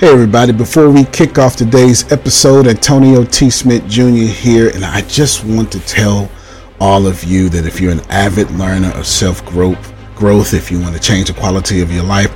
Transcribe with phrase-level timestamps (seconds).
[0.00, 3.50] Hey, everybody, before we kick off today's episode, Antonio T.
[3.50, 4.32] Smith Jr.
[4.32, 6.30] here, and I just want to tell
[6.80, 10.80] all of you that if you're an avid learner of self growth, growth, if you
[10.80, 12.30] want to change the quality of your life,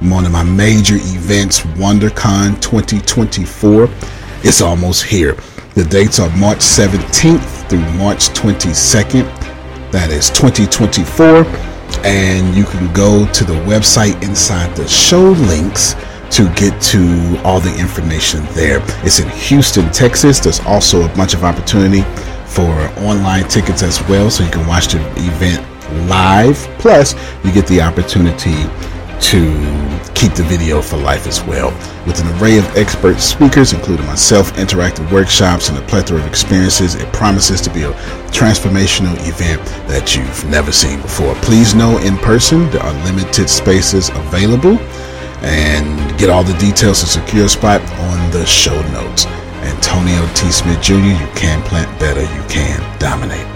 [0.00, 3.88] one of my major events, WonderCon 2024.
[4.44, 5.32] is almost here.
[5.74, 9.24] The dates are March 17th through March 22nd.
[9.90, 11.44] That is 2024.
[12.06, 15.96] And you can go to the website inside the show links
[16.30, 18.80] to get to all the information there.
[19.04, 20.38] It's in Houston, Texas.
[20.40, 22.02] There's also a bunch of opportunity
[22.46, 22.70] for
[23.00, 25.64] online tickets as well, so you can watch the event
[26.08, 26.56] live.
[26.78, 27.14] Plus,
[27.44, 28.54] you get the opportunity
[29.20, 29.50] to
[30.14, 31.70] keep the video for life as well.
[32.06, 36.94] With an array of expert speakers, including myself, interactive workshops, and a plethora of experiences,
[36.94, 37.92] it promises to be a
[38.30, 41.34] transformational event that you've never seen before.
[41.36, 44.78] Please know in person there are limited spaces available
[45.42, 49.26] and get all the details to secure a spot on the show notes.
[49.62, 50.50] Antonio T.
[50.50, 53.46] Smith Jr., you can plant better, you can dominate.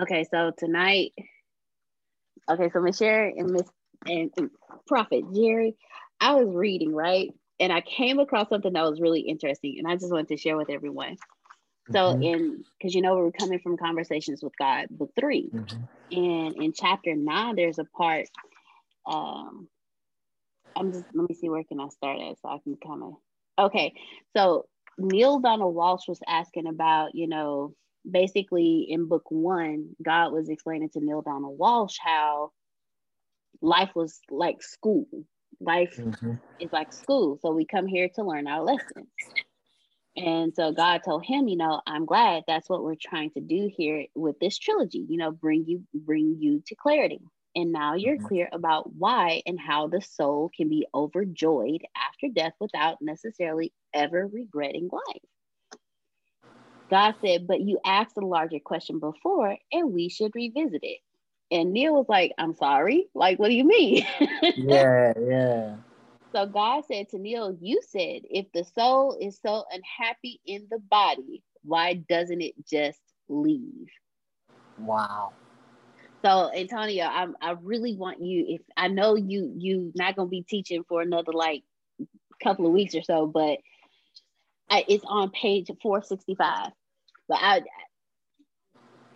[0.00, 1.12] Okay, so tonight,
[2.50, 3.68] okay, so Miss Sherry and Miss
[4.06, 4.50] and, and
[4.86, 5.76] Prophet Jerry,
[6.20, 7.32] I was reading, right?
[7.60, 10.56] And I came across something that was really interesting, and I just wanted to share
[10.56, 11.16] with everyone.
[11.92, 12.22] So mm-hmm.
[12.22, 16.16] in because you know we're coming from conversations with God, book 3 mm-hmm.
[16.16, 18.28] and in chapter nine, there's a part.
[19.06, 19.68] Um,
[20.74, 23.14] I'm just let me see where can I start at so I can kind of
[23.66, 23.92] okay.
[24.34, 27.74] So Neale Donald Walsch was asking about you know
[28.10, 32.52] basically in book one, God was explaining to Neale Donald Walsch how
[33.60, 35.06] life was like school.
[35.60, 36.34] Life mm-hmm.
[36.58, 39.06] is like school, so we come here to learn our lessons.
[40.16, 43.70] And so God told him, you know, I'm glad that's what we're trying to do
[43.76, 47.20] here with this trilogy, you know, bring you bring you to clarity.
[47.56, 48.26] And now you're mm-hmm.
[48.26, 54.26] clear about why and how the soul can be overjoyed after death without necessarily ever
[54.26, 55.22] regretting life.
[56.90, 60.98] God said, but you asked a larger question before, and we should revisit it.
[61.50, 63.08] And Neale was like, I'm sorry.
[63.14, 64.06] Like, what do you mean?
[64.56, 65.76] yeah, yeah.
[66.34, 70.80] So God said to Neale, You said, if the soul is so unhappy in the
[70.80, 73.88] body, why doesn't it just leave?
[74.78, 75.32] Wow.
[76.24, 78.46] So Antonio, I I really want you.
[78.48, 81.62] If I know you you not gonna be teaching for another like
[82.42, 83.58] couple of weeks or so, but
[84.70, 86.70] I, it's on page four sixty five.
[87.28, 87.62] But I.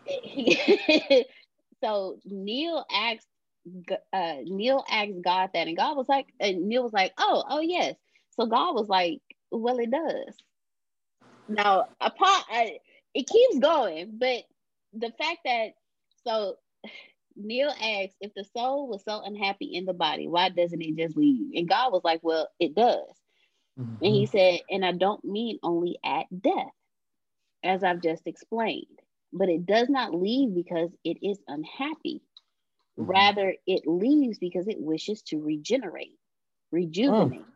[1.83, 3.28] so Neale asked
[4.13, 7.61] uh, Neale asked God that, and God was like, and Neale was like, oh, oh
[7.61, 7.95] yes.
[8.31, 9.21] So God was like,
[9.51, 10.37] well, it does.
[11.49, 12.79] Now, apart, I,
[13.15, 14.45] it keeps going, but
[14.93, 15.71] the fact that
[16.25, 16.57] so
[17.37, 21.17] Neale asks if the soul was so unhappy in the body, why doesn't it just
[21.17, 21.53] leave?
[21.55, 23.05] And God was like, well, it does.
[23.79, 24.05] Mm-hmm.
[24.05, 26.73] And he said, and I don't mean only at death,
[27.63, 28.87] as I've just explained,
[29.33, 32.23] but it does not leave because it is unhappy.
[33.01, 36.19] Rather, it leaves because it wishes to regenerate,
[36.73, 37.45] rejuvenate.
[37.47, 37.55] Oh.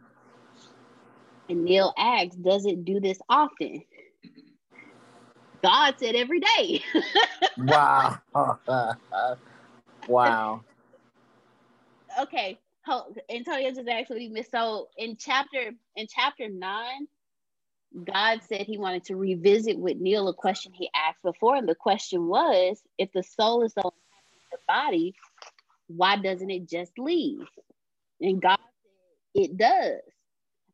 [1.48, 3.82] And Neale asks, Does it do this often?
[5.60, 6.82] God said every day.
[7.58, 8.18] wow.
[10.08, 10.60] wow.
[12.20, 12.60] Okay.
[13.28, 14.52] Antonio just actually missed.
[14.52, 17.08] So in chapter in chapter nine,
[18.04, 21.56] God said he wanted to revisit with Neale a question he asked before.
[21.56, 23.92] And the question was if the soul is so
[24.52, 25.14] the body,
[25.88, 27.46] why doesn't it just leave?
[28.20, 30.00] And God said it does,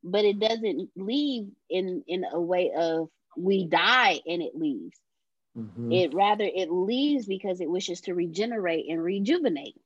[0.03, 4.99] but it doesn't leave in in a way of we die and it leaves.
[5.57, 5.93] Mm-hmm.
[5.93, 9.77] It rather it leaves because it wishes to regenerate and rejuvenate.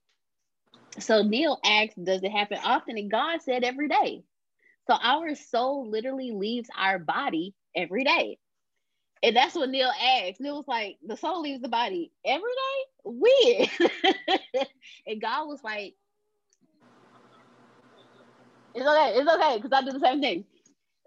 [0.99, 2.99] So Neale asked, does it happen often?
[2.99, 4.23] And God said every day.
[4.87, 8.39] So our soul literally leaves our body every day.
[9.23, 10.41] And that's what Neale asked.
[10.41, 12.91] Neale was like, the soul leaves the body every day?
[13.05, 13.69] Weird.
[15.07, 15.95] and God was like,
[18.75, 20.45] it's okay, it's okay, because I do the same thing.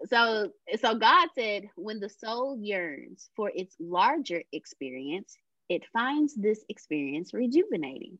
[0.06, 0.50] So,
[0.80, 5.36] so God said, when the soul yearns for its larger experience,
[5.68, 8.18] it finds this experience rejuvenating.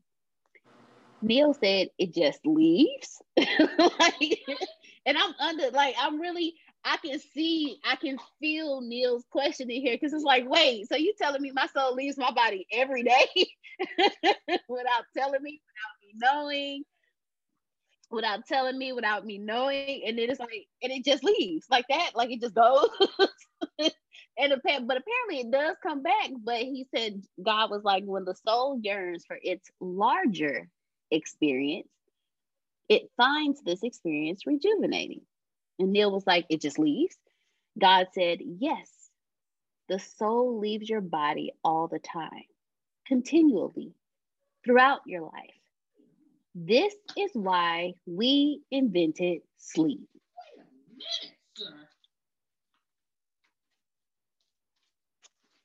[1.22, 3.22] Neale said it just leaves.
[3.36, 4.40] like,
[5.06, 6.54] and I'm under like I'm really
[6.86, 10.96] I can see, I can feel Neale's question in here because it's like, wait, so
[10.96, 13.26] you telling me my soul leaves my body every day
[14.68, 16.84] without telling me, without me knowing?
[18.10, 21.86] without telling me, without me knowing, and then it's like, and it just leaves like
[21.88, 22.88] that, like it just goes.
[24.38, 26.30] and but apparently it does come back.
[26.42, 30.68] But he said God was like, when the soul yearns for its larger
[31.10, 31.88] experience,
[32.88, 35.22] it finds this experience rejuvenating.
[35.78, 37.16] And Neale was like, it just leaves.
[37.78, 38.88] God said, yes,
[39.88, 42.44] the soul leaves your body all the time,
[43.06, 43.94] continually,
[44.64, 45.54] throughout your life.
[46.54, 50.08] This is why we invented sleep.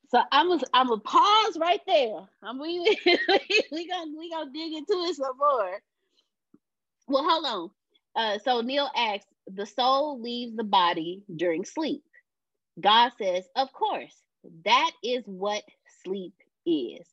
[0.10, 2.20] So I'm gonna I'm gonna pause right there.
[2.44, 2.80] I'm we
[3.72, 5.80] we gonna we gonna dig into it some more.
[7.08, 7.72] Well, hold on.
[8.16, 9.26] Uh, so Neale asks,
[9.56, 12.04] the soul leaves the body during sleep.
[12.80, 14.16] God says, of course,
[14.66, 15.64] that is what
[16.04, 16.34] sleep
[16.66, 17.08] is.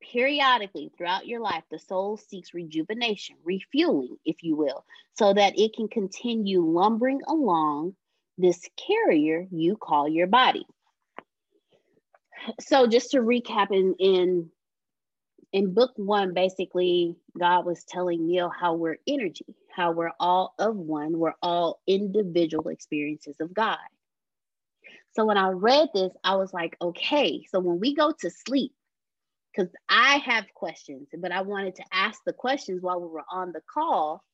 [0.00, 4.84] Periodically throughout your life, the soul seeks rejuvenation, refueling, if you will,
[5.14, 7.94] so that it can continue lumbering along
[8.36, 10.66] this carrier you call your body.
[12.60, 14.50] So, just to recap, in in
[15.52, 19.44] in book one, basically, God was telling Neale how we're energy,
[19.74, 23.78] how we're all of one, we're all individual experiences of God.
[25.12, 28.72] So when I read this, I was like, okay, so when we go to sleep,
[29.54, 33.52] because I have questions, but I wanted to ask the questions while we were on
[33.52, 34.24] the call.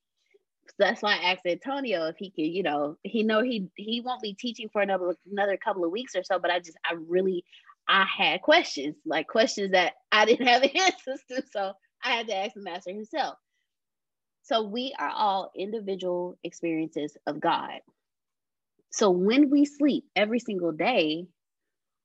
[0.68, 4.00] So that's why I asked Antonio if he could, you know, he know he he
[4.00, 6.94] won't be teaching for another another couple of weeks or so, but I just I
[6.94, 7.42] really
[7.88, 11.42] I had questions, like questions that I didn't have answers to.
[11.50, 13.36] So I had to ask the master himself.
[14.42, 17.80] So we are all individual experiences of God.
[18.90, 21.26] So when we sleep every single day,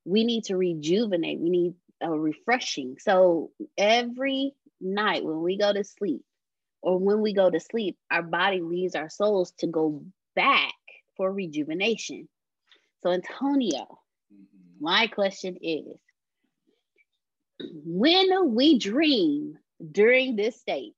[0.05, 2.97] we need to rejuvenate, we need a refreshing.
[2.99, 6.23] So every night when we go to sleep,
[6.81, 10.03] or when we go to sleep, our body leaves our souls to go
[10.35, 10.73] back
[11.15, 12.27] for rejuvenation.
[13.01, 13.99] So, Antonio.
[14.83, 15.97] My question is
[17.85, 19.57] when we dream
[19.91, 20.95] during this state,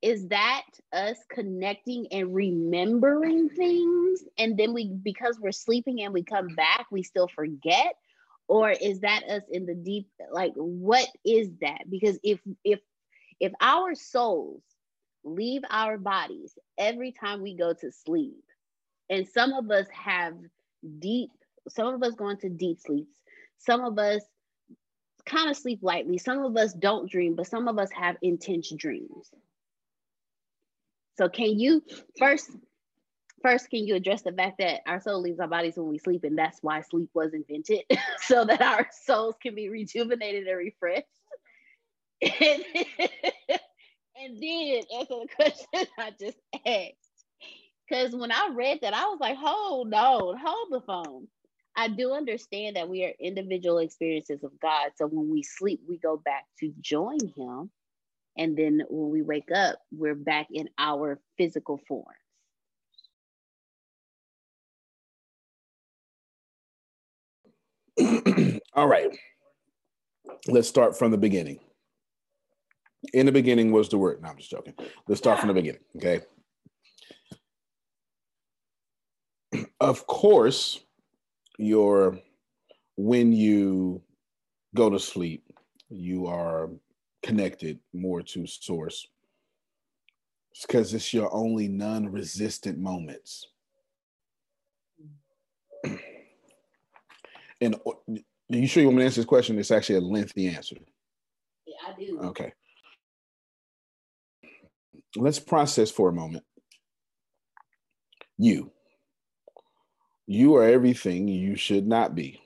[0.00, 4.24] is that us connecting and remembering things?
[4.38, 7.94] And then we because we're sleeping and we come back we still forget?
[8.48, 11.82] Or is that us in the deep like what is that?
[11.90, 12.80] Because if if
[13.38, 14.62] if our souls
[15.24, 18.42] leave our bodies every time we go to sleep
[19.10, 20.34] and some of us have
[20.98, 21.30] deep
[21.68, 23.18] some of us go into deep sleeps.
[23.58, 24.22] Some of us
[25.24, 26.18] kind of sleep lightly.
[26.18, 29.30] Some of us don't dream but some of us have intense dreams.
[31.16, 31.82] So can you
[32.18, 32.50] first
[33.42, 36.24] first can you address the fact that our soul leaves our bodies when we sleep
[36.24, 37.82] and that's why sleep was invented
[38.22, 41.06] so that our souls can be rejuvenated and refreshed?
[42.22, 42.64] And,
[44.16, 47.24] and then answer the question i just asked.
[47.88, 51.26] Because when i read that i was like hold on hold the phone
[51.76, 55.96] i do understand that we are individual experiences of god so when we sleep we
[55.98, 57.70] go back to join him
[58.36, 62.08] and then when we wake up, we're back in our physical forms.
[68.74, 69.10] All right.
[70.48, 71.60] Let's start from the beginning.
[73.12, 74.22] In the beginning was the word.
[74.22, 74.74] No, I'm just joking.
[75.08, 75.82] Let's start from the beginning.
[75.96, 76.20] Okay.
[79.80, 80.80] Of course,
[81.62, 82.18] your
[82.96, 84.02] when you
[84.74, 85.44] go to sleep,
[85.88, 86.70] you are
[87.22, 89.06] connected more to source.
[90.60, 93.46] Because it's your only non-resistant moments.
[97.60, 98.16] And are uh,
[98.48, 99.56] you sure you want me to answer this question?
[99.56, 100.76] It's actually a lengthy answer.
[101.64, 102.18] Yeah i do.
[102.24, 102.52] Okay.
[105.14, 106.44] Let's process for a moment.
[108.36, 108.72] You
[110.32, 112.40] you are everything you should not be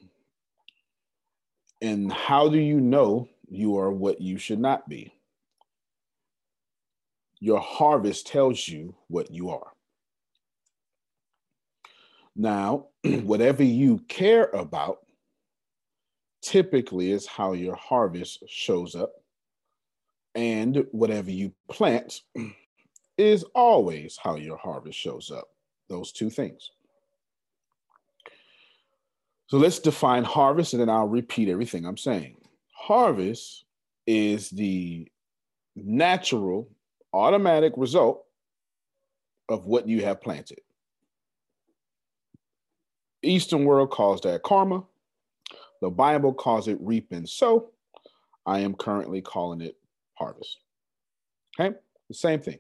[1.83, 5.12] and how do you know you are what you should not be.
[7.38, 9.73] Your harvest tells you what you are.
[12.35, 14.99] Now, whatever you care about
[16.43, 19.12] typically is how your harvest shows up.
[20.35, 22.23] And whatever you plant
[23.19, 25.49] is always how your harvest shows up.
[25.88, 26.71] Those two things.
[29.49, 32.37] So let's define harvest and then I'll repeat everything I'm saying
[32.87, 33.65] harvest
[34.07, 35.09] is the
[35.75, 36.69] natural,
[37.12, 38.25] automatic result
[39.49, 40.61] of what you have planted.
[43.23, 44.85] Eastern world calls that karma.
[45.81, 47.71] The Bible calls it reap and sow.
[48.47, 49.76] I am currently calling it
[50.15, 50.59] harvest.
[51.59, 51.76] Okay,
[52.09, 52.59] the same thing.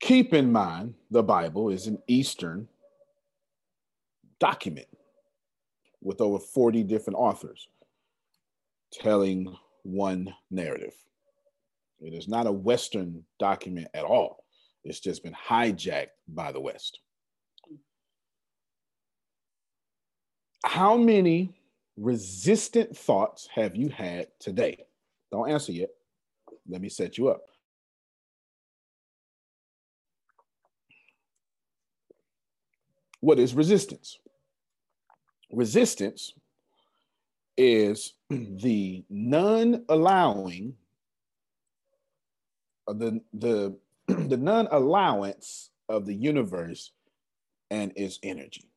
[0.00, 2.68] Keep in mind, the Bible is an Eastern
[4.40, 4.88] document
[6.02, 7.68] with over 40 different authors
[8.92, 10.94] telling one narrative.
[12.00, 14.44] It is not a Western document at all.
[14.84, 17.00] It's just been hijacked by the West.
[20.64, 21.54] How many
[21.96, 24.84] resistant thoughts have you had today?
[25.32, 25.90] Don't answer yet.
[26.68, 27.42] Let me set you up.
[33.20, 34.18] What is resistance?
[35.50, 36.34] Resistance
[37.56, 40.74] is the non allowing
[42.86, 43.76] the the
[44.08, 46.92] the non allowance of the universe
[47.70, 48.68] and its energy.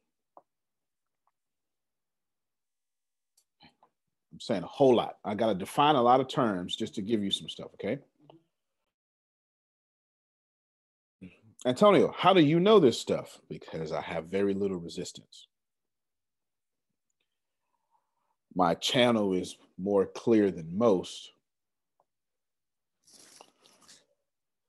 [4.32, 5.18] I'm saying a whole lot.
[5.26, 8.00] I got to define a lot of terms just to give you some stuff, okay?
[11.66, 13.40] Antonio, how do you know this stuff?
[13.50, 15.49] Because I have very little resistance.
[18.60, 21.32] My channel is more clear than most.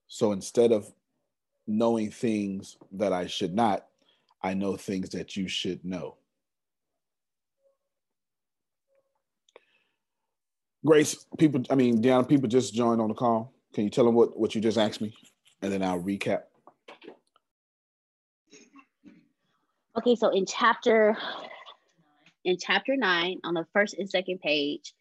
[0.06, 0.92] So instead of
[1.66, 3.86] knowing things that I should not,
[4.44, 6.18] I know things that you should know.
[10.86, 13.52] Grace, people, I mean, Deanna, people just joined on the call.
[13.74, 15.12] Can you tell them what, what you just asked me?
[15.62, 16.42] And then I'll recap.
[19.98, 21.18] Okay, so in chapter
[22.44, 24.94] in chapter nine, on the first and second page,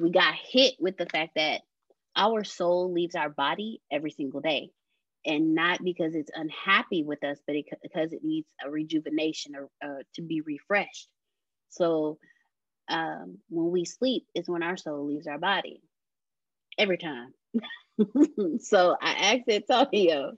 [0.00, 1.62] we got hit with the fact that
[2.16, 4.70] our soul leaves our body every single day.
[5.24, 9.68] And not because it's unhappy with us, but it, because it needs a rejuvenation or
[9.84, 11.08] uh, to be refreshed.
[11.70, 12.18] So
[12.88, 15.80] um, when we sleep is when our soul leaves our body
[16.76, 17.32] every time.
[18.60, 20.32] so I asked Antonio,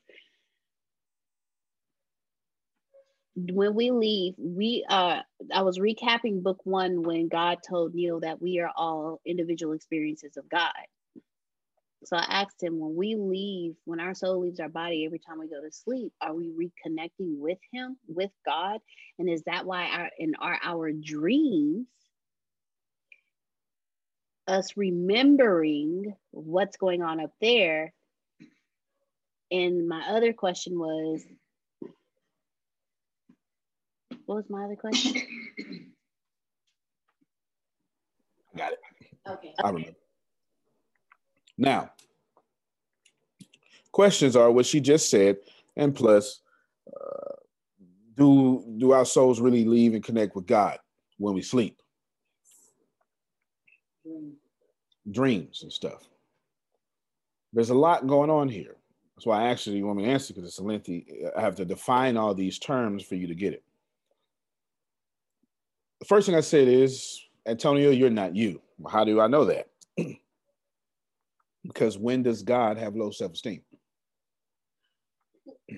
[3.37, 5.21] when we leave, we uh
[5.53, 10.37] I was recapping book one when God told Neale that we are all individual experiences
[10.37, 10.73] of God.
[12.05, 15.39] So I asked him when we leave, when our soul leaves our body every time
[15.39, 18.81] we go to sleep, are we reconnecting with him, with God?
[19.19, 21.87] And is that why our in our our dreams
[24.47, 27.93] us remembering what's going on up there.
[29.51, 31.25] And my other question was,
[34.27, 35.15] what was my other question?
[38.57, 38.79] Got it.
[39.29, 39.55] Okay.
[39.63, 39.97] I remember.
[41.57, 41.91] Now,
[43.93, 45.39] questions are what she just said,
[45.77, 46.41] and plus,
[46.89, 47.35] uh,
[48.17, 50.79] do do our souls really leave and connect with God
[51.19, 51.81] when we sleep?
[55.11, 56.09] dreams and stuff.
[57.53, 58.77] There's a lot going on here.
[59.15, 61.25] That's why I actually want me to answer because it's a lengthy.
[61.37, 63.63] I have to define all these terms for you to get it.
[66.05, 68.61] The first thing I said is, Antonio, you're not you.
[68.91, 69.69] How do I know that?
[71.67, 73.63] because when does God have low self esteem?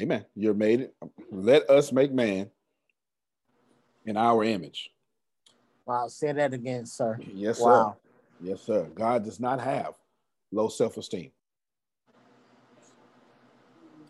[0.00, 0.26] Amen.
[0.34, 0.88] You're made.
[1.30, 2.50] Let us make man
[4.06, 4.90] in our image.
[5.86, 7.16] Wow, say that again, sir.
[7.32, 7.94] Yes, wow.
[7.94, 8.48] sir.
[8.48, 8.88] Yes, sir.
[8.92, 9.94] God does not have
[10.50, 11.30] low self esteem.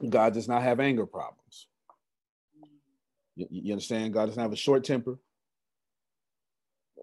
[0.08, 1.66] God does not have anger problems.
[3.50, 4.12] You, you, understand?
[4.12, 5.18] God doesn't have a short temper.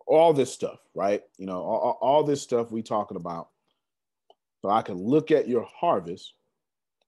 [0.08, 1.22] All this stuff, right?
[1.38, 3.50] You know, all, all this stuff we talking about.
[4.62, 6.34] So I can look at your harvest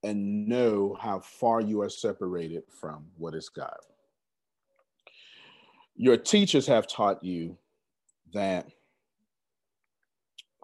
[0.02, 3.76] and know how far you are separated from what is God
[5.96, 7.56] your teachers have taught you
[8.32, 8.66] that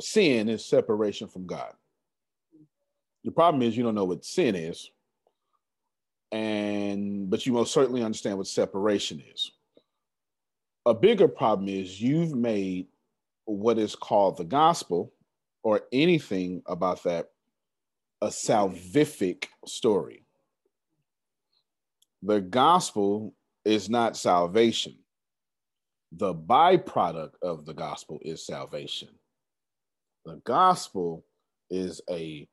[0.00, 1.72] sin is separation from God.
[3.24, 4.90] The problem is you don't know what sin is,
[6.32, 9.52] and but you most certainly understand what separation is.
[10.86, 12.86] A bigger problem is you've made
[13.44, 15.12] what is called the gospel
[15.62, 17.30] or anything about that
[18.20, 20.24] a salvific story.
[22.22, 24.96] The gospel is not salvation
[26.12, 29.08] the byproduct of the gospel is salvation.
[30.24, 31.24] The gospel
[31.70, 32.48] is a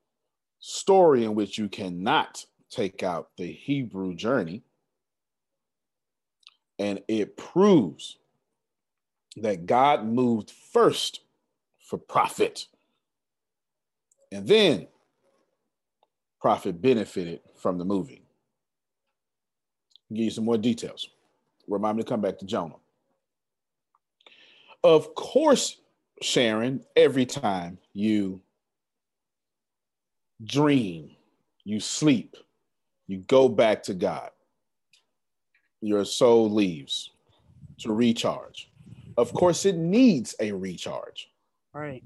[0.60, 4.64] story in which you cannot take out the Hebrew journey,
[6.78, 8.18] and it proves
[9.38, 11.22] that God moved first
[11.80, 12.68] for profit,
[14.32, 14.88] and then
[16.42, 18.22] profit benefited from the moving.
[20.10, 21.10] I'll give you some more details.
[21.68, 22.76] Remind me to come back to Jonah.
[24.84, 25.80] Of course,
[26.22, 28.42] Sharon, every time you
[30.44, 31.12] dream,
[31.64, 32.36] you sleep,
[33.08, 34.30] you go back to God.
[35.82, 37.12] Your soul leaves
[37.80, 38.72] to recharge.
[39.18, 41.30] Of course, it needs a recharge.
[41.74, 42.04] Right.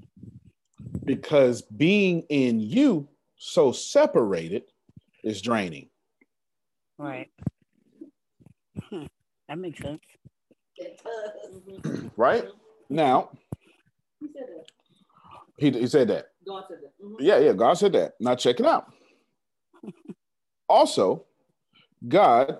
[1.04, 4.64] Because being in you so separated
[5.24, 5.88] is draining.
[6.98, 7.30] Right.
[8.82, 9.04] Hmm.
[9.48, 10.00] That makes sense.
[12.16, 12.44] right?
[12.88, 13.30] Now,
[15.56, 16.26] he, he said that.
[16.46, 16.92] God said that.
[17.04, 17.16] Mhm.
[17.20, 18.14] Yeah, yeah, God said that.
[18.20, 18.92] Now check it out.
[20.70, 21.26] also,
[22.08, 22.58] God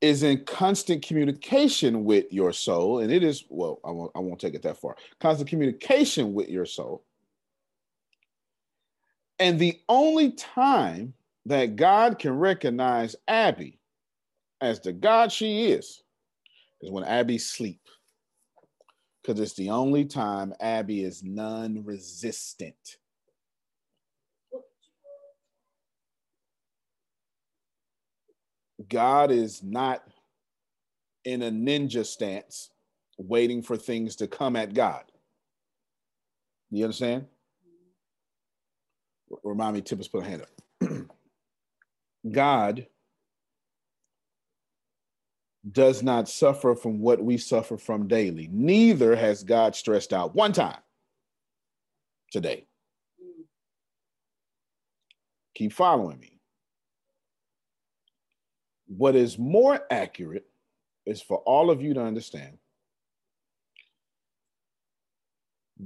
[0.00, 4.40] is in constant communication with your soul, and it is well, I won't, I won't
[4.40, 4.96] take it that far.
[5.20, 7.04] Constant communication with your soul.
[9.38, 11.14] And the only time
[11.46, 13.80] that God can recognize Abby
[14.60, 16.02] as the God she is
[16.80, 17.80] is when Abby sleep.
[19.22, 22.98] Because it's the only time Abby is non-resistant.
[28.88, 30.02] God is not
[31.24, 32.70] in a ninja stance
[33.18, 35.04] waiting for things to come at God.
[36.70, 37.26] You understand?
[39.44, 40.90] Remind me, Tippers, put a hand up.
[42.30, 42.86] God
[45.70, 48.48] does not suffer from what we suffer from daily.
[48.50, 50.80] Neither has God stressed out one time
[52.32, 52.66] today.
[55.54, 56.31] Keep following me.
[58.96, 60.46] What is more accurate
[61.06, 62.58] is for all of you to understand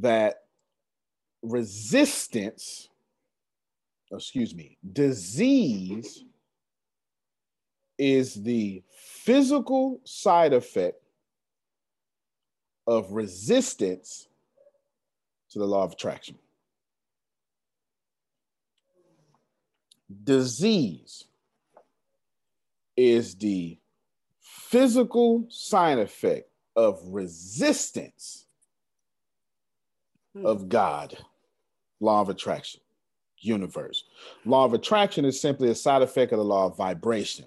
[0.00, 0.42] that
[1.40, 2.88] resistance,
[4.10, 6.24] excuse me, disease
[7.96, 11.00] is the physical side effect
[12.88, 14.26] of resistance
[15.50, 16.36] to the law of attraction.
[20.24, 21.25] Disease
[22.96, 23.78] is the
[24.40, 28.46] physical side effect of resistance
[30.34, 30.46] hmm.
[30.46, 31.16] of God,
[32.00, 32.80] law of attraction,
[33.38, 34.04] universe.
[34.44, 37.46] Law of attraction is simply a side effect of the law of vibration.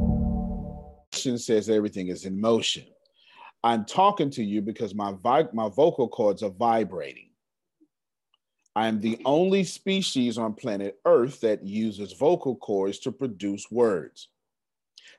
[1.37, 2.85] Says everything is in motion.
[3.63, 7.29] I'm talking to you because my vi- my vocal cords are vibrating.
[8.75, 14.29] I am the only species on planet Earth that uses vocal cords to produce words.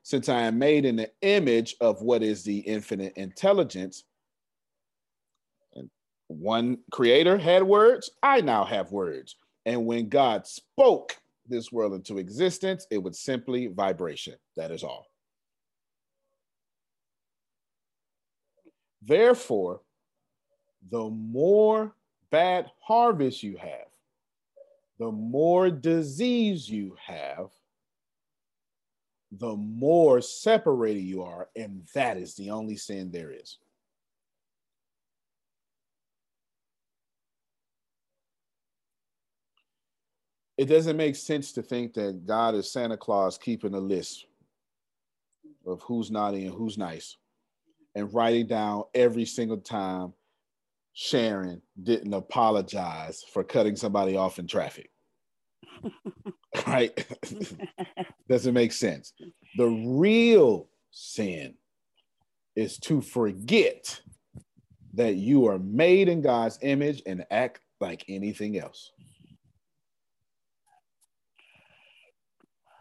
[0.02, 4.04] Since I am made in the image of what is the infinite intelligence,
[5.74, 5.90] and
[6.28, 9.36] one creator had words, I now have words.
[9.66, 14.34] And when God spoke this world into existence, it was simply vibration.
[14.56, 15.12] That is all.
[19.04, 19.80] Therefore,
[20.90, 21.94] the more
[22.30, 23.88] bad harvest you have,
[24.98, 27.50] the more disease you have,
[29.32, 31.48] the more separated you are.
[31.56, 33.58] And that is the only sin there is.
[40.58, 44.26] It doesn't make sense to think that God is Santa Claus keeping a list
[45.66, 47.16] of who's naughty and who's nice
[47.94, 50.12] and writing down every single time
[50.94, 54.90] Sharon didn't apologize for cutting somebody off in traffic.
[56.66, 57.07] right?
[58.28, 59.12] Doesn't make sense.
[59.57, 61.55] The real sin
[62.57, 64.00] is to forget
[64.94, 68.92] that you are made in God's image and act like anything else.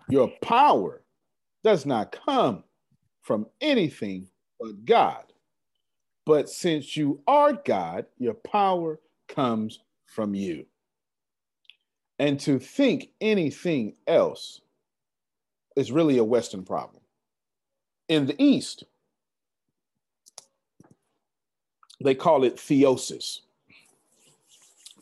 [0.10, 1.04] Your power
[1.64, 2.66] does not come
[3.22, 4.28] from anything
[4.62, 5.24] but God.
[6.26, 10.66] But since you are God, your power comes from you.
[12.20, 14.62] And to think anything else
[15.76, 17.02] is really a Western problem.
[18.08, 18.84] In the East,
[22.04, 23.40] they call it theosis.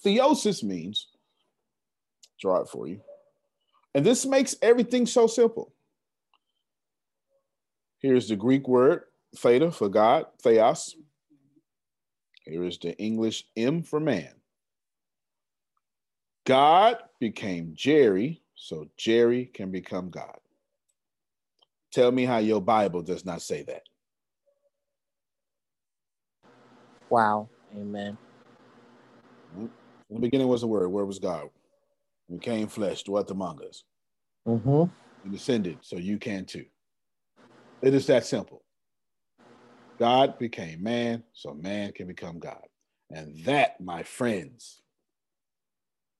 [0.05, 1.07] Theosis means,
[2.39, 3.01] draw it for you.
[3.93, 5.73] And this makes everything so simple.
[7.99, 9.03] Here's the Greek word
[9.35, 10.95] theta for God, theos.
[12.45, 14.31] Here is the English M for man.
[16.45, 20.37] God became Jerry so Jerry can become God.
[21.91, 23.83] Tell me how your Bible does not say that.
[27.09, 27.49] Wow.
[27.75, 28.17] Amen.
[29.57, 29.69] In
[30.09, 30.87] the beginning was the Word.
[30.89, 31.49] Word was God.
[32.27, 33.83] He became flesh, dwelt among us.
[34.47, 34.91] Mm-hmm.
[35.23, 36.65] He descended, so you can too.
[37.81, 38.63] It is that simple.
[39.99, 42.63] God became man, so man can become God.
[43.11, 44.81] And that, my friends,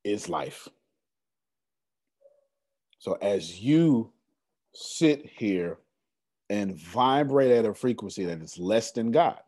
[0.03, 0.67] is life.
[2.99, 4.11] So as you
[4.73, 5.77] sit here
[6.49, 9.39] and vibrate at a frequency that is less than God,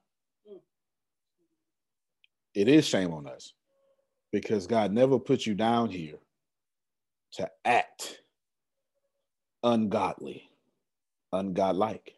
[2.53, 3.53] it is shame on us
[4.31, 6.19] because God never put you down here
[7.33, 8.21] to act
[9.63, 10.49] ungodly,
[11.33, 12.13] ungodlike.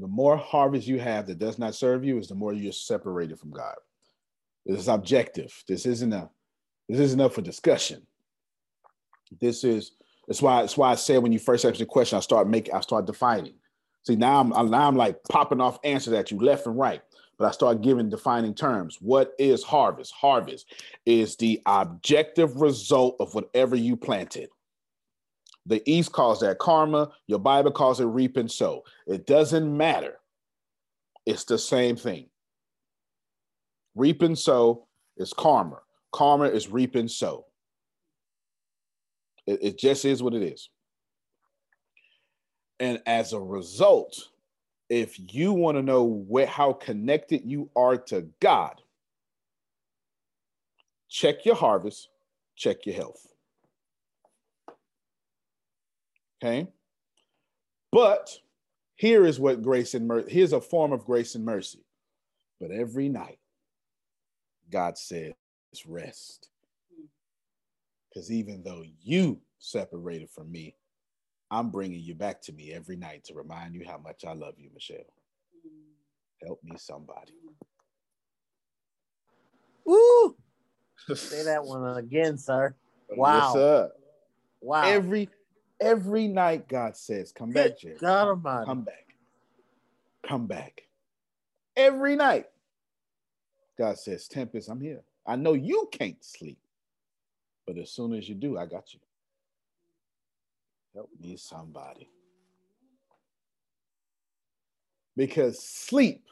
[0.00, 3.38] The more harvest you have that does not serve you, is the more you're separated
[3.38, 3.74] from God.
[4.64, 5.52] This is objective.
[5.66, 6.30] This isn't a
[6.88, 8.06] this isn't up for discussion.
[9.40, 9.92] This is
[10.26, 12.74] that's why that's why I said when you first asked the question, I start making
[12.74, 13.54] I start defining.
[14.02, 17.02] See, now I'm now I'm like popping off answers at you left and right,
[17.38, 18.98] but I start giving defining terms.
[19.00, 20.12] What is harvest?
[20.12, 20.66] Harvest
[21.04, 24.48] is the objective result of whatever you planted.
[25.70, 27.12] The East calls that karma.
[27.28, 28.82] Your Bible calls it reap and sow.
[29.06, 30.18] It doesn't matter.
[31.26, 32.26] It's the same thing.
[33.94, 35.78] Reap and sow is karma.
[36.12, 37.46] Karma is reap and sow.
[39.46, 40.70] It, it just is what it is.
[42.80, 44.28] And as a result,
[44.88, 48.80] if you want to know where, how connected you are to God,
[51.08, 52.08] check your harvest,
[52.56, 53.29] check your health.
[56.42, 56.68] Okay.
[57.92, 58.30] But
[58.94, 61.84] here is what grace and mercy, here's a form of grace and mercy.
[62.60, 63.38] But every night,
[64.70, 65.32] God says,
[65.86, 66.48] rest.
[68.08, 70.76] Because even though you separated from me,
[71.50, 74.54] I'm bringing you back to me every night to remind you how much I love
[74.56, 74.98] you, Michelle.
[76.44, 77.32] Help me, somebody.
[79.84, 80.36] Woo!
[81.14, 82.74] Say that one again, sir.
[83.10, 83.42] Wow.
[83.42, 83.92] Yes, sir.
[84.60, 84.82] Wow.
[84.84, 85.28] Every
[85.80, 87.96] every night, God says, "Come back, Jerry.
[87.98, 88.66] God Almighty.
[88.66, 89.16] Come back.
[90.22, 90.88] Come back."
[91.76, 92.50] Every night,
[93.78, 95.04] God says, "Tempest, I'm here.
[95.26, 96.58] I know you can't sleep,
[97.66, 99.00] but as soon as you do, I got you.
[100.94, 102.08] Help me, somebody."
[105.16, 106.26] Because sleep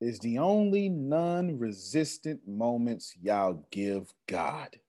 [0.00, 4.80] is the only non-resistant moments y'all give God.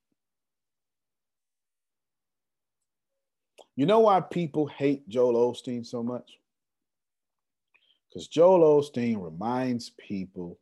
[3.75, 6.39] You know why people hate Joel Osteen so much?
[8.09, 10.59] Because Joel Osteen reminds people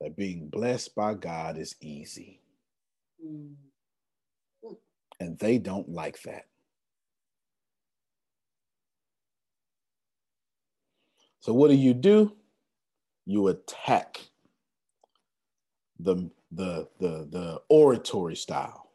[0.00, 2.40] that being blessed by God is easy.
[3.24, 3.54] Mm.
[5.18, 6.44] And they don't like that.
[11.40, 12.36] So, what do you do?
[13.26, 14.20] You attack
[15.98, 18.90] the, the, the, the oratory style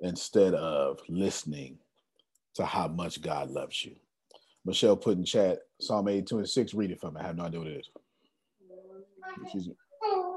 [0.00, 1.78] instead of listening
[2.56, 3.96] to how much God loves you.
[4.64, 6.74] Michelle put in chat Psalm 82 and 6.
[6.74, 7.20] Read it for me.
[7.20, 7.90] I have no idea what it is.
[9.42, 9.74] Excuse me.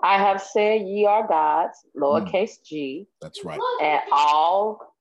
[0.03, 2.63] I have said ye are gods, lowercase hmm.
[2.63, 3.59] g, That's right.
[3.81, 4.95] and all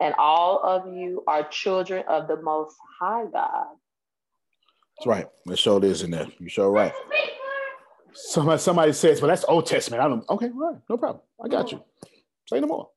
[0.00, 3.66] and all of you are children of the most high God.
[4.96, 5.26] That's right.
[5.44, 6.26] Let's show this in there.
[6.38, 6.92] You show right.
[8.12, 10.02] Somebody, somebody says, well, that's Old Testament.
[10.02, 11.22] I don't okay, right, no problem.
[11.42, 11.82] I got you.
[12.48, 12.88] Say no more.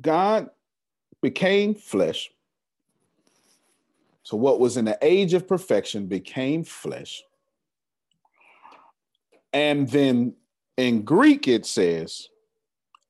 [0.00, 0.50] God
[1.22, 2.30] became flesh.
[4.22, 7.22] So what was in the age of perfection became flesh.
[9.52, 10.34] And then
[10.76, 12.28] in Greek it says,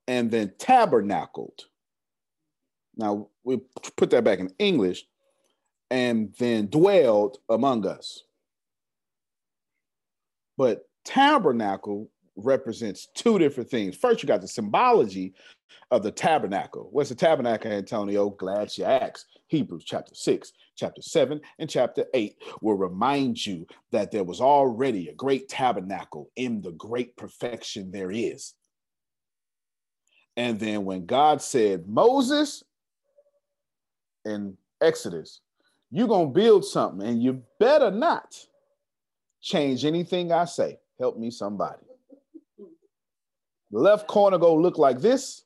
[0.07, 1.65] and then tabernacled.
[2.97, 3.61] Now we
[3.97, 5.07] put that back in English,
[5.91, 8.25] and then dwelled among us.
[10.57, 13.97] But tabernacle represents two different things.
[13.97, 15.35] First, you got the symbology
[15.91, 16.89] of the tabernacle.
[16.93, 18.31] What's the tabernacle, Antonio?
[18.31, 19.27] Glad you asked.
[19.49, 25.09] Hebrews chapter 6, chapter 7, and chapter 8 will remind you that there was already
[25.09, 28.55] a great tabernacle in the great perfection there is.
[30.37, 32.65] And then when God said, Moses
[34.25, 35.41] in Exodus,
[35.91, 38.37] you're going to build something and you better not
[39.41, 40.79] change anything I say.
[40.99, 41.79] Help me, somebody.
[43.71, 45.46] The left corner go look like this.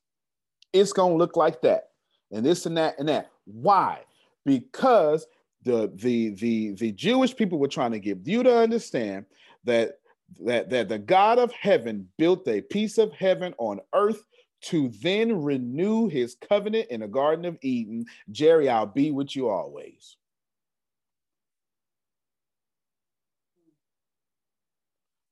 [0.73, 1.91] It's going to look like that.
[2.33, 3.31] And this and that and that.
[3.45, 4.01] Why?
[4.45, 5.27] Because
[5.65, 9.27] the, the, the, the Jewish people were trying to get you to understand
[9.65, 9.99] that
[10.39, 14.25] that, that the God of heaven built a piece of heaven on earth
[14.63, 18.07] to then renew his covenant in the Garden of Eden.
[18.31, 20.17] Jerry, I'll be with you always.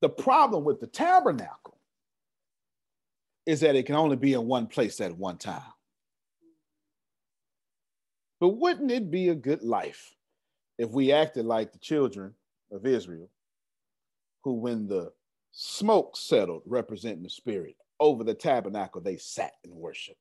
[0.00, 1.77] The problem with the tabernacle
[3.48, 5.62] is that it can only be in one place at one time.
[8.40, 10.14] But wouldn't it be a good life
[10.76, 12.34] if we acted like the children
[12.70, 13.30] of Israel,
[14.44, 15.12] who, when the
[15.52, 20.20] smoke settled, representing the spirit, over the tabernacle, they sat and worshiped.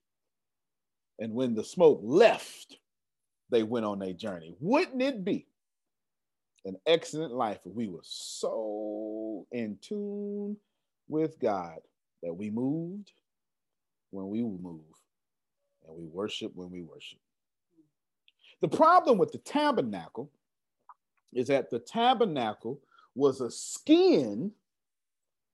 [1.20, 2.78] And when the smoke left,
[3.50, 4.56] they went on their journey.
[4.62, 5.48] Wouldn't it be
[6.64, 10.56] an excellent life if we were so in tune
[11.10, 11.80] with God
[12.24, 13.12] that we moved
[14.12, 14.82] when we move
[15.88, 17.20] and we worship when we worship?
[18.62, 20.32] The problem with the tabernacle
[21.34, 22.80] is that the tabernacle
[23.16, 24.52] was a skin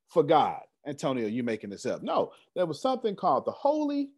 [0.07, 0.61] for God.
[0.85, 2.03] Antonio, you making this up.
[2.03, 4.09] No, there was something called the Holy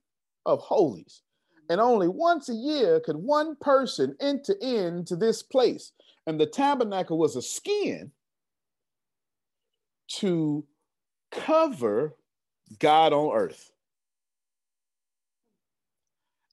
[0.46, 1.22] of Holies.
[1.70, 5.92] And only once a year could one person enter into this place.
[6.28, 8.12] And the tabernacle was a skin
[10.08, 10.64] to
[11.32, 12.16] cover
[12.80, 13.72] God on earth.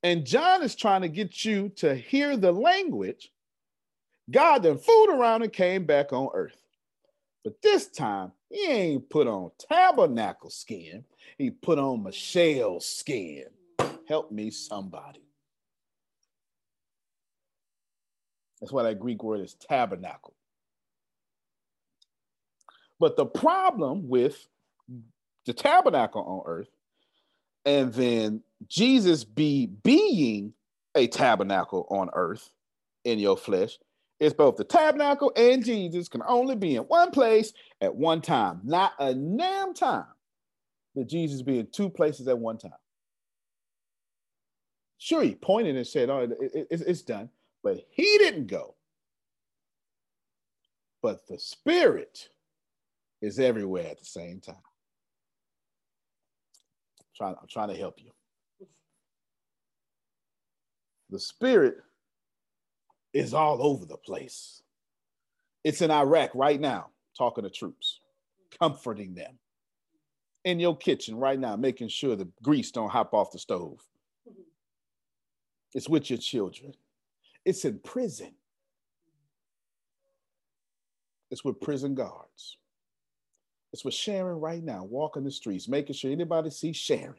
[0.03, 3.31] And John is trying to get you to hear the language.
[4.31, 6.61] God then fooled around and came back on earth.
[7.45, 11.05] But this time, he ain't put on tabernacle skin.
[11.39, 13.47] He put on Michelle's skin.
[14.09, 15.23] Help me, somebody.
[18.61, 20.35] That's why that Greek word is tabernacle.
[23.01, 24.47] But the problem with
[25.47, 26.71] the tabernacle on earth
[27.65, 30.53] and then Jesus be being
[30.95, 32.51] a tabernacle on earth
[33.05, 33.79] in your flesh
[34.23, 38.61] it's both the tabernacle and Jesus can only be in one place at one time.
[38.63, 40.07] Not a damn time
[40.95, 42.71] that Jesus be in two places at one time.
[44.99, 46.31] Sure, he pointed and said, "Oh, it,
[46.71, 47.31] it, it's done,"
[47.65, 48.77] but he didn't go.
[51.03, 52.29] But the Spirit
[53.21, 54.55] is everywhere at the same time.
[57.23, 58.11] I'm trying, I'm trying to help you.
[61.11, 61.77] The Spirit
[63.13, 64.63] is all over the place.
[65.65, 68.01] It's in Iraq right now, talking to troops,
[68.59, 69.39] comforting them.
[70.45, 73.79] In your kitchen right now, making sure the grease don't hop off the stove.
[75.75, 76.75] It's with your children.
[77.45, 78.35] It's in prison.
[81.31, 82.57] It's with prison guards.
[83.73, 87.15] It's with Sharon right now, walking the streets, making sure anybody sees Sharon.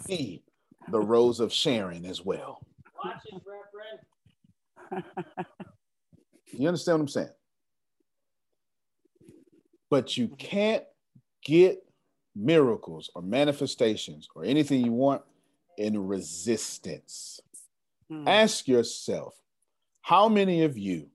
[0.00, 0.42] see
[0.90, 2.60] the rose of Sharon as well.
[3.04, 3.42] Watch it,
[6.52, 7.28] you understand what I'm saying?
[9.90, 10.84] But you can't
[11.44, 11.82] get
[12.34, 15.22] miracles or manifestations or anything you want
[15.76, 17.40] in resistance.
[18.10, 18.26] Hmm.
[18.26, 19.34] Ask yourself
[20.02, 21.08] how many of you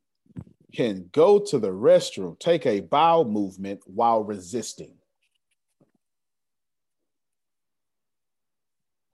[0.74, 4.96] can go to the restroom, take a bowel movement while resisting?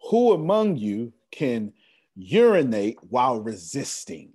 [0.10, 1.74] Who among you can
[2.16, 4.32] urinate while resisting?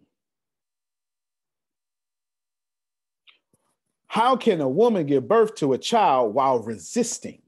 [4.07, 7.43] How can a woman give birth to a child while resisting?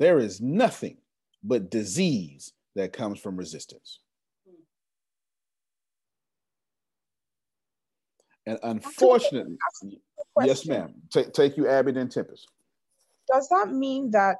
[0.00, 0.96] There is nothing
[1.44, 4.00] but disease that comes from resistance.
[8.46, 9.56] And unfortunately,
[10.42, 10.94] yes, ma'am.
[11.10, 12.48] Take, take you, Abby, then Tempest.
[13.28, 14.36] Does that mean that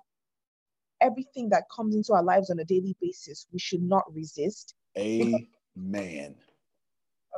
[1.00, 4.74] everything that comes into our lives on a daily basis, we should not resist?
[4.98, 6.34] Amen.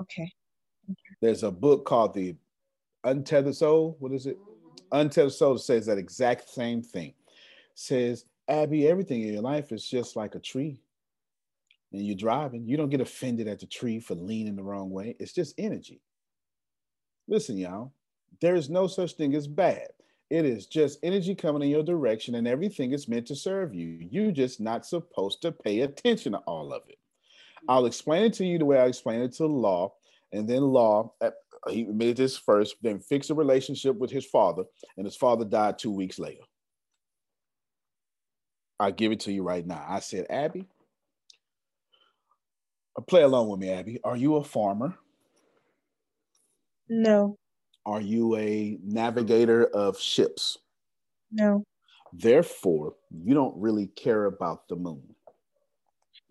[0.01, 0.33] okay.
[1.21, 2.35] There's a book called The
[3.05, 3.97] Untethered Soul.
[4.01, 4.39] What is it?
[4.93, 7.15] Untethered Soul says that exact same thing.
[7.75, 10.81] Says, Abby, everything in your life is just like a tree.
[11.93, 15.17] And you're driving, you don't get offended at the tree for leaning the wrong way.
[15.19, 16.01] It's just energy.
[17.29, 17.93] Listen, y'all,
[18.41, 19.89] there is no such thing as bad.
[20.29, 24.09] It is just energy coming in your direction, and everything is meant to serve you.
[24.11, 26.99] You're just not supposed to pay attention to all of it.
[27.69, 29.95] I'll explain it to you the way I explain it to Law,
[30.33, 31.13] and then Law
[31.69, 34.65] he made this first, then fixed a relationship with his father,
[34.97, 36.43] and his father died two weeks later.
[38.79, 39.85] I give it to you right now.
[39.89, 40.67] I said, Abby,
[42.97, 44.01] uh, play along with me, Abby.
[44.05, 44.97] Are you a farmer?
[46.89, 47.37] No.
[47.85, 50.59] Are you a navigator of ships?
[51.31, 51.65] No.
[52.13, 55.03] Therefore, you don't really care about the moon.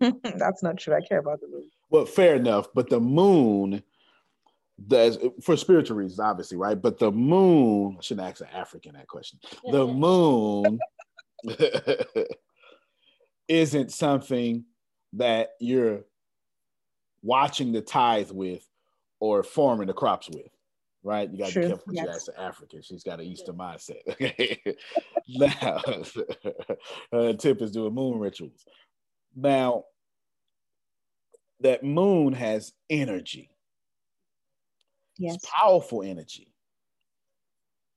[0.00, 0.94] That's not true.
[0.94, 1.70] I care about the moon.
[1.90, 3.82] Well, fair enough, but the moon
[4.88, 6.80] does for spiritual reasons, obviously, right?
[6.80, 9.38] But the moon, I shouldn't ask an African that question.
[9.70, 10.78] The moon
[13.48, 14.64] isn't something
[15.14, 16.04] that you're
[17.22, 18.66] watching the tithe with
[19.20, 20.48] or farming the crops with,
[21.02, 21.30] right?
[21.30, 22.28] You got to be careful yes.
[22.28, 22.82] an African.
[22.82, 24.00] She's got an Eastern mindset.
[24.08, 24.60] Okay.
[25.28, 25.82] now,
[27.12, 28.64] her tip is doing moon rituals.
[29.34, 29.84] Now,
[31.60, 33.50] that moon has energy.
[35.18, 35.36] Yes.
[35.36, 36.52] It's powerful energy.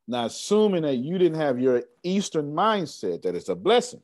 [0.08, 4.02] Now, assuming that you didn't have your Eastern mindset, that it's a blessing,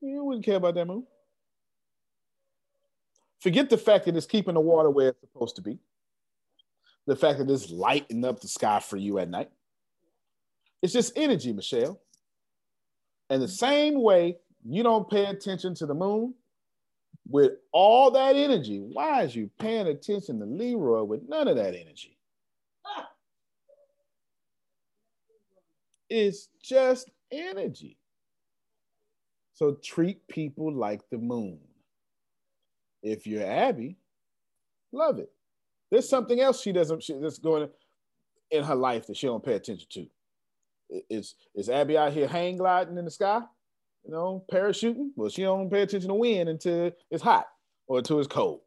[0.00, 1.04] you wouldn't care about that moon.
[3.40, 5.78] Forget the fact that it's keeping the water where it's supposed to be.
[7.06, 9.50] The fact that it's lighting up the sky for you at night.
[10.82, 12.00] It's just energy, Michelle.
[13.28, 16.34] And the same way you don't pay attention to the moon,
[17.28, 21.74] with all that energy, why is you paying attention to Leroy with none of that
[21.74, 22.18] energy?
[26.08, 27.96] It's just energy.
[29.54, 31.60] So treat people like the moon.
[33.02, 33.96] If you're Abby,
[34.92, 35.30] love it.
[35.90, 37.68] There's something else she doesn't she, that's going
[38.50, 40.06] in her life that she don't pay attention to.
[41.08, 43.40] Is is Abby out here hang gliding in the sky?
[44.04, 45.10] You know, parachuting?
[45.14, 47.46] Well, she don't pay attention to wind until it's hot
[47.86, 48.60] or until it's cold.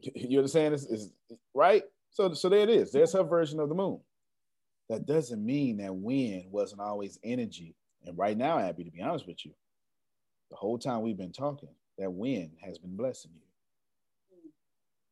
[0.00, 0.74] You understand?
[0.74, 1.08] It's, it's
[1.54, 1.82] right.
[2.10, 2.92] So so there it is.
[2.92, 4.00] There's her version of the moon.
[4.88, 7.74] That doesn't mean that wind wasn't always energy.
[8.04, 9.52] And right now, Abby, to be honest with you,
[10.50, 13.40] the whole time we've been talking, that wind has been blessing you.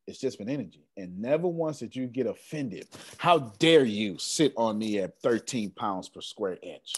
[0.07, 0.87] It's just been energy.
[0.97, 2.89] And never once did you get offended.
[3.17, 6.93] How dare you sit on me at 13 pounds per square inch?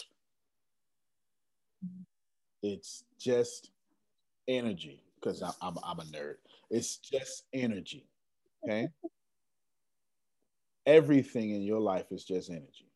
[2.61, 3.69] It's just
[4.47, 6.35] energy because I'm, I'm, I'm a nerd.
[6.69, 8.05] It's just energy.
[8.63, 8.89] Okay.
[10.85, 12.91] Everything in your life is just energy.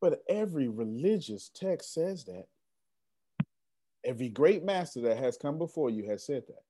[0.00, 2.46] But every religious text says that.
[4.04, 6.62] Every great master that has come before you has said that.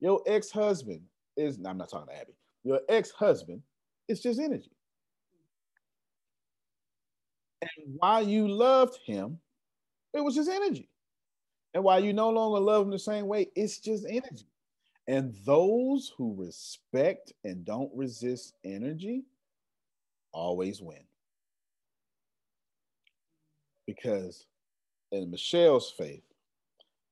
[0.00, 1.02] Your ex husband
[1.36, 2.34] is, no, I'm not talking to Abby.
[2.64, 3.62] Your ex husband
[4.08, 4.72] is just energy.
[7.62, 9.38] And while you loved him,
[10.12, 10.88] it was just energy.
[11.74, 14.46] And while you no longer love him the same way, it's just energy.
[15.08, 19.24] And those who respect and don't resist energy
[20.32, 21.02] always win.
[23.86, 24.46] Because
[25.12, 26.22] in Michelle's faith,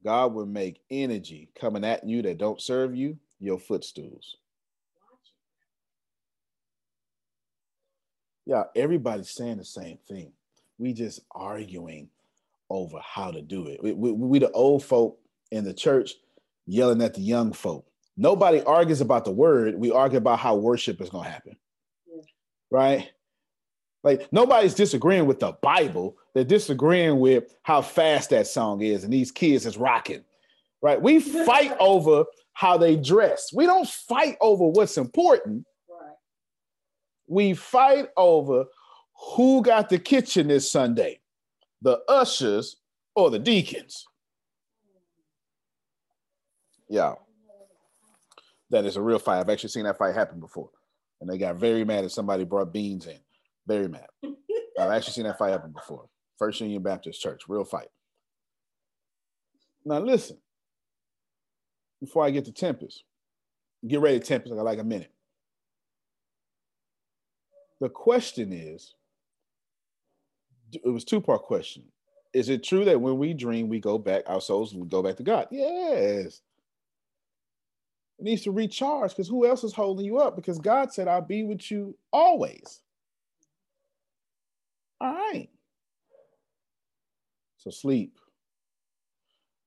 [0.03, 4.37] God will make energy coming at you that don't serve you your footstools.
[8.47, 10.33] Yeah, everybody's saying the same thing.
[10.79, 12.09] We just arguing
[12.71, 13.83] over how to do it.
[13.83, 15.19] We, we, we the old folk
[15.51, 16.15] in the church
[16.67, 17.87] yelling at the young folk.
[18.17, 19.75] Nobody argues about the word.
[19.77, 21.57] We argue about how worship is going to happen.
[22.71, 23.11] Right?
[24.03, 26.17] Like nobody's disagreeing with the Bible.
[26.35, 30.25] They're disagreeing with how fast that song is and these kids is rocking.
[30.83, 31.01] Right?
[31.01, 33.53] We fight over how they dress.
[33.53, 35.67] We don't fight over what's important.
[37.27, 38.65] We fight over
[39.35, 41.21] who got the kitchen this Sunday,
[41.81, 42.77] the ushers
[43.15, 44.07] or the deacons.
[46.89, 47.15] Yeah.
[48.71, 49.41] That is a real fight.
[49.41, 50.71] I've actually seen that fight happen before.
[51.21, 53.19] And they got very mad if somebody brought beans in.
[53.66, 54.07] Very mad.
[54.79, 56.07] I've actually seen that fight happen before.
[56.38, 57.88] First Union Baptist Church, real fight.
[59.85, 60.38] Now listen,
[62.01, 63.05] before I get to Tempest,
[63.87, 64.53] get ready, Tempest.
[64.53, 65.12] I got like a minute.
[67.81, 68.94] The question is,
[70.73, 71.85] it was two part question.
[72.33, 75.23] Is it true that when we dream, we go back, our souls go back to
[75.23, 75.49] God?
[75.51, 76.42] Yes.
[78.18, 80.37] It needs to recharge because who else is holding you up?
[80.37, 82.83] Because God said, I'll be with you always.
[85.01, 85.49] All right.
[87.59, 88.19] So sleep.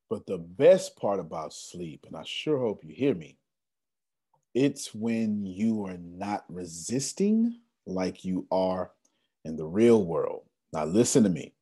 [0.09, 3.37] But the best part about sleep, and I sure hope you hear me,
[4.53, 8.91] it's when you are not resisting like you are
[9.45, 10.43] in the real world.
[10.71, 11.53] Now, listen to me.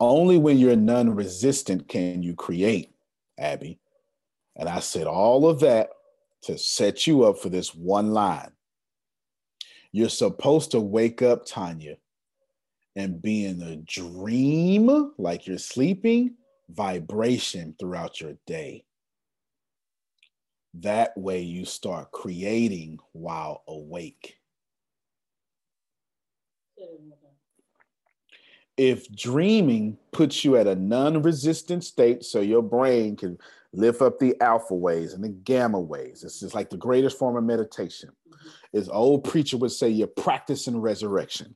[0.00, 2.94] Only when you're non resistant can you create,
[3.38, 3.78] Abby.
[4.56, 5.90] And I said all of that
[6.42, 8.50] to set you up for this one line.
[9.92, 11.96] You're supposed to wake up, Tanya,
[12.96, 16.34] and being a dream like you're sleeping,
[16.68, 18.84] vibration throughout your day.
[20.74, 24.38] That way you start creating while awake.
[28.76, 33.38] if dreaming puts you at a non-resistant state so your brain can
[33.72, 37.36] lift up the alpha waves and the gamma waves it's just like the greatest form
[37.36, 38.78] of meditation mm-hmm.
[38.78, 41.54] as old preacher would say you're practicing resurrection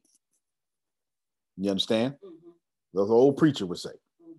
[1.59, 2.51] you understand mm-hmm.
[2.95, 4.33] the old preacher would say mm-hmm.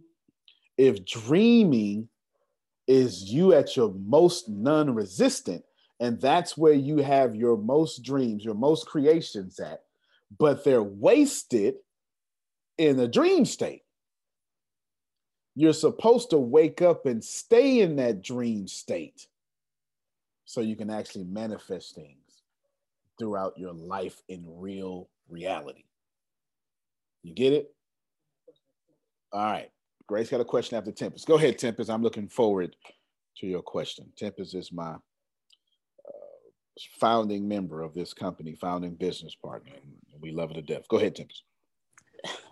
[0.78, 2.08] if dreaming
[2.88, 5.64] is you at your most non-resistant
[6.00, 9.82] and that's where you have your most dreams your most creations at
[10.38, 11.76] but they're wasted
[12.78, 13.84] in a dream state.
[15.56, 19.28] You're supposed to wake up and stay in that dream state
[20.46, 22.16] so you can actually manifest things
[23.20, 25.84] throughout your life in real reality.
[27.24, 27.74] You get it?
[29.32, 29.70] All right.
[30.08, 31.28] Grace got a question after Tempest.
[31.28, 31.90] Go ahead, Tempest.
[31.90, 32.76] I'm looking forward
[33.38, 34.12] to your question.
[34.18, 35.00] Tempest is my uh,
[37.00, 39.74] founding member of this company, founding business partner.
[40.20, 40.88] We love it to death.
[40.88, 41.44] Go ahead, Tempest.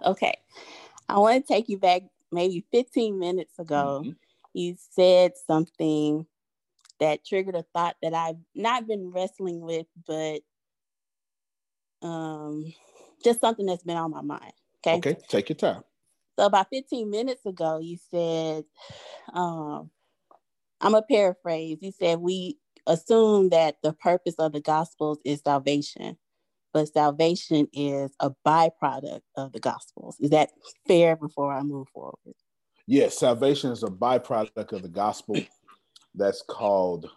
[0.06, 0.34] Okay.
[1.10, 4.02] I want to take you back maybe 15 minutes ago.
[4.04, 4.12] Mm-hmm.
[4.54, 6.26] You said something
[7.00, 10.40] that triggered a thought that I've not been wrestling with, but
[12.02, 12.74] um,
[13.24, 14.54] just something that's been on my mind.
[14.86, 14.98] Okay.
[14.98, 15.18] Okay.
[15.28, 15.84] Take your time.
[16.38, 18.64] So about 15 minutes ago, you said,
[19.34, 19.90] um,
[20.82, 21.80] I'm a paraphrase.
[21.82, 26.18] You said we assume that the purpose of the gospels is salvation
[26.78, 30.18] but salvation is a byproduct of the gospels.
[30.20, 30.52] Is that
[30.88, 32.36] fair before I move forward?
[32.86, 35.42] Yes, salvation is a byproduct of the gospel
[36.14, 37.10] that's called.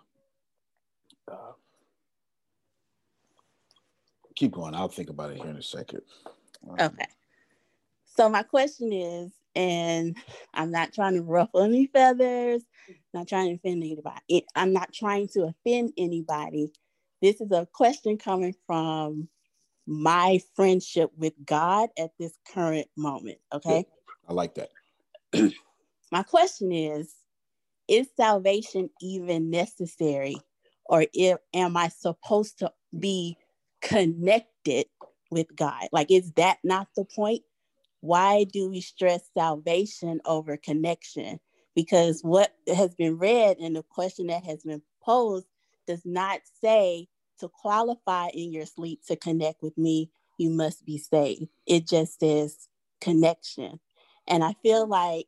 [1.31, 1.53] Uh,
[4.41, 4.75] keep going.
[4.75, 6.01] I'll think about it here in a second.
[6.67, 7.07] Um, okay.
[8.17, 10.17] So, my question is, and
[10.55, 12.63] I'm not trying to ruffle any feathers,
[13.13, 14.47] not trying to offend anybody.
[14.55, 16.71] I'm not trying to offend anybody.
[17.21, 19.29] This is a question coming from
[19.87, 23.39] my friendship with God at this current moment.
[23.53, 23.85] Okay.
[24.27, 24.71] I like that.
[26.13, 27.13] my question is
[27.89, 30.37] Is salvation even necessary?
[30.87, 33.37] Or if, am I supposed to be
[33.81, 34.87] connected
[35.31, 35.89] with God?
[35.93, 37.43] Like, is that not the point?
[38.01, 41.41] Why do we stress salvation over connection?
[41.75, 45.47] Because what has been read and the question that has been posed
[45.87, 47.09] does not say
[47.39, 51.49] to qualify in your sleep to connect with me, you must be saved.
[51.67, 52.69] It just says
[53.01, 53.81] connection.
[54.27, 55.27] And I feel like,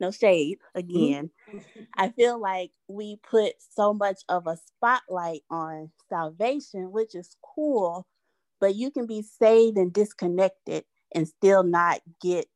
[0.00, 1.82] no shade again, mm-hmm.
[1.96, 8.06] I feel like we put so much of a spotlight on salvation, which is cool,
[8.60, 10.84] but you can be saved and disconnected
[11.14, 12.46] and still not get.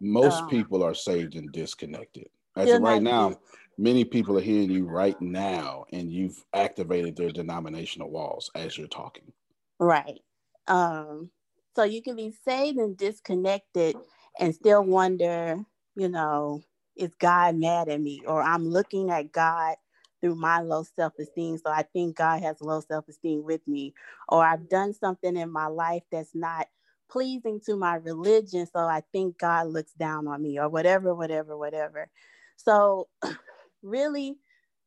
[0.00, 2.28] Most um, people are saved and disconnected.
[2.56, 3.38] As of right now,
[3.78, 8.88] many people are hearing you right now and you've activated their denominational walls as you're
[8.88, 9.32] talking
[9.78, 10.20] right
[10.66, 11.30] um
[11.76, 13.96] so you can be saved and disconnected
[14.38, 15.64] and still wonder
[15.96, 16.62] you know
[16.96, 18.22] is god mad at me?
[18.26, 19.76] Or i'm looking at god
[20.20, 23.94] through my low self-esteem so i think god has low self-esteem with me.
[24.28, 26.68] Or i've done something in my life that's not
[27.10, 31.56] pleasing to my religion so i think god looks down on me or whatever whatever
[31.56, 32.08] whatever.
[32.56, 33.08] So
[33.82, 34.36] really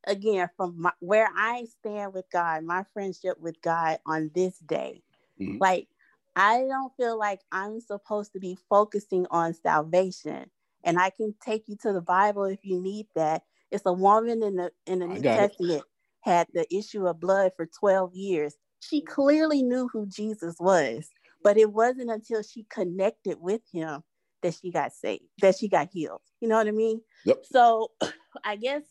[0.06, 5.04] again from my, where i stand with god my friendship with god on this day
[5.40, 5.58] mm-hmm.
[5.60, 5.88] like
[6.36, 10.50] i don't feel like i'm supposed to be focusing on salvation
[10.84, 14.44] and i can take you to the bible if you need that it's a woman
[14.44, 16.30] in the in the new testament it.
[16.30, 21.10] had the issue of blood for 12 years she clearly knew who jesus was
[21.44, 24.02] but it wasn't until she connected with him
[24.42, 27.44] that she got saved that she got healed you know what i mean yep.
[27.44, 27.92] so
[28.44, 28.84] I guess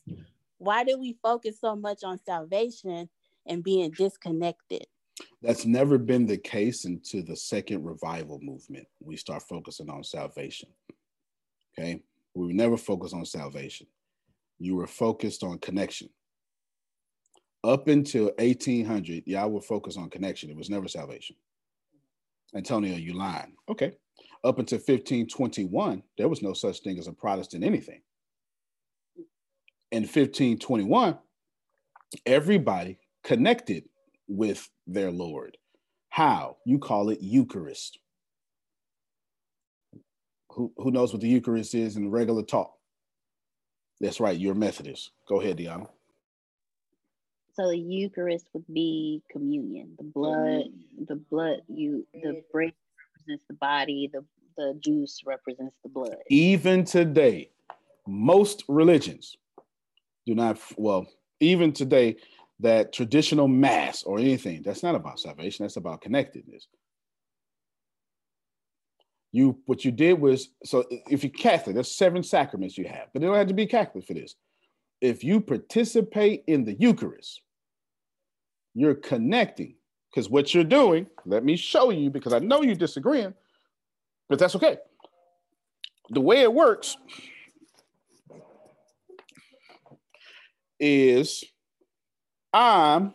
[0.57, 3.09] why do we focus so much on salvation
[3.47, 4.85] and being disconnected?
[5.41, 8.87] That's never been the case until the second revival movement.
[8.99, 10.69] We start focusing on salvation.
[11.77, 12.03] Okay.
[12.35, 13.87] We never focused on salvation.
[14.59, 16.09] You were focused on connection.
[17.63, 20.49] Up until 1800, y'all were focused on connection.
[20.49, 21.35] It was never salvation.
[22.55, 23.55] Antonio, you lying.
[23.69, 23.93] Okay.
[24.43, 28.01] Up until 1521, there was no such thing as a Protestant anything
[29.91, 31.17] in 1521,
[32.25, 33.83] everybody connected
[34.31, 35.57] with their Lord.
[36.09, 36.57] How?
[36.65, 37.99] You call it Eucharist.
[40.51, 42.73] Who, who knows what the Eucharist is in regular talk?
[43.99, 45.11] That's right, you're Methodist.
[45.27, 45.87] Go ahead, Deanna.
[47.53, 49.93] So the Eucharist would be communion.
[49.97, 50.63] The blood,
[51.07, 52.73] the blood, you the bread
[53.19, 54.23] represents the body, the,
[54.57, 56.15] the juice represents the blood.
[56.29, 57.51] Even today,
[58.07, 59.37] most religions
[60.25, 61.07] do not well
[61.41, 62.15] even today
[62.61, 66.67] that traditional mass or anything that's not about salvation that's about connectedness
[69.31, 73.21] You what you did was so if you're Catholic, there's seven sacraments you have, but
[73.21, 74.35] you don't have to be Catholic for this.
[74.99, 77.41] If you participate in the Eucharist,
[78.73, 79.75] you're connecting
[80.09, 83.33] because what you're doing, let me show you because I know you're disagreeing,
[84.29, 84.77] but that's okay.
[86.09, 86.97] The way it works
[90.79, 91.43] is
[92.53, 93.13] I'm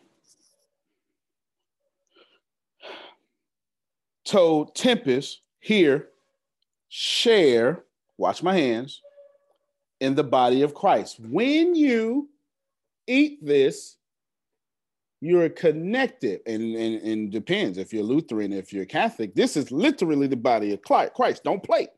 [4.24, 6.09] told Tempest here,
[6.89, 7.84] share,
[8.18, 9.03] watch my hands,
[10.01, 11.20] in the body of Christ.
[11.20, 12.28] When you
[13.07, 13.97] eat this,
[15.20, 19.34] you're connected, and, and, and depends if you're Lutheran, if you're Catholic.
[19.34, 21.43] This is literally the body of Christ.
[21.43, 21.89] Don't play.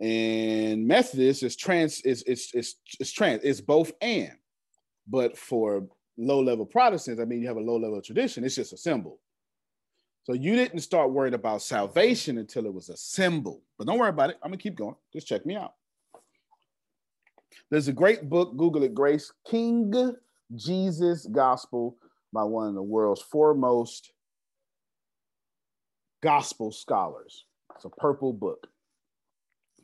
[0.00, 4.32] And Methodist is trans is it's it's it's trans it's both and,
[5.06, 5.86] but for
[6.18, 8.44] low level Protestants, I mean, you have a low level tradition.
[8.44, 9.20] It's just a symbol.
[10.24, 13.62] So you didn't start worrying about salvation until it was a symbol.
[13.78, 14.38] But don't worry about it.
[14.42, 14.96] I'm gonna keep going.
[15.12, 15.74] Just check me out.
[17.70, 20.14] There's a great book, Google it, Grace, King
[20.54, 21.96] Jesus Gospel
[22.32, 24.12] by one of the world's foremost
[26.22, 27.44] gospel scholars.
[27.74, 28.66] It's a purple book,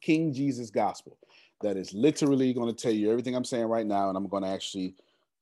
[0.00, 1.18] King Jesus Gospel,
[1.62, 4.42] that is literally going to tell you everything I'm saying right now, and I'm going
[4.42, 4.94] to actually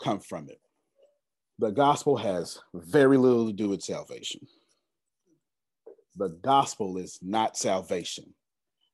[0.03, 0.61] come from it.
[1.59, 4.41] The gospel has very little to do with salvation
[6.17, 8.35] the gospel is not salvation.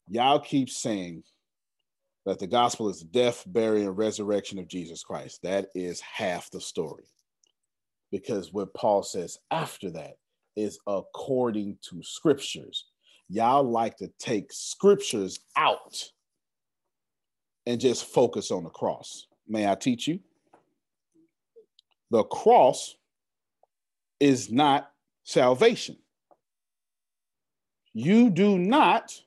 [0.09, 1.23] Y'all keep saying
[2.25, 5.41] that the gospel is the death, burial, and resurrection of Jesus Christ.
[5.43, 7.05] That is half the story.
[8.13, 10.15] Because what Paul says after that
[10.57, 12.87] is according to scriptures.
[13.29, 16.11] Y'all like to take scriptures out
[17.67, 19.27] and just focus on the cross.
[19.49, 20.21] May I teach you?
[22.11, 22.97] The cross
[24.21, 24.91] is not
[25.25, 25.97] salvation
[27.97, 29.19] you do not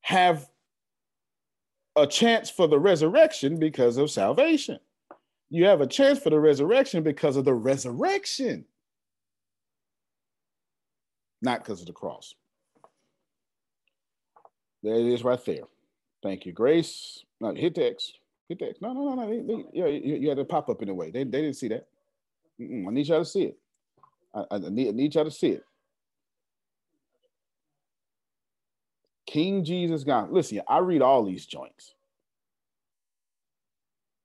[0.00, 0.50] have
[1.94, 4.80] a chance for the resurrection because of salvation.
[5.50, 8.64] You have a chance for the resurrection because of the resurrection,
[11.40, 12.34] not because of the cross.
[14.82, 15.62] There it is right there.
[16.24, 17.24] Thank you, Grace.
[17.40, 17.86] No, hit the
[18.50, 18.80] The X.
[18.80, 19.28] No, no, no, no.
[19.28, 21.10] They, they, yeah, you, you had to pop up in a way.
[21.12, 21.86] They, they didn't see that.
[22.60, 22.88] Mm-mm.
[22.88, 23.58] I need y'all to see it.
[24.34, 25.64] I, I, need, I need y'all to see it.
[29.26, 30.32] King Jesus God.
[30.32, 31.94] Listen, I read all these joints.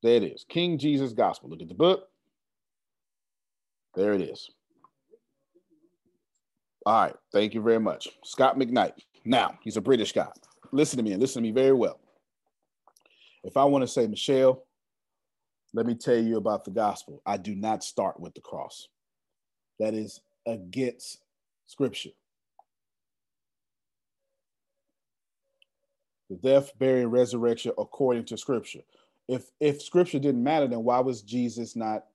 [0.01, 0.43] There it is.
[0.49, 1.49] King Jesus Gospel.
[1.49, 2.07] Look at the book.
[3.93, 4.49] There it is.
[6.85, 7.15] All right.
[7.31, 8.07] Thank you very much.
[8.23, 8.93] Scot McKnight.
[9.23, 10.27] Now, he's a British guy.
[10.71, 11.99] Listen to me and listen to me very well.
[13.45, 14.65] If I want to say, Michelle,
[15.73, 17.21] let me tell you about the gospel.
[17.25, 18.89] I do not start with the cross.
[19.79, 21.19] That is against
[21.67, 22.11] scripture.
[26.29, 28.81] the death, burial, resurrection according to scripture.
[29.27, 32.05] If if scripture didn't matter, then why was Jesus not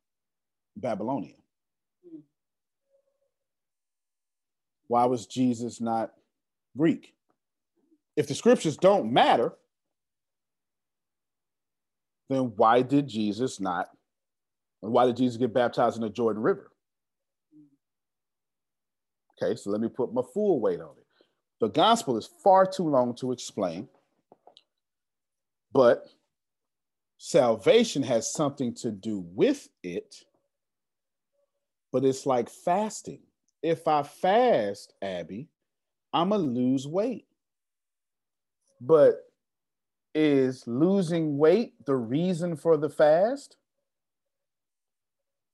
[0.77, 1.37] Babylonian?
[4.87, 6.13] Why was Jesus not
[6.77, 7.15] Greek?
[8.17, 9.53] If the scriptures don't matter,
[12.31, 13.89] then why did Jesus not?
[14.81, 16.71] Why did Jesus get baptized in the Jordan River?
[19.43, 21.07] Okay, so let me put my full weight on it.
[21.61, 23.89] The gospel is far too long to explain.
[25.73, 26.07] But
[27.19, 30.15] salvation has something to do with it.
[31.93, 33.21] But it's like fasting.
[33.63, 35.49] If I fast, Abby,
[36.13, 37.27] I'm going to lose weight.
[38.81, 39.30] But
[40.15, 43.57] is losing weight the reason for the fast?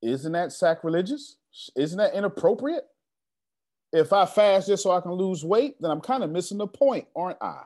[0.03, 1.37] Isn't that sacrilegious?
[1.75, 2.85] Isn't that inappropriate?
[3.93, 6.67] If I fast just so I can lose weight, then I'm kind of missing the
[6.67, 7.63] point, aren't I?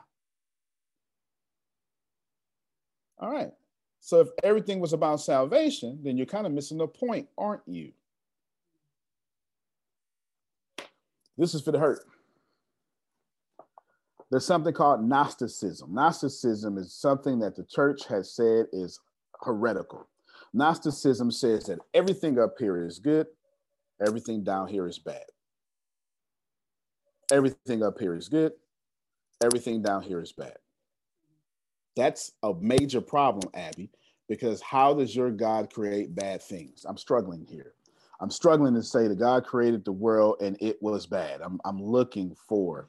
[3.19, 3.51] All right.
[3.99, 7.91] So if everything was about salvation, then you're kind of missing the point, aren't you?
[11.37, 12.03] This is for the hurt.
[14.31, 15.93] There's something called Gnosticism.
[15.93, 18.99] Gnosticism is something that the church has said is
[19.41, 20.07] heretical.
[20.53, 23.27] Gnosticism says that everything up here is good,
[24.05, 25.25] everything down here is bad.
[27.31, 28.53] Everything up here is good,
[29.43, 30.57] everything down here is bad.
[31.97, 33.91] That's a major problem, Abby,
[34.29, 36.85] because how does your God create bad things?
[36.87, 37.73] I'm struggling here.
[38.21, 41.41] I'm struggling to say that God created the world and it was bad.
[41.41, 42.87] I'm, I'm looking for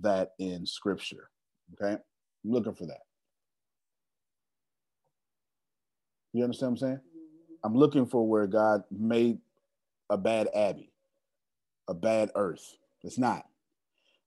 [0.00, 1.30] that in scripture.
[1.74, 1.94] Okay.
[1.94, 3.02] I'm looking for that.
[6.32, 7.00] You understand what I'm saying?
[7.64, 9.38] I'm looking for where God made
[10.10, 10.92] a bad Abby.
[11.88, 12.76] a bad earth.
[13.02, 13.46] It's not.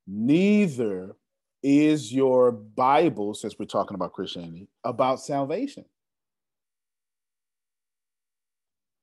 [0.07, 1.16] Neither
[1.64, 5.86] is your Bible, since we're talking about Christianity, about salvation.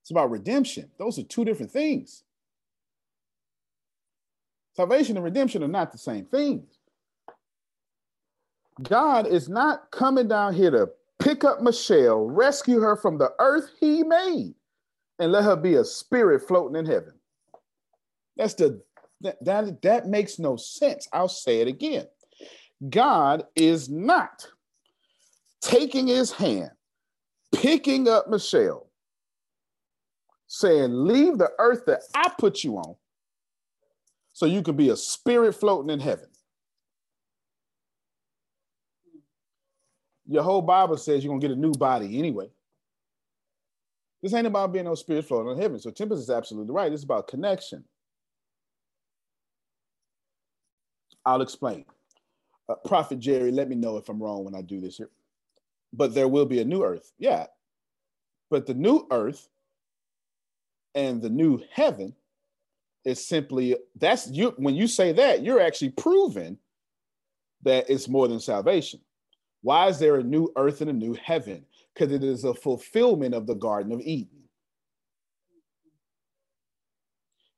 [0.02, 0.90] It's about redemption.
[0.98, 2.24] Those are two different things.
[4.78, 6.78] Salvation and redemption are not the same things.
[8.80, 13.70] God is not coming down here to pick up Michelle, rescue her from the earth
[13.80, 14.54] he made,
[15.18, 17.12] and let her be a spirit floating in heaven.
[18.36, 18.80] That's the
[19.22, 21.08] that, that, that makes no sense.
[21.12, 22.06] I'll say it again.
[22.88, 24.46] God is not
[25.60, 26.70] taking his hand,
[27.52, 28.86] picking up Michelle,
[30.46, 32.94] saying, Leave the earth that I put you on
[34.38, 36.28] so you can be a spirit floating in heaven.
[40.28, 42.48] Your whole Bible says you're gonna get a new body anyway.
[44.22, 45.80] This ain't about being no spirit floating in heaven.
[45.80, 46.92] So Tempest is absolutely right.
[46.92, 47.82] It's about connection.
[51.26, 51.84] I'll explain.
[52.68, 55.10] Uh, Prophet Jerry, let me know if I'm wrong when I do this here.
[55.92, 57.10] But there will be a new earth.
[57.18, 57.46] Yeah.
[58.50, 59.48] But the new earth
[60.94, 62.14] and the new heaven
[63.04, 66.58] is simply that's you when you say that you're actually proving
[67.62, 69.00] that it's more than salvation.
[69.62, 71.64] Why is there a new earth and a new heaven?
[71.94, 74.44] Because it is a fulfillment of the garden of eden.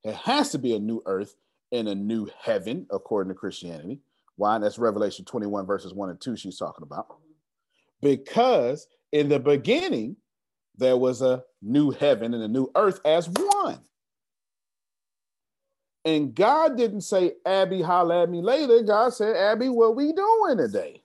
[0.03, 1.37] It has to be a new earth
[1.73, 4.01] and a new heaven according to christianity.
[4.37, 4.59] Why?
[4.59, 7.19] That's revelation 21 verses 1 and 2 she's talking about.
[8.01, 10.17] Because in the beginning
[10.77, 13.81] there was a new heaven and a new earth as one.
[16.05, 18.83] And God didn't say, Abby, holla at me later.
[18.83, 21.03] God said, Abby, what we doing today?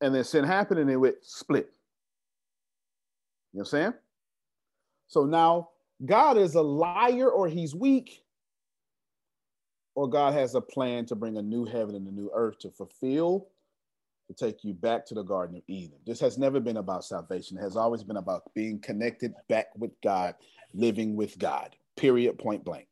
[0.00, 1.70] And then sin happened and it went split.
[3.52, 3.94] You know what I'm saying?
[5.06, 5.68] So now
[6.04, 8.24] God is a liar or he's weak,
[9.94, 12.70] or God has a plan to bring a new heaven and a new earth to
[12.70, 13.48] fulfill
[14.28, 15.98] to take you back to the Garden of Eden.
[16.06, 17.58] This has never been about salvation.
[17.58, 20.34] It has always been about being connected back with God,
[20.74, 22.86] living with God, period, point blank.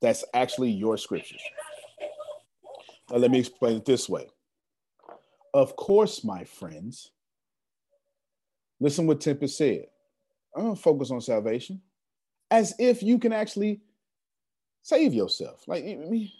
[0.00, 1.42] That's actually your scriptures.
[3.10, 4.28] Now, let me explain it this way.
[5.54, 7.10] Of course, my friends,
[8.80, 9.86] listen what Tempest said.
[10.56, 11.80] I'm going to focus on salvation
[12.50, 13.80] as if you can actually
[14.82, 15.62] save yourself.
[15.66, 16.30] Like, I mean,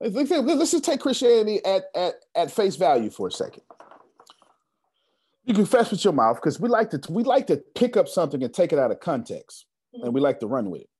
[0.00, 3.62] Let's, just take Christianity at, at, at face value for a second.
[5.44, 8.42] You confess with your mouth because we like to we like to pick up something
[8.42, 10.90] and take it out of context, and we like to run with it.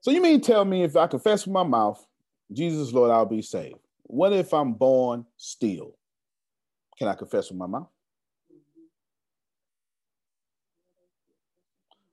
[0.00, 2.04] So you mean tell me if I confess with my mouth,
[2.52, 3.78] Jesus Lord, I'll be saved.
[4.04, 5.96] What if I'm born still?
[6.98, 7.88] Can I confess with my mouth?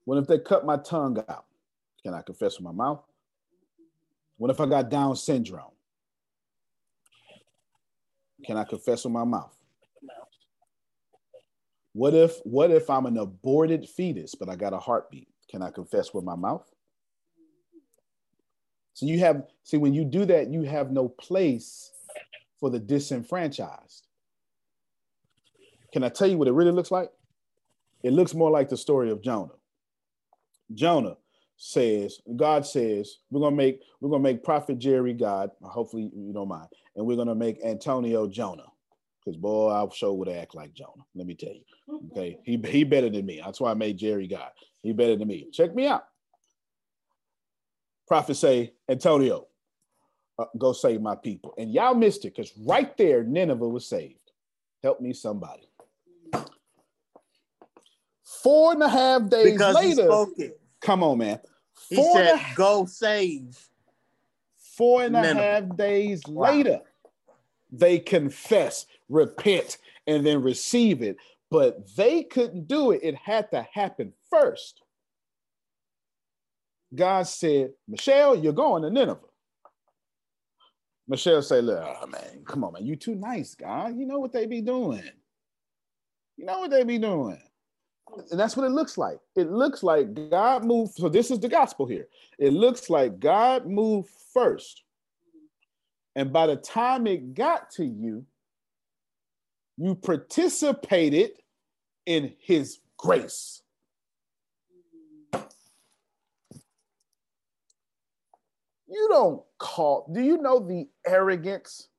[0.03, 1.45] What if they cut my tongue out?
[2.03, 3.01] Can I confess with my mouth?
[4.37, 5.71] What if I got Down syndrome?
[8.45, 9.54] Can I confess with my mouth?
[11.95, 15.29] What if what if I'm an aborted fetus, but I got a heartbeat?
[15.49, 16.69] Can I confess with my mouth?
[18.93, 21.93] So you have see when you do that, you have no place
[22.59, 24.07] for the disenfranchised.
[25.93, 27.11] Can I tell you what it really looks like?
[28.03, 29.55] It looks more like the story of Jonah.
[30.73, 31.15] Jonah
[31.55, 35.49] says, God says, we're gonna make we're gonna make Prophet Jerry God.
[35.61, 36.67] Hopefully you don't mind,
[36.97, 38.65] and we're gonna make Antonio Jonah.
[39.25, 41.03] Because boy, I'll show would act like Jonah.
[41.15, 41.63] Let me tell you.
[42.11, 43.41] Okay, he he better than me.
[43.43, 44.49] That's why I made Jerry God.
[44.83, 45.49] He better than me.
[45.51, 46.05] Check me out.
[48.07, 49.47] Prophet say, Antonio,
[50.37, 51.55] uh, go save my people.
[51.57, 54.19] And y'all missed it because right there, Nineveh was saved.
[54.83, 55.67] Help me, somebody.
[58.23, 60.25] Four and a half days Because later,
[60.81, 61.39] come on, man.
[61.89, 63.69] He Four and said, a- "Go save."
[64.77, 66.51] Four and a half days Wow.
[66.51, 66.81] later,
[67.79, 71.17] they confess, repent, and then receive it.
[71.51, 73.01] But they couldn't do it.
[73.03, 74.81] It had to happen first.
[76.93, 79.19] God said, Michelle, you're going to Nineveh.
[81.07, 82.85] Michelle say, look, oh, man, come on, man.
[82.85, 83.95] You too nice, God.
[83.95, 85.03] You know what they be doing.
[86.37, 87.39] You know what they be doing.
[88.31, 89.19] And that's what it looks like.
[89.35, 90.95] It looks like God moved.
[90.95, 92.07] So this is the gospel here.
[92.39, 94.83] It looks like God moved first.
[96.15, 98.25] And by the time it got to you,
[99.77, 101.31] you participated
[102.05, 103.61] in his grace.
[108.87, 111.89] You don't call, do you know the arrogance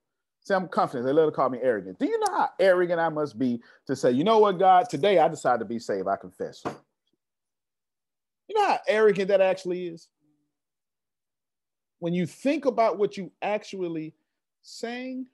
[0.47, 1.07] See, I'm confident.
[1.07, 1.99] They love to call me arrogant.
[1.99, 5.19] Do you know how arrogant I must be to say, you know what, God, today
[5.19, 6.07] I decided to be saved.
[6.07, 6.62] I confess.
[6.64, 10.07] You know how arrogant that actually is?
[11.99, 14.15] When you think about what you actually
[14.63, 15.27] saying,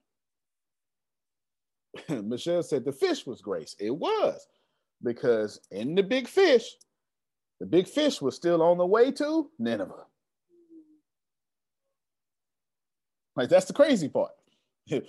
[2.09, 3.77] Michelle said the fish was grace.
[3.79, 4.47] It was
[5.03, 6.77] because in the big fish,
[7.61, 10.07] the big fish was still on the way to Nineveh.
[13.37, 14.33] Like that's the crazy part.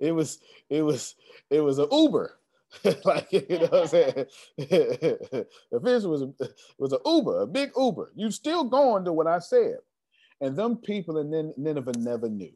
[0.00, 0.40] It, was
[0.70, 1.14] it was
[1.50, 2.38] it was an Uber.
[3.04, 4.26] like you know what I'm saying?
[4.56, 5.46] the
[5.84, 6.24] fish was
[6.78, 8.12] was an Uber, a big Uber.
[8.16, 9.78] You still going to what I said.
[10.40, 12.52] And them people in Nineveh never knew.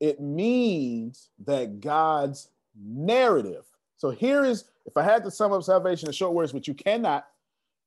[0.00, 2.48] It means that God's
[2.80, 3.64] narrative.
[3.96, 6.74] So here is, if I had to sum up salvation in short words, which you
[6.74, 7.26] cannot,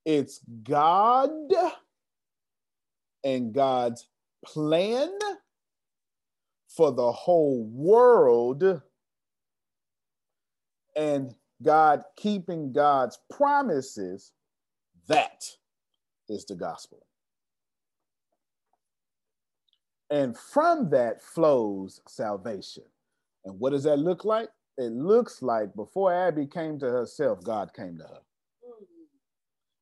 [0.05, 1.29] it's God
[3.23, 4.07] and God's
[4.45, 5.11] plan
[6.69, 8.81] for the whole world
[10.95, 14.31] and God keeping God's promises.
[15.07, 15.43] That
[16.29, 17.06] is the gospel.
[20.09, 22.83] And from that flows salvation.
[23.45, 24.49] And what does that look like?
[24.77, 28.19] It looks like before Abby came to herself, God came to her.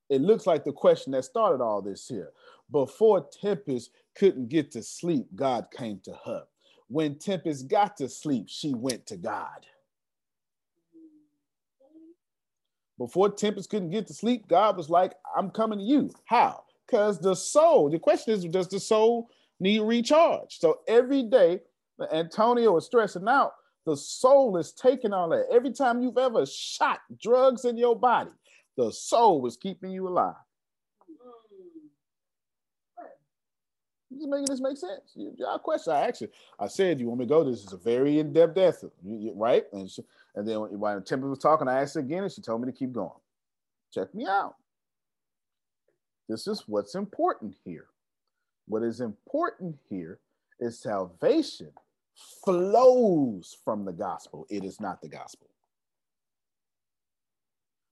[0.10, 2.32] It looks like the question that started all this here.
[2.72, 6.44] Before Tempest couldn't get to sleep, God came to her.
[6.88, 9.66] When Tempest got to sleep, she went to God.
[12.98, 16.12] Before Tempest couldn't get to sleep, God was like, I'm coming to you.
[16.26, 16.64] How?
[16.86, 19.30] Because the soul, the question is, does the soul
[19.60, 20.60] need recharge?
[20.60, 21.62] So every day,
[22.12, 23.54] Antonio is stressing out,
[23.86, 25.46] the soul is taking all that.
[25.52, 28.32] Every time you've ever shot drugs in your body,
[28.78, 30.36] the soul is keeping you alive.
[34.12, 35.14] Just making this make sense.
[35.38, 35.92] Y'all question.
[35.92, 37.44] I actually, I said, you want me to go?
[37.44, 38.90] This is a very in-depth answer,
[39.36, 39.66] right?
[39.74, 40.04] And, she,
[40.36, 42.78] and then while Temple was talking, I asked her again, and she told me to
[42.78, 43.10] keep going.
[43.94, 44.56] Check me out.
[46.30, 47.88] This is what's important here.
[48.68, 50.20] What is important here
[50.60, 51.72] is salvation
[52.44, 54.48] flows from the gospel.
[54.50, 55.48] It is not the gospel.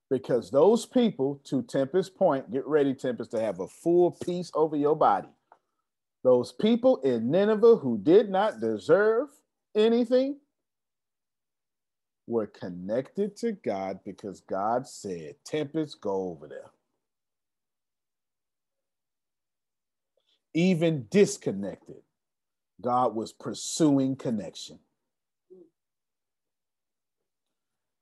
[0.09, 4.75] Because those people, to Tempest Point, get ready, Tempest, to have a full peace over
[4.75, 5.29] your body
[6.23, 9.27] those people in Nineveh who did not deserve
[9.75, 10.37] anything
[12.27, 16.71] were connected to God because God said, Tempest, go over there.
[20.53, 22.01] Even disconnected,
[22.81, 24.79] God was pursuing connection.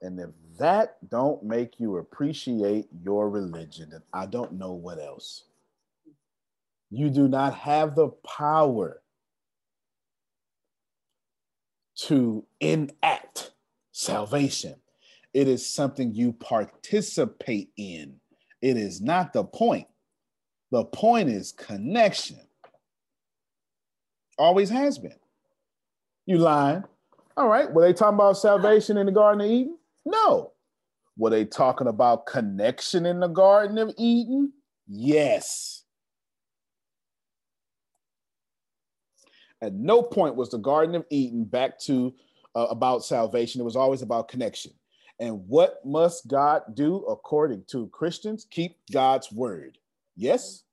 [0.02, 5.46] And if that don't make you appreciate your religion, then I don't know what else.
[6.90, 9.02] You do not have the power
[12.08, 13.52] to enact
[13.92, 14.76] salvation.
[15.34, 18.16] It is something you participate in.
[18.62, 19.88] It is not the point.
[20.72, 22.40] The point is connection.
[24.38, 25.16] Always has been.
[26.26, 26.84] You lying.
[27.36, 27.72] All right.
[27.72, 29.78] Were they talking about salvation in the Garden of Eden?
[30.06, 30.54] No.
[31.18, 34.54] Were they talking about connection in the Garden of Eden?
[34.88, 35.84] Yes.
[39.62, 42.14] At no point was the Garden of Eden back to
[42.56, 43.62] uh, about salvation.
[43.62, 44.72] It was always about connection.
[45.20, 48.48] And what must God do according to Christians?
[48.50, 49.78] Keep God's word.
[50.16, 50.64] Yes?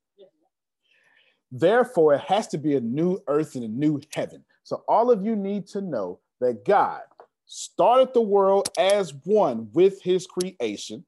[1.51, 4.43] Therefore, it has to be a new earth and a new heaven.
[4.63, 7.01] So, all of you need to know that God
[7.47, 11.05] started the world as one with his creation,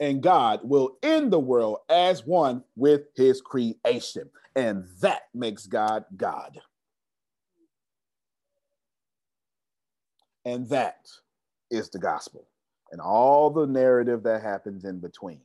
[0.00, 4.28] and God will end the world as one with his creation.
[4.56, 6.58] And that makes God God.
[10.44, 11.08] And that
[11.70, 12.46] is the gospel
[12.92, 15.40] and all the narrative that happens in between.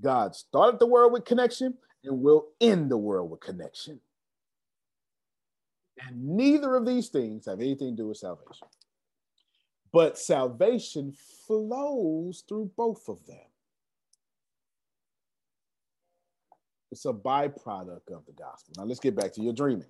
[0.00, 1.74] God started the world with connection
[2.04, 4.00] and will end the world with connection.
[6.00, 8.68] And neither of these things have anything to do with salvation.
[9.92, 11.14] But salvation
[11.46, 13.36] flows through both of them.
[16.92, 18.74] It's a byproduct of the gospel.
[18.76, 19.88] Now let's get back to your dreaming.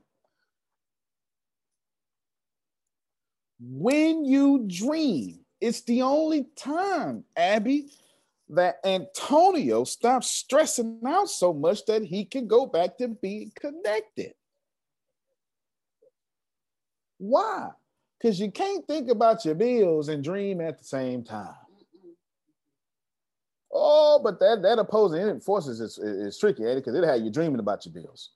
[3.61, 7.90] when you dream, it's the only time, Abby,
[8.51, 14.32] that Antonio stops stressing out so much that he can go back to being connected.
[17.18, 17.70] Why?
[18.18, 21.55] Because you can't think about your bills and dream at the same time.
[23.72, 27.61] Oh, but that, that opposing forces is, is tricky, Eddie, because it had you dreaming
[27.61, 28.30] about your bills.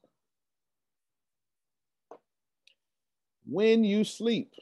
[3.44, 4.54] when you sleep,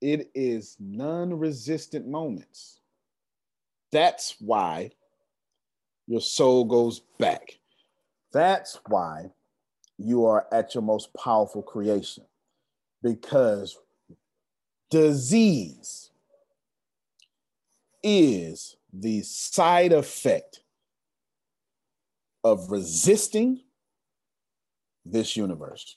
[0.00, 2.80] it is non resistant moments.
[3.92, 4.90] That's why
[6.06, 7.58] your soul goes back.
[8.32, 9.30] That's why
[9.98, 12.24] you are at your most powerful creation
[13.02, 13.78] because
[14.90, 16.10] disease
[18.02, 20.60] is the side effect
[22.44, 23.60] of resisting
[25.04, 25.96] this universe.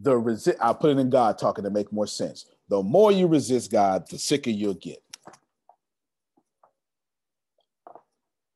[0.00, 2.46] The resi- I'll put it in God talking to make more sense.
[2.68, 5.02] The more you resist God, the sicker you'll get.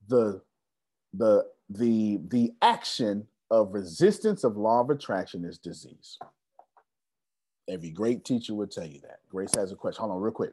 [0.08, 0.40] The
[1.14, 6.18] the the the action of resistance of law of attraction is disease.
[7.68, 9.20] Every great teacher would tell you that.
[9.28, 10.00] Grace has a question.
[10.00, 10.52] Hold on, real quick.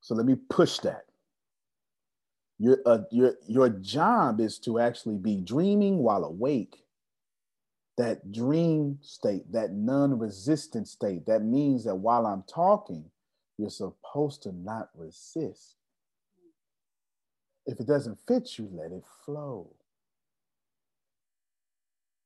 [0.00, 1.04] So let me push that.
[2.58, 6.84] Your, uh, your, your job is to actually be dreaming while awake.
[7.96, 13.04] That dream state, that non resistant state, that means that while I'm talking,
[13.58, 15.76] you're supposed to not resist.
[17.70, 19.68] If it doesn't fit you, let it flow.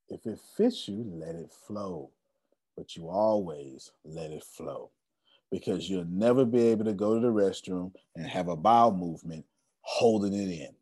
[0.09, 2.13] If it fits you, let it flow.
[2.79, 4.91] But you always let it flow
[5.51, 9.45] because you'll never be able to go to the restroom and have a bowel movement
[9.83, 10.75] holding it in.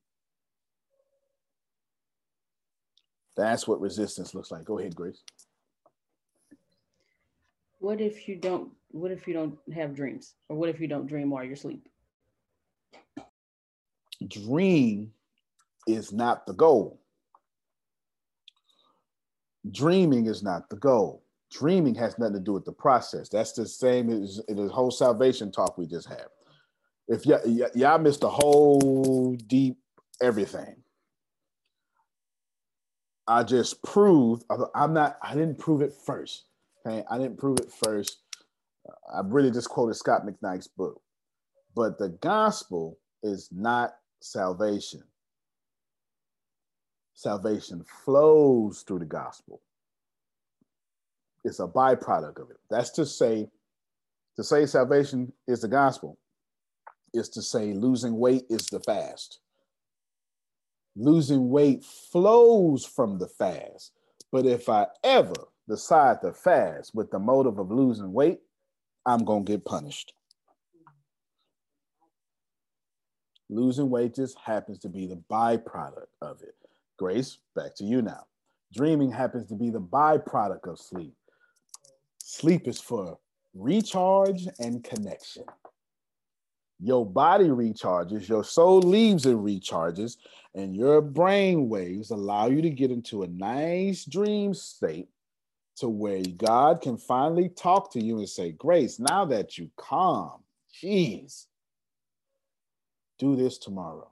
[3.37, 4.65] That's what resistance looks like.
[4.65, 5.25] Go ahead, Grace.
[7.81, 10.35] What if you don't what if you don't have dreams?
[10.49, 11.89] Or what if you don't dream while you're asleep?
[14.29, 15.13] Dream
[15.87, 17.01] is not the goal.
[19.71, 21.25] Dreaming is not the goal.
[21.53, 23.29] Dreaming has nothing to do with the process.
[23.29, 26.27] That's the same as the whole salvation talk we just had.
[27.09, 29.77] If y- y- y'all missed the whole deep
[30.21, 30.77] everything,
[33.27, 34.45] I just proved.
[34.75, 35.19] I'm not.
[35.23, 36.45] I didn't prove it first.
[36.87, 38.19] Okay, I didn't prove it first.
[39.13, 41.01] I really just quoted Scot McKnight's book,
[41.75, 45.03] but the gospel is not salvation.
[47.15, 49.61] Salvation flows through the gospel.
[51.45, 52.59] It's a byproduct of it.
[52.71, 53.49] That's to say,
[54.37, 56.19] to say salvation is the gospel
[57.13, 59.41] is to say losing weight is the fast.
[60.97, 63.93] Losing weight flows from the fast.
[64.31, 65.35] But if I ever
[65.69, 68.41] decide to fast with the motive of losing weight,
[69.05, 70.15] I'm going to get punished.
[73.49, 76.55] Losing weight just happens to be the byproduct of it.
[76.99, 78.25] Grace, back to you now.
[78.73, 81.15] Dreaming happens to be the byproduct of sleep.
[82.19, 83.19] Sleep is for
[83.55, 85.45] recharge and connection.
[86.81, 90.17] Your body recharges, your soul leaves and recharges,
[90.55, 95.09] and your brain waves allow you to get into a nice dream state
[95.77, 100.41] to where God can finally talk to you and say, Grace, now that you calm,
[100.83, 101.47] jeez,
[103.19, 104.09] do this tomorrow.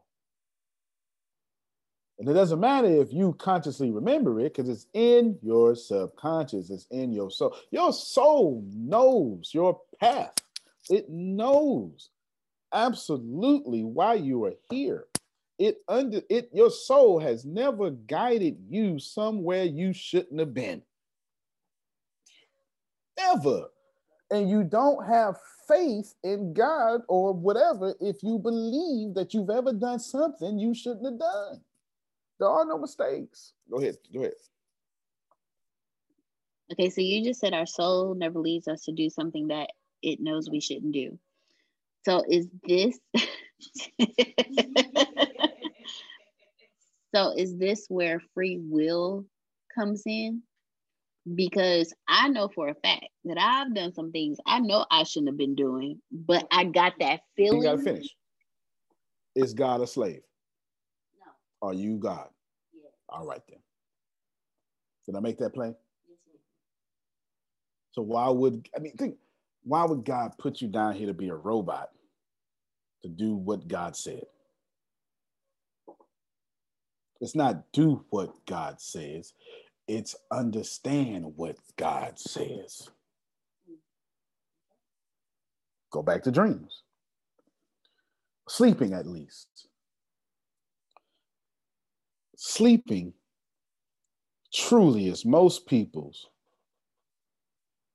[2.18, 6.86] And it doesn't matter if you consciously remember it because it's in your subconscious, it's
[6.90, 7.57] in your soul.
[7.70, 10.34] Your soul knows your path,
[10.90, 12.11] it knows
[12.72, 15.07] absolutely why you are here.
[15.59, 20.82] It under it, your soul has never guided you somewhere you shouldn't have been.
[23.18, 23.66] Ever.
[24.30, 25.36] And you don't have
[25.70, 31.04] faith in God or whatever if you believe that you've ever done something you shouldn't
[31.04, 31.60] have done.
[32.38, 33.52] There are no mistakes.
[33.70, 33.96] Go ahead.
[34.12, 34.32] Go ahead.
[36.72, 39.70] Okay, so you just said our soul never leads us to do something that
[40.02, 41.18] it knows we shouldn't do.
[42.04, 42.98] So is this
[47.14, 49.26] So is this where free will
[49.74, 50.42] comes in?
[51.34, 55.28] Because I know for a fact that I've done some things I know I shouldn't
[55.28, 57.62] have been doing, but I got that feeling.
[57.62, 58.08] You gotta finish.
[59.34, 60.22] Is God a slave?
[61.62, 61.68] No.
[61.68, 62.28] Are you God?
[62.72, 62.88] Yeah.
[63.08, 63.58] All right then.
[65.06, 65.74] Did I make that plain?
[66.08, 66.18] Yes,
[67.92, 69.16] so why would I mean think
[69.62, 71.90] why would God put you down here to be a robot
[73.02, 74.24] to do what God said?
[77.20, 79.34] It's not do what God says,
[79.91, 82.88] it's understand what God says.
[85.91, 86.84] Go back to dreams.
[88.49, 89.49] Sleeping, at least.
[92.36, 93.12] Sleeping
[94.55, 96.28] truly is most people's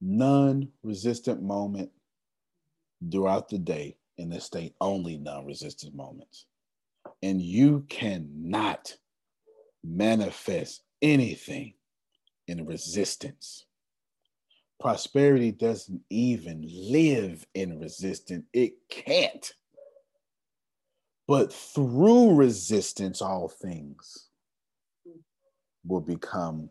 [0.02, 1.90] non resistant moment
[3.10, 6.46] throughout the day in the state only non resistant moments.
[7.24, 8.94] And you cannot
[9.82, 11.74] manifest anything
[12.48, 13.66] in resistance.
[14.80, 19.54] Prosperity doesn't even live in resistance, it can't.
[21.28, 24.28] But through resistance, all things
[25.86, 26.70] will become,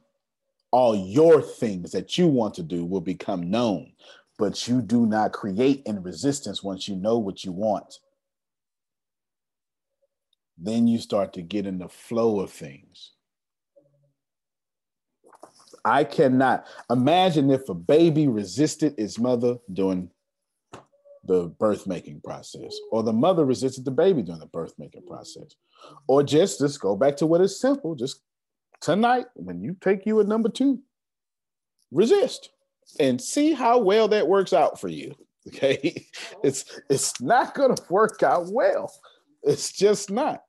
[0.71, 3.93] all your things that you want to do will become known.
[4.39, 7.99] But you do not create in resistance once you know what you want.
[10.59, 13.13] Then you start to get in the flow of things.
[15.85, 20.11] I cannot imagine if a baby resisted its mother during
[21.25, 25.55] the birth making process, or the mother resisted the baby during the birth making process,
[26.07, 27.95] or just just go back to what is simple.
[27.95, 28.21] Just
[28.81, 30.81] tonight, when you take you a number two,
[31.91, 32.51] resist
[32.99, 35.15] and see how well that works out for you.
[35.47, 36.07] Okay,
[36.43, 38.91] it's it's not going to work out well.
[39.43, 40.43] It's just not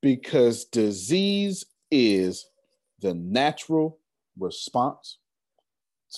[0.00, 2.46] because disease is
[3.00, 3.98] the natural
[4.38, 5.18] response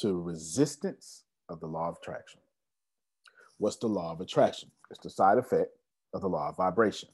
[0.00, 2.40] to resistance of the law of attraction.
[3.58, 4.70] What's the law of attraction?
[4.90, 5.70] It's the side effect
[6.12, 7.08] of the law of vibration.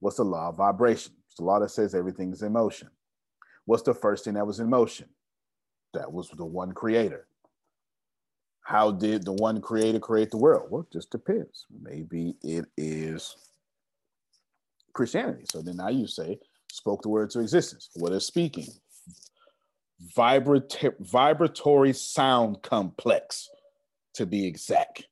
[0.00, 1.12] What's the law of vibration?
[1.26, 2.88] It's the law that says everything is in motion.
[3.64, 5.08] What's the first thing that was in motion?
[5.94, 7.26] That was the one creator.
[8.62, 10.68] How did the one creator create the world?
[10.70, 11.66] Well, it just depends.
[11.82, 13.36] Maybe it is
[14.92, 15.44] Christianity.
[15.50, 16.38] So then now you say,
[16.70, 17.88] spoke the word to existence.
[17.94, 18.66] What is speaking?
[20.16, 23.48] Vibrat- vibratory sound complex,
[24.14, 25.06] to be exact.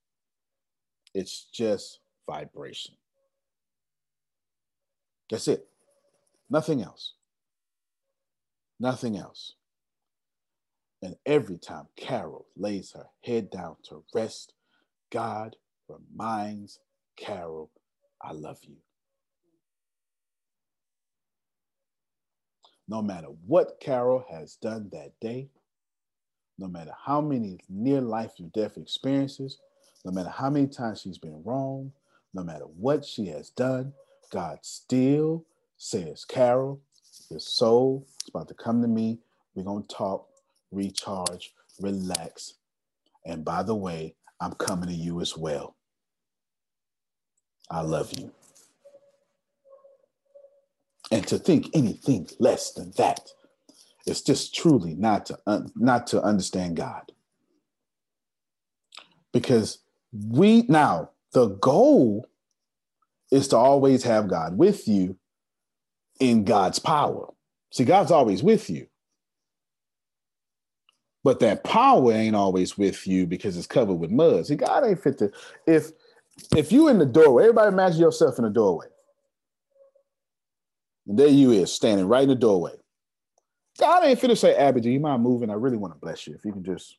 [1.14, 2.94] It's just vibration.
[5.30, 5.66] That's it.
[6.50, 7.14] Nothing else.
[8.78, 9.54] Nothing else.
[11.02, 14.54] And every time Carol lays her head down to rest,
[15.12, 15.56] God
[15.88, 16.80] reminds
[17.16, 17.70] Carol,
[18.22, 18.76] I love you.
[22.88, 25.48] No matter what Carol has done that day,
[26.58, 29.58] no matter how many near life or death experiences,
[30.04, 31.92] no matter how many times she's been wrong,
[32.32, 33.92] no matter what she has done,
[34.30, 35.44] God still
[35.78, 36.80] says, Carol,
[37.30, 39.18] your soul is about to come to me.
[39.54, 40.28] We're going to talk,
[40.70, 42.54] recharge, relax.
[43.24, 45.76] And by the way, I'm coming to you as well.
[47.70, 48.30] I love you.
[51.10, 53.30] And to think anything less than that
[54.06, 57.12] is just truly not to un- not to understand God.
[59.32, 59.78] Because
[60.12, 62.26] we now the goal
[63.30, 65.16] is to always have God with you
[66.20, 67.32] in God's power.
[67.70, 68.86] See, God's always with you.
[71.22, 74.46] But that power ain't always with you because it's covered with mud.
[74.46, 75.32] See, God ain't fit to
[75.66, 75.90] if
[76.56, 78.86] if you in the doorway, everybody imagine yourself in the doorway.
[81.06, 82.72] And there you is standing right in the doorway.
[83.78, 85.50] God ain't fit to say, Abby, do you mind moving?
[85.50, 86.34] I really want to bless you.
[86.34, 86.96] If you can just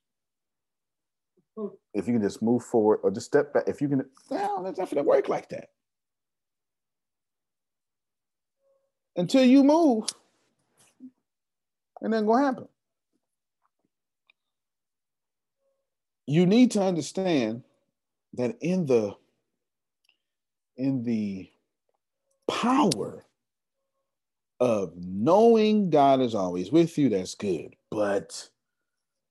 [1.94, 4.78] if you can just move forward or just step back, if you can, no, that's
[4.78, 5.70] not gonna work like that.
[9.16, 10.08] Until you move,
[12.02, 12.68] and then gonna happen.
[16.28, 17.64] You need to understand
[18.34, 19.16] that in the
[20.76, 21.50] in the
[22.48, 23.26] power
[24.60, 27.76] of knowing God is always with you, that's good.
[27.92, 28.50] But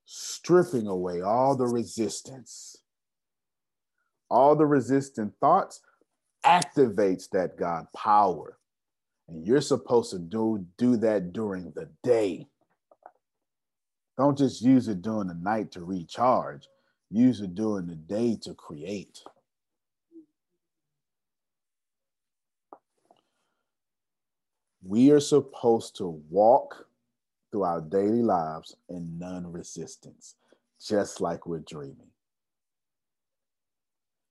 [0.05, 2.77] stripping away all the resistance,
[4.29, 5.81] all the resistant thoughts
[6.45, 8.57] activates that God power.
[9.27, 12.47] And you're supposed to do, do that during the day.
[14.17, 16.67] Don't just use it during the night to recharge.
[17.11, 19.21] Use it during the day to create.
[24.87, 26.87] We are supposed to walk
[27.51, 30.35] through our daily lives in non resistance,
[30.81, 32.07] just like we're dreaming.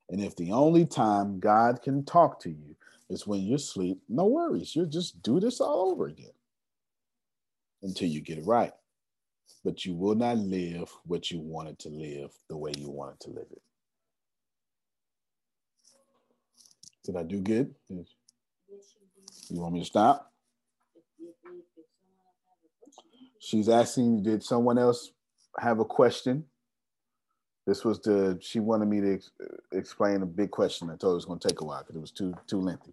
[0.08, 2.74] And if the only time God can talk to you
[3.10, 4.74] is when you're asleep, no worries.
[4.74, 6.32] You'll just do this all over again
[7.82, 8.72] until you get it right.
[9.62, 13.30] But you will not live what you wanted to live the way you wanted to
[13.30, 13.62] live it.
[17.04, 17.74] Did I do good?
[17.90, 18.06] You
[19.60, 20.32] want me to stop?
[23.46, 25.12] She's asking, did someone else
[25.60, 26.44] have a question?
[27.64, 29.30] This was the, she wanted me to ex-
[29.72, 30.90] explain a big question.
[30.90, 32.60] I told her it was going to take a while because it was too, too
[32.60, 32.92] lengthy.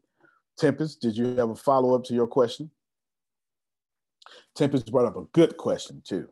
[0.55, 2.69] Tempest, did you have a follow up to your question?
[4.55, 6.29] Tempest brought up a good question too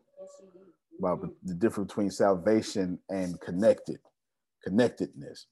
[1.00, 3.98] about the difference between salvation and connected,
[4.62, 5.46] connectedness.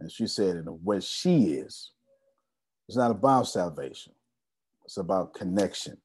[0.00, 1.90] And she said, and where she is,
[2.88, 4.14] it's not about salvation,
[4.86, 5.98] it's about connection.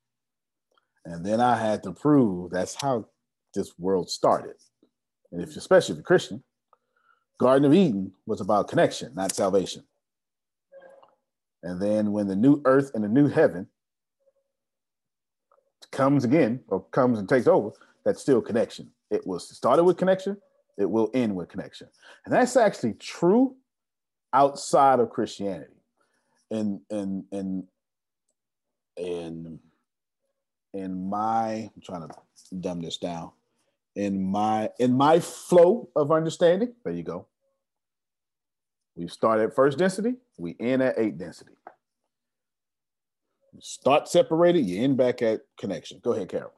[1.05, 3.07] And then I had to prove that's how
[3.53, 4.55] this world started.
[5.31, 6.43] And if especially if you're Christian,
[7.39, 9.83] Garden of Eden was about connection, not salvation.
[11.63, 13.67] And then when the new earth and the new heaven
[15.91, 17.71] comes again or comes and takes over,
[18.05, 18.91] that's still connection.
[19.09, 20.37] It was started with connection,
[20.77, 21.87] it will end with connection.
[22.25, 23.55] And that's actually true
[24.33, 25.73] outside of Christianity.
[26.51, 27.63] And and and
[28.97, 29.59] and
[30.73, 32.15] in my I'm trying to
[32.59, 33.31] dumb this down.
[33.95, 37.27] In my in my flow of understanding, there you go.
[38.95, 41.53] We start at first density, we end at eight density.
[43.59, 45.99] Start separated, you end back at connection.
[46.03, 46.53] Go ahead, Carol.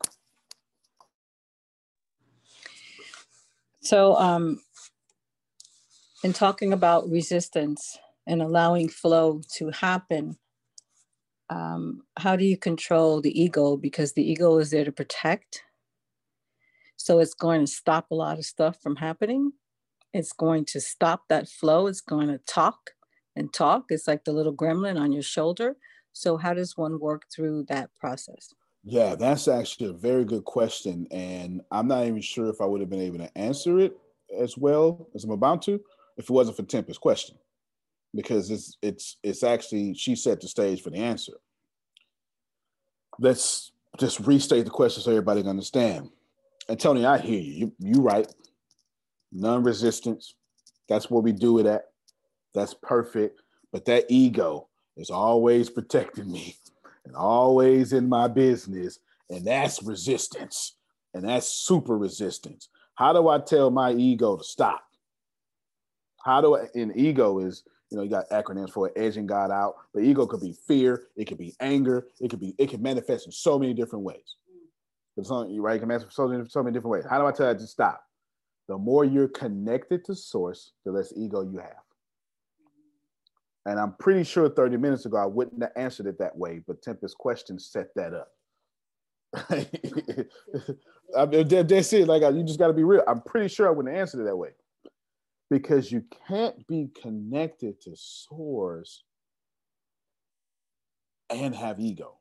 [3.81, 4.61] So, um,
[6.23, 7.97] in talking about resistance
[8.27, 10.37] and allowing flow to happen,
[11.51, 13.75] um, how do you control the ego?
[13.75, 15.63] Because the ego is there to protect.
[16.95, 19.51] So it's going to stop a lot of stuff from happening.
[20.13, 21.87] It's going to stop that flow.
[21.87, 22.91] It's going to talk
[23.35, 23.85] and talk.
[23.89, 25.75] It's like the little gremlin on your shoulder.
[26.13, 28.53] So, how does one work through that process?
[28.83, 31.07] Yeah, that's actually a very good question.
[31.11, 33.97] And I'm not even sure if I would have been able to answer it
[34.37, 35.81] as well as I'm about to
[36.17, 37.37] if it wasn't for Tempest's question.
[38.13, 41.33] Because it's it's it's actually she set the stage for the answer.
[43.19, 46.09] Let's just restate the question so everybody can understand.
[46.67, 47.53] And Tony, I hear you.
[47.53, 48.27] You you right.
[49.31, 50.35] Non-resistance.
[50.89, 51.85] That's what we do it at.
[52.53, 53.41] That's perfect.
[53.71, 56.57] But that ego is always protecting me
[57.05, 58.99] and always in my business.
[59.29, 60.75] And that's resistance.
[61.13, 62.67] And that's super resistance.
[62.95, 64.83] How do I tell my ego to stop?
[66.23, 69.51] How do I, and ego is, you know, you got acronyms for it, edging God
[69.51, 72.81] out, but ego could be fear, it could be anger, it could be, it can
[72.81, 74.37] manifest in so many different ways.
[75.17, 75.75] It's on right?
[75.75, 77.05] It can manifest so many, so many different ways.
[77.07, 78.01] How do I tell it to stop?
[78.69, 81.75] The more you're connected to source, the less ego you have.
[83.65, 86.81] And I'm pretty sure 30 minutes ago I wouldn't have answered it that way, but
[86.81, 88.29] Tempest's question set that up.
[91.17, 92.07] I mean, that's it.
[92.07, 93.03] Like you just got to be real.
[93.07, 94.49] I'm pretty sure I wouldn't answer it that way,
[95.51, 99.03] because you can't be connected to source
[101.29, 102.17] and have ego.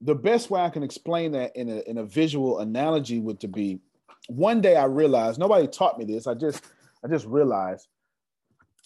[0.00, 3.48] The best way I can explain that in a in a visual analogy would to
[3.48, 3.80] be,
[4.28, 6.28] one day I realized nobody taught me this.
[6.28, 6.62] I just
[7.04, 7.88] I just realized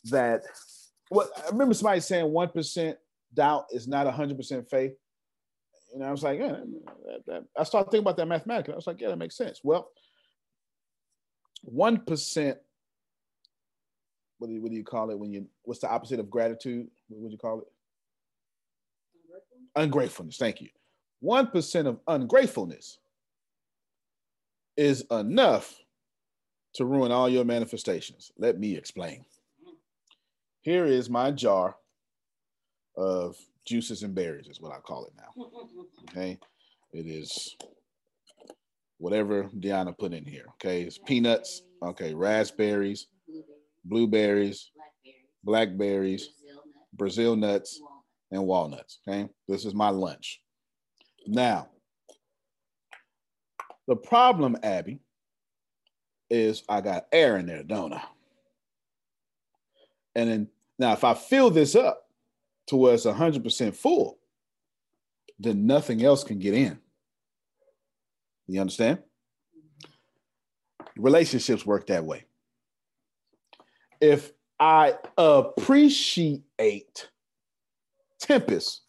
[0.05, 0.45] that
[1.11, 2.97] what I remember somebody saying one percent
[3.35, 4.93] doubt is not hundred percent faith.
[5.95, 6.61] And I was like, yeah,
[7.07, 8.73] that, that, I started thinking about that mathematically.
[8.75, 9.61] I was like, yeah, that makes sense.
[9.62, 9.91] Well,
[11.62, 12.59] one percent.
[14.38, 15.46] What do, you, what do you call it when you?
[15.64, 16.88] What's the opposite of gratitude?
[17.09, 17.66] What would you call it?
[19.76, 20.36] Ungratefulness.
[20.36, 20.68] Thank you.
[21.20, 22.98] One percent of ungratefulness
[24.76, 25.74] is enough
[26.74, 28.30] to ruin all your manifestations.
[28.38, 29.24] Let me explain.
[30.61, 31.76] Here is my jar
[32.96, 35.46] of juices and berries, is what I call it now.
[36.11, 36.38] Okay.
[36.92, 37.54] It is
[38.99, 40.44] whatever Deanna put in here.
[40.55, 40.82] Okay.
[40.82, 41.62] It's peanuts.
[41.82, 42.14] Okay.
[42.14, 43.07] Raspberries,
[43.84, 44.70] blueberries,
[45.42, 46.30] blackberries,
[46.92, 47.80] Brazil nuts,
[48.30, 48.99] and walnuts.
[49.07, 49.28] Okay.
[49.46, 50.40] This is my lunch.
[51.26, 51.68] Now,
[53.86, 55.01] the problem, Abby,
[56.30, 58.03] is I got air in there, don't I?
[60.14, 62.09] And then now, if I fill this up
[62.66, 64.18] to where it's 100% full,
[65.39, 66.78] then nothing else can get in.
[68.49, 68.99] You understand?
[70.97, 72.25] Relationships work that way.
[74.01, 77.09] If I appreciate
[78.19, 78.81] Tempest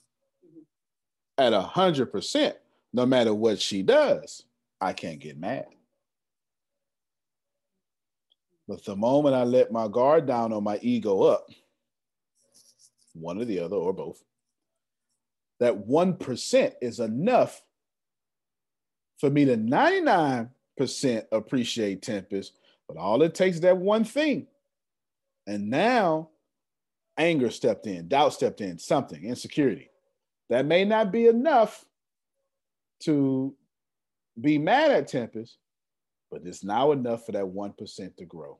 [1.37, 2.53] at a 100%,
[2.93, 4.43] no matter what she does,
[4.81, 5.67] I can't get mad.
[8.67, 11.49] But the moment I let my guard down or my ego up,
[13.13, 14.23] one or the other or both,
[15.59, 17.61] that 1% is enough
[19.19, 22.53] for me to 99% appreciate Tempest,
[22.87, 24.47] but all it takes is that one thing.
[25.45, 26.29] And now
[27.17, 29.89] anger stepped in, doubt stepped in, something, insecurity.
[30.49, 31.85] That may not be enough
[33.01, 33.53] to
[34.39, 35.57] be mad at Tempest,
[36.31, 38.57] but it's now enough for that 1% to grow.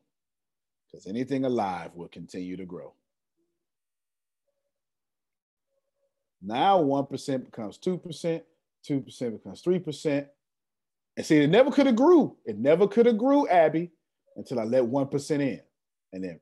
[0.91, 2.93] Because anything alive will continue to grow.
[6.41, 8.41] Now 1% becomes 2%,
[8.87, 10.27] 2% becomes 3%.
[11.19, 12.37] And see, it never could have grew.
[12.45, 13.91] It never could have grew, Abby,
[14.37, 15.59] until I let 1% in.
[16.13, 16.39] And then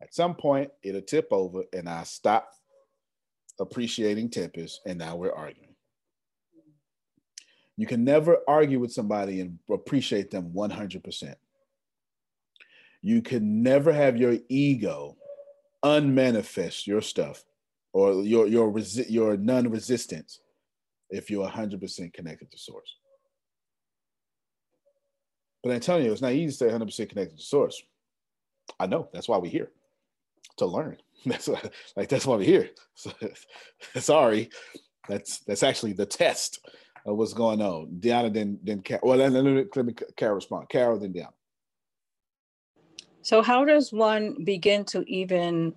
[0.00, 2.48] at some point, it'll tip over and I stop
[3.58, 5.74] appreciating Tempest, and now we're arguing.
[7.76, 11.34] You can never argue with somebody and appreciate them 100%.
[13.02, 15.16] You can never have your ego
[15.82, 17.42] unmanifest your stuff
[17.92, 20.38] or your your resi- your non-resistance
[21.10, 22.94] if you're 100% connected to source.
[25.62, 27.82] But Antonio, it's not easy to stay 100% connected to source.
[28.78, 29.08] I know.
[29.12, 29.70] That's why we're here
[30.58, 30.98] to learn.
[31.26, 31.60] That's why,
[31.96, 32.70] like that's why we're here.
[32.94, 33.10] So,
[33.96, 34.50] sorry,
[35.08, 36.64] that's that's actually the test
[37.04, 37.96] of what's going on.
[37.98, 40.68] Deanna then then Car- well let me let me Carol respond.
[40.68, 41.32] Carol then Deanna.
[43.22, 45.74] So, how does one begin to even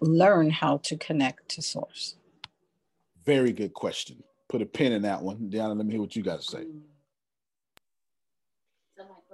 [0.00, 2.16] learn how to connect to source?
[3.24, 4.22] Very good question.
[4.48, 5.50] Put a pin in that one.
[5.50, 6.64] Deanna, let me hear what you got to say.
[6.64, 6.78] Hmm.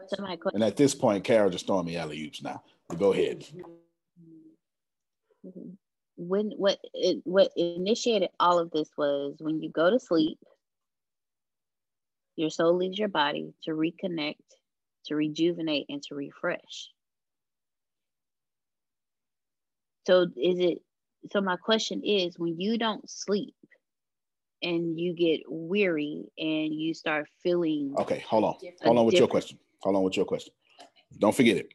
[0.08, 2.62] So my And at this point, Carol just throwing me alley oops now.
[2.96, 3.44] Go ahead.
[6.16, 10.38] when what it, what initiated all of this was when you go to sleep
[12.36, 14.34] your soul leaves your body to reconnect
[15.06, 16.90] to rejuvenate and to refresh
[20.06, 20.78] so is it
[21.30, 23.54] so my question is when you don't sleep
[24.60, 28.54] and you get weary and you start feeling Okay, hold on.
[28.82, 29.56] Hold on with your question.
[29.80, 30.52] Hold on with your question.
[31.18, 31.68] Don't forget it.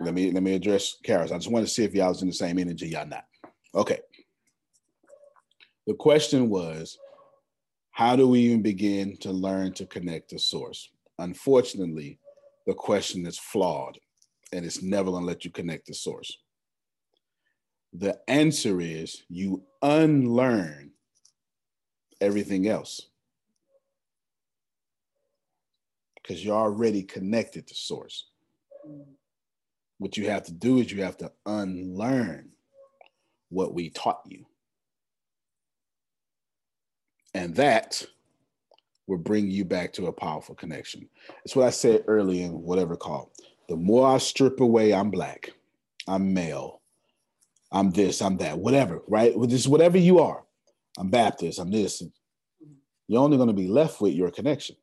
[0.00, 1.32] Let me let me address Carol's.
[1.32, 3.24] I just want to see if y'all was in the same energy, y'all not.
[3.74, 4.00] Okay.
[5.86, 6.98] The question was,
[7.90, 10.90] how do we even begin to learn to connect to source?
[11.18, 12.20] Unfortunately,
[12.66, 13.98] the question is flawed
[14.52, 16.38] and it's never to let you connect to source.
[17.94, 20.92] The answer is you unlearn
[22.20, 23.08] everything else
[26.28, 28.26] because you're already connected to source.
[29.96, 32.50] What you have to do is you have to unlearn
[33.48, 34.44] what we taught you.
[37.32, 38.04] And that
[39.06, 41.08] will bring you back to a powerful connection.
[41.44, 43.32] It's what I said earlier in whatever call.
[43.70, 45.50] The more I strip away, I'm black,
[46.06, 46.82] I'm male,
[47.72, 49.36] I'm this, I'm that, whatever, right?
[49.36, 50.44] With just whatever you are.
[50.98, 52.02] I'm Baptist, I'm this.
[53.06, 54.76] You're only going to be left with your connection.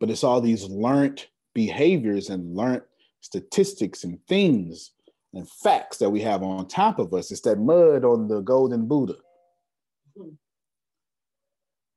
[0.00, 2.82] But it's all these learned behaviors and learned
[3.20, 4.92] statistics and things
[5.32, 7.30] and facts that we have on top of us.
[7.30, 9.16] It's that mud on the golden Buddha.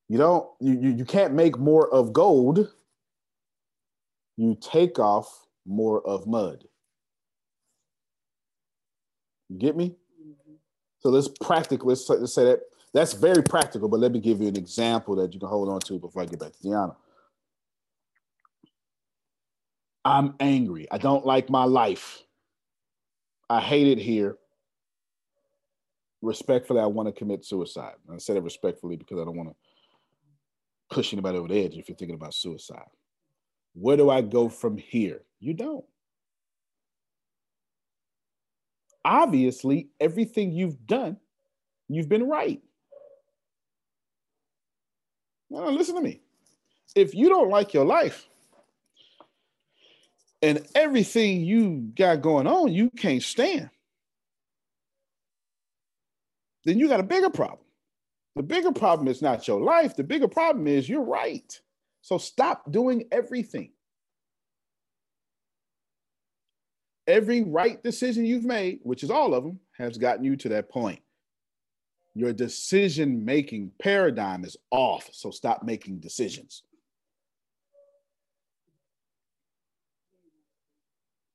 [0.10, 2.68] You don't, you, you, can't make more of gold.
[4.38, 6.64] You take off more of mud.
[9.50, 9.96] You get me?
[11.00, 11.90] So let's practical.
[11.90, 12.62] Let's, let's say that
[12.94, 15.80] that's very practical, but let me give you an example that you can hold on
[15.82, 16.96] to before I get back to Deanna.
[20.06, 20.88] I'm angry.
[20.92, 22.24] I don't like my life.
[23.50, 24.38] I hate it here.
[26.22, 27.94] Respectfully, I want to commit suicide.
[28.08, 31.78] And I said it respectfully because I don't want to push anybody over the edge
[31.78, 32.90] if you're thinking about suicide.
[33.74, 35.22] Where do I go from here?
[35.40, 35.86] You don't.
[39.06, 41.18] Obviously, everything you've done,
[41.88, 42.62] you've been right.
[45.50, 46.22] Now, listen to me.
[46.96, 48.28] If you don't like your life,
[50.42, 53.70] and everything you got going on, you can't stand,
[56.66, 57.66] then you got a bigger problem.
[58.36, 59.96] The bigger problem is not your life.
[59.96, 61.60] The bigger problem is you're right.
[62.02, 63.72] So stop doing everything.
[67.08, 70.70] Every right decision you've made, which is all of them, has gotten you to that
[70.70, 71.02] point.
[72.14, 75.10] Your decision making paradigm is off.
[75.12, 76.64] So stop making decisions.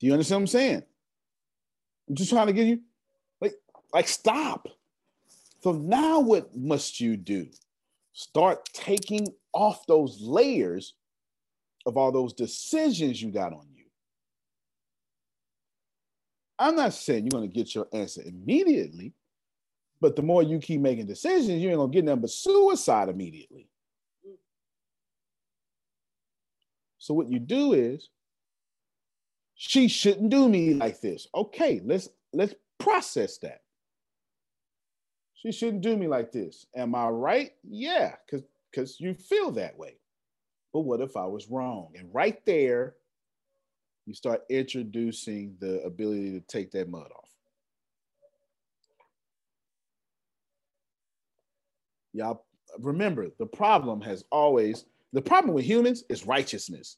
[0.00, 0.82] Do you understand what I'm saying?
[2.08, 2.80] I'm just trying to get you
[3.40, 3.54] like
[3.92, 4.68] like stop.
[5.62, 7.48] So now what must you do?
[8.12, 10.94] Start taking off those layers
[11.86, 13.84] of all those decisions you got on you.
[16.58, 19.12] I'm not saying you're going to get your answer immediately,
[20.00, 23.08] but the more you keep making decisions, you ain't going to get nothing but suicide
[23.08, 23.68] immediately.
[26.98, 28.08] So what you do is
[29.54, 31.28] she shouldn't do me like this.
[31.34, 33.62] Okay, let's let's process that.
[35.34, 36.66] She shouldn't do me like this.
[36.74, 37.52] Am I right?
[37.62, 39.96] Yeah, because because you feel that way.
[40.72, 41.90] But what if I was wrong?
[41.96, 42.96] And right there,
[44.06, 47.30] you start introducing the ability to take that mud off.
[52.12, 52.44] Y'all
[52.80, 56.96] remember the problem has always the problem with humans is righteousness.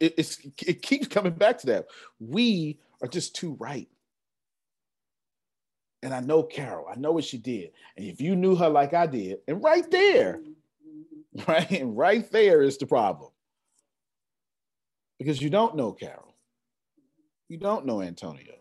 [0.00, 1.86] It, it keeps coming back to that.
[2.20, 3.88] We are just too right.
[6.04, 6.86] and I know Carol.
[6.88, 7.70] I know what she did.
[7.96, 10.42] And if you knew her like I did, and right there,
[11.48, 13.30] right, and right there is the problem.
[15.18, 16.34] Because you don't know Carol.
[17.48, 18.54] You don't know Antonio.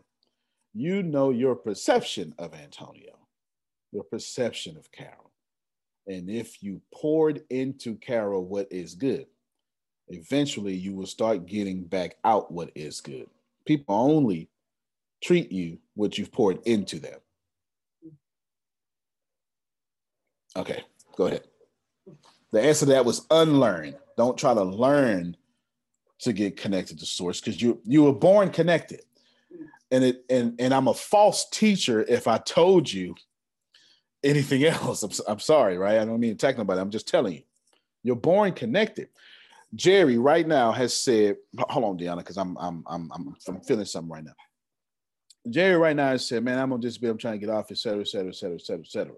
[0.74, 3.20] You know your perception of Antonio,
[3.92, 5.32] your perception of Carol.
[6.08, 9.28] And if you poured into Carol what is good,
[10.08, 13.28] eventually you will start getting back out what is good.
[13.66, 14.50] People only
[15.22, 17.20] treat you what you've poured into them.
[20.56, 20.84] Okay,
[21.16, 21.44] go ahead.
[22.52, 23.96] The answer to that was unlearn.
[24.18, 25.36] Don't try to learn
[26.20, 29.02] to get connected to source because you you were born connected.
[29.92, 33.16] And it and and I'm a false teacher if I told you
[34.24, 35.04] anything else.
[35.04, 36.00] I'm, I'm sorry, right?
[36.00, 36.82] I don't mean to about it.
[36.82, 37.42] I'm just telling you.
[38.04, 39.08] You're born connected.
[39.76, 43.86] Jerry right now has said, hold on, Deanna, because I'm, I'm I'm I'm I'm feeling
[43.86, 44.34] something right now.
[45.50, 47.72] Jerry right now has said, man, I'm gonna just be I'm trying to get off,
[47.72, 49.16] et cetera, et cetera, et cetera, et cetera, et cetera.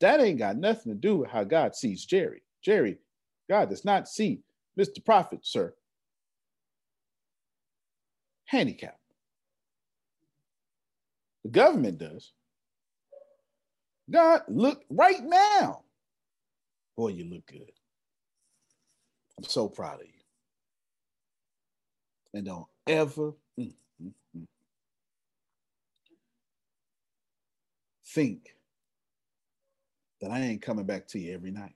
[0.00, 2.42] That ain't got nothing to do with how God sees Jerry.
[2.62, 2.98] Jerry,
[3.48, 4.40] God does not see
[4.78, 5.04] Mr.
[5.04, 5.74] Prophet, sir.
[8.46, 8.98] Handicap.
[11.44, 12.32] The government does.
[14.10, 15.82] God, look right now.
[16.96, 17.72] Boy, you look good.
[19.38, 20.12] I'm so proud of you.
[22.34, 23.72] And don't ever mm,
[24.02, 24.46] mm, mm,
[28.06, 28.48] think
[30.20, 31.74] that I ain't coming back to you every night.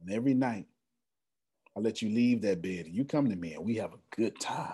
[0.00, 0.66] And every night,
[1.76, 4.16] I let you leave that bed and you come to me and we have a
[4.16, 4.72] good time.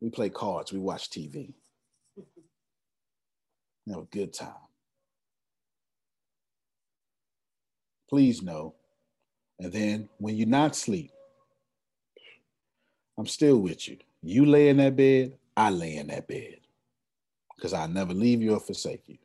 [0.00, 1.54] We play cards, we watch TV.
[3.86, 4.54] We have a good time.
[8.08, 8.74] Please know.
[9.58, 11.10] And then when you're not asleep,
[13.18, 13.96] I'm still with you.
[14.22, 16.56] You lay in that bed, I lay in that bed.
[17.54, 19.16] Because I never leave you or forsake you.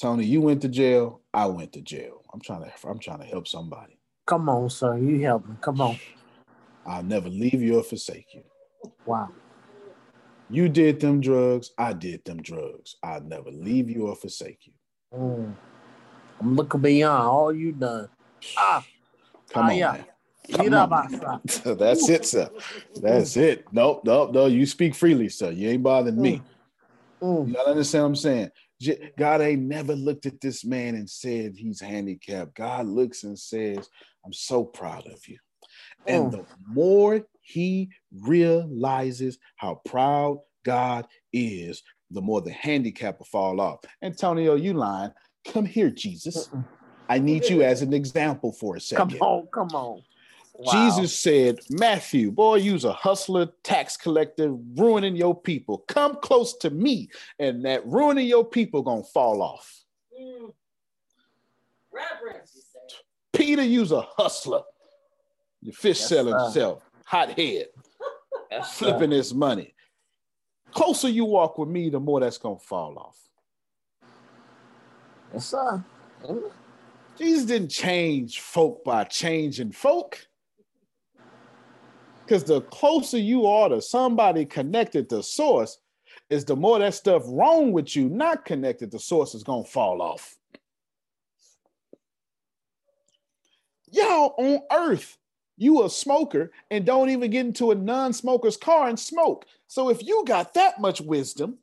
[0.00, 1.20] Tony, you went to jail.
[1.34, 2.22] I went to jail.
[2.32, 2.72] I'm trying to.
[2.88, 3.98] I'm trying to help somebody.
[4.26, 4.96] Come on, sir.
[4.96, 5.56] You help me.
[5.60, 5.98] Come on.
[6.86, 8.42] I'll never leave you or forsake you.
[9.04, 9.28] Wow.
[10.48, 11.72] You did them drugs.
[11.76, 12.96] I did them drugs.
[13.02, 14.72] I'll never leave you or forsake you.
[15.12, 15.54] Mm.
[16.40, 18.08] I'm looking beyond all you done.
[18.56, 18.84] Ah.
[19.50, 20.02] Come ah, on, yeah.
[20.52, 22.48] Come on, That's it, sir.
[22.96, 23.66] That's it.
[23.72, 24.46] Nope, nope, no.
[24.46, 25.50] You speak freely, sir.
[25.50, 26.42] You ain't bothering me.
[27.22, 27.48] Mm.
[27.48, 28.50] You gotta understand what I'm saying.
[29.18, 32.54] God ain't never looked at this man and said he's handicapped.
[32.54, 33.88] God looks and says,
[34.24, 35.38] I'm so proud of you.
[36.06, 36.30] And Mm.
[36.30, 43.80] the more he realizes how proud God is, the more the handicap will fall off.
[44.02, 45.12] Antonio, you lying.
[45.52, 46.50] Come here, Jesus.
[47.08, 48.98] I need you as an example for a second.
[48.98, 49.26] Come second.
[49.26, 50.02] on, come on.
[50.54, 50.72] Wow.
[50.72, 55.84] Jesus said, Matthew, boy, you's a hustler, tax collector, ruining your people.
[55.88, 57.08] Come close to me,
[57.38, 59.84] and that ruining your people gonna fall off.
[60.20, 60.52] Mm.
[63.32, 64.62] Peter, you's a hustler.
[65.62, 66.50] Your fish Yes, selling sir.
[66.50, 67.66] self, hot head,
[68.50, 68.84] Yes, sir.
[68.86, 69.74] flipping this money.
[70.72, 73.27] Closer you walk with me, the more that's gonna fall off.
[75.36, 75.84] Sir.
[76.24, 76.50] Mm.
[77.18, 80.26] Jesus didn't change folk by changing folk.
[82.24, 85.78] Because the closer you are to somebody connected to source,
[86.30, 90.02] is the more that stuff wrong with you, not connected to source, is gonna fall
[90.02, 90.36] off.
[93.90, 95.16] Y'all on earth,
[95.56, 99.46] you a smoker and don't even get into a non-smoker's car and smoke.
[99.66, 101.58] So if you got that much wisdom,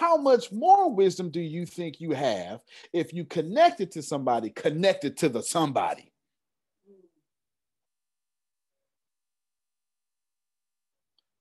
[0.00, 2.62] how much more wisdom do you think you have
[2.94, 6.10] if you connected to somebody connected to the somebody?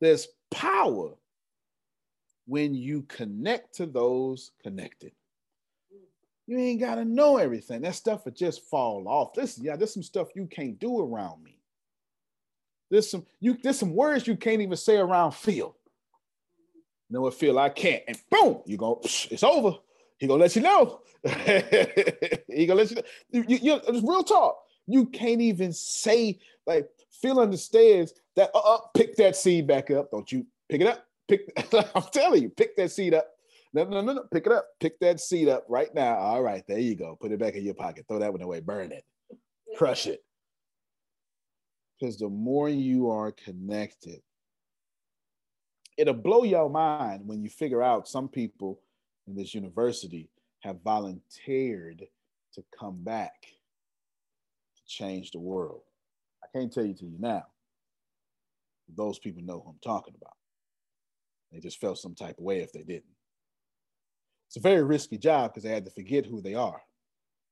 [0.01, 1.11] There's power
[2.47, 5.13] when you connect to those connected.
[6.45, 7.81] You ain't gotta know everything.
[7.83, 9.33] That stuff will just fall off.
[9.33, 11.61] This, yeah, there's some stuff you can't do around me.
[12.91, 15.77] There's some you there's some words you can't even say around Phil.
[17.09, 17.57] You know what, Phil?
[17.57, 18.03] I can't.
[18.07, 19.77] And boom, you go, it's over.
[20.19, 21.01] He gonna let you know.
[21.23, 23.01] he gonna let you know.
[23.31, 24.59] You, you, you- it's real talk.
[24.85, 28.51] You can't even say like Phil understands that.
[28.53, 30.11] Uh, uh, pick that seed back up.
[30.11, 31.05] Don't you pick it up?
[31.27, 31.51] Pick.
[31.95, 33.27] I'm telling you, pick that seed up.
[33.73, 34.23] No, no, no, no.
[34.31, 34.67] Pick it up.
[34.79, 36.15] Pick that seed up right now.
[36.17, 37.15] All right, there you go.
[37.19, 38.05] Put it back in your pocket.
[38.07, 38.59] Throw that one away.
[38.61, 39.03] Burn it.
[39.77, 40.23] Crush it.
[41.99, 44.21] Because the more you are connected,
[45.99, 48.79] it'll blow your mind when you figure out some people
[49.27, 50.29] in this university
[50.61, 52.07] have volunteered
[52.53, 55.81] to come back to change the world.
[56.41, 57.43] I can't tell you to you now.
[58.95, 60.37] Those people know who I'm talking about.
[61.51, 63.03] They just felt some type of way if they didn't.
[64.47, 66.81] It's a very risky job because they had to forget who they are.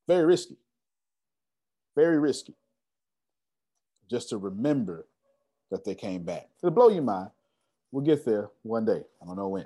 [0.08, 0.58] Very risky.
[1.98, 2.56] Very risky.
[4.10, 5.06] Just to remember
[5.70, 6.48] that they came back.
[6.64, 7.30] It'll blow your mind.
[7.92, 9.04] We'll get there one day.
[9.22, 9.66] I don't know when.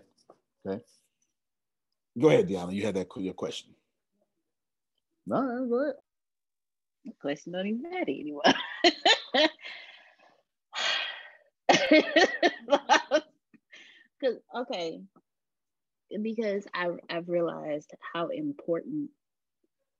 [0.65, 0.84] Okay.
[2.19, 2.73] Go ahead, Deanna.
[2.73, 3.72] You had that your question.
[5.26, 5.95] No, go ahead.
[7.06, 8.43] The question don't even matter anymore.
[14.22, 15.02] Cause okay,
[16.22, 19.10] because I've I've realized how important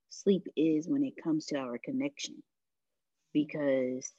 [0.10, 2.44] sleep is when it comes to our connection.
[3.34, 4.14] Because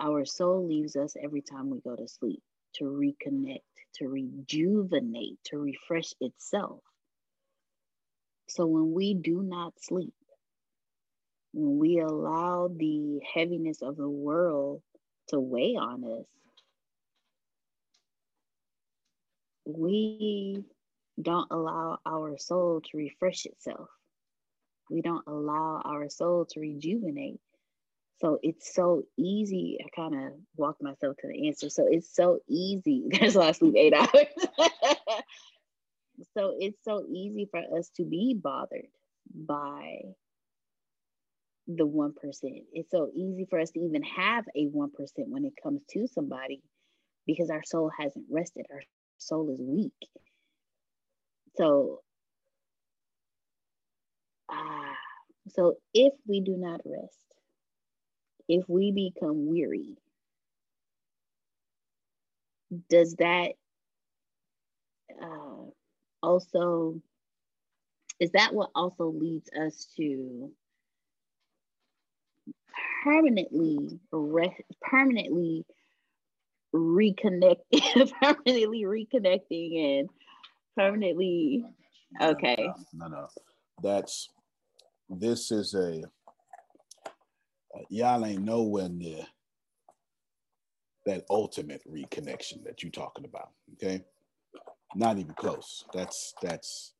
[0.00, 2.42] our soul leaves us every time we go to sleep
[2.74, 3.60] to reconnect,
[3.96, 6.80] to rejuvenate, to refresh itself.
[8.48, 10.14] So when we do not sleep,
[11.52, 14.82] when we allow the heaviness of the world
[15.28, 16.26] to weigh on us,
[19.66, 20.64] we
[21.20, 23.88] don't allow our soul to refresh itself.
[24.90, 27.40] We don't allow our soul to rejuvenate.
[28.20, 29.78] So it's so easy.
[29.82, 31.70] I kind of walked myself to the answer.
[31.70, 33.08] So it's so easy.
[33.10, 34.08] That's why I sleep eight hours.
[36.34, 38.88] so it's so easy for us to be bothered
[39.34, 40.02] by
[41.66, 42.12] the 1%.
[42.72, 44.90] It's so easy for us to even have a 1%
[45.28, 46.62] when it comes to somebody
[47.26, 48.66] because our soul hasn't rested.
[48.70, 48.82] Our
[49.18, 49.92] soul is weak.
[51.56, 52.00] So,
[54.50, 54.96] ah,
[55.50, 57.29] so if we do not rest,
[58.50, 59.96] if we become weary,
[62.88, 63.52] does that
[65.22, 65.70] uh,
[66.20, 67.00] also
[68.18, 70.50] is that what also leads us to
[73.04, 75.64] permanently re- permanently
[76.74, 77.60] reconnect
[78.20, 80.10] permanently reconnecting and
[80.76, 81.64] permanently
[82.20, 82.68] okay.
[82.92, 83.28] no, no no.
[83.80, 84.28] That's
[85.08, 86.02] this is a
[87.88, 89.26] y'all ain't nowhere near
[91.06, 94.02] that ultimate reconnection that you're talking about okay?
[94.94, 95.84] Not even close.
[95.92, 96.92] That's that's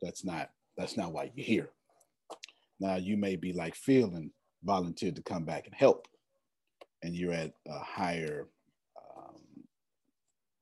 [0.00, 1.70] that's not that's not why you're here.
[2.80, 4.30] Now you may be like feeling
[4.64, 6.08] volunteered to come back and help
[7.02, 8.48] and you're at a higher
[9.16, 9.40] um,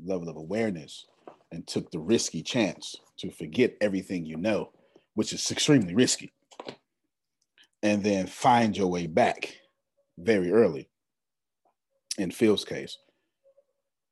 [0.05, 1.07] level of awareness
[1.53, 4.71] and took the risky chance to forget everything you know
[5.15, 6.33] which is extremely risky
[7.83, 9.57] and then find your way back
[10.19, 10.89] very early
[12.19, 12.99] in Phil's case.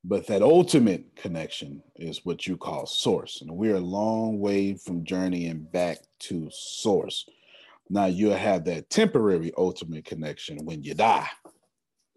[0.03, 3.43] But that ultimate connection is what you call source.
[3.43, 7.29] And we're a long way from journeying back to source.
[7.91, 11.29] Now you'll have that temporary ultimate connection when you die.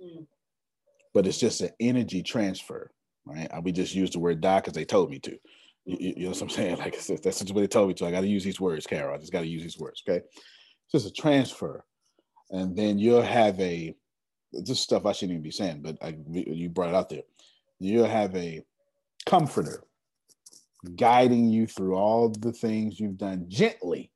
[0.02, 0.28] Mm.
[1.14, 2.90] But it's just an energy transfer,
[3.26, 3.50] right?
[3.64, 5.38] We just use the word die because they told me to.
[5.86, 6.78] You, you, know what I'm saying?
[6.80, 8.06] Like that's just what they told me to.
[8.06, 9.14] I got to use these words, Carol.
[9.14, 10.02] I just got to use these words.
[10.08, 10.24] Okay,
[10.94, 11.84] just a transfer,
[12.52, 13.96] and then you'll have a
[14.52, 17.24] this stuff I shouldn't even be saying, but I, you brought it out there.
[17.80, 18.62] You'll have a
[19.26, 19.84] comforter
[20.96, 24.12] guiding you through all the things you've done gently.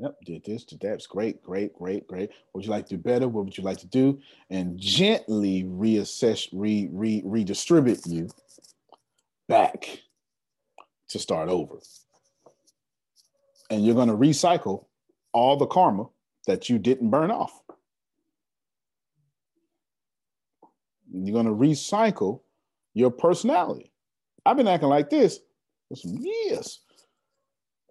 [0.00, 2.30] Yep, did this, did that's great, great, great, great.
[2.50, 3.28] What would you like to do better?
[3.28, 4.20] What would you like to do?
[4.50, 8.28] And gently reassess, re, re, redistribute you
[9.48, 10.02] back
[11.08, 11.76] to start over.
[13.72, 14.84] And you're going to recycle
[15.32, 16.04] all the karma
[16.46, 17.58] that you didn't burn off.
[21.10, 22.40] You're going to recycle
[22.92, 23.90] your personality.
[24.44, 25.40] I've been acting like this
[25.88, 26.80] for some years.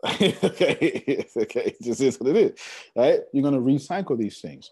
[0.05, 2.59] okay, okay, just is what it is,
[2.95, 3.21] right?
[3.33, 4.69] You're going to recycle these things.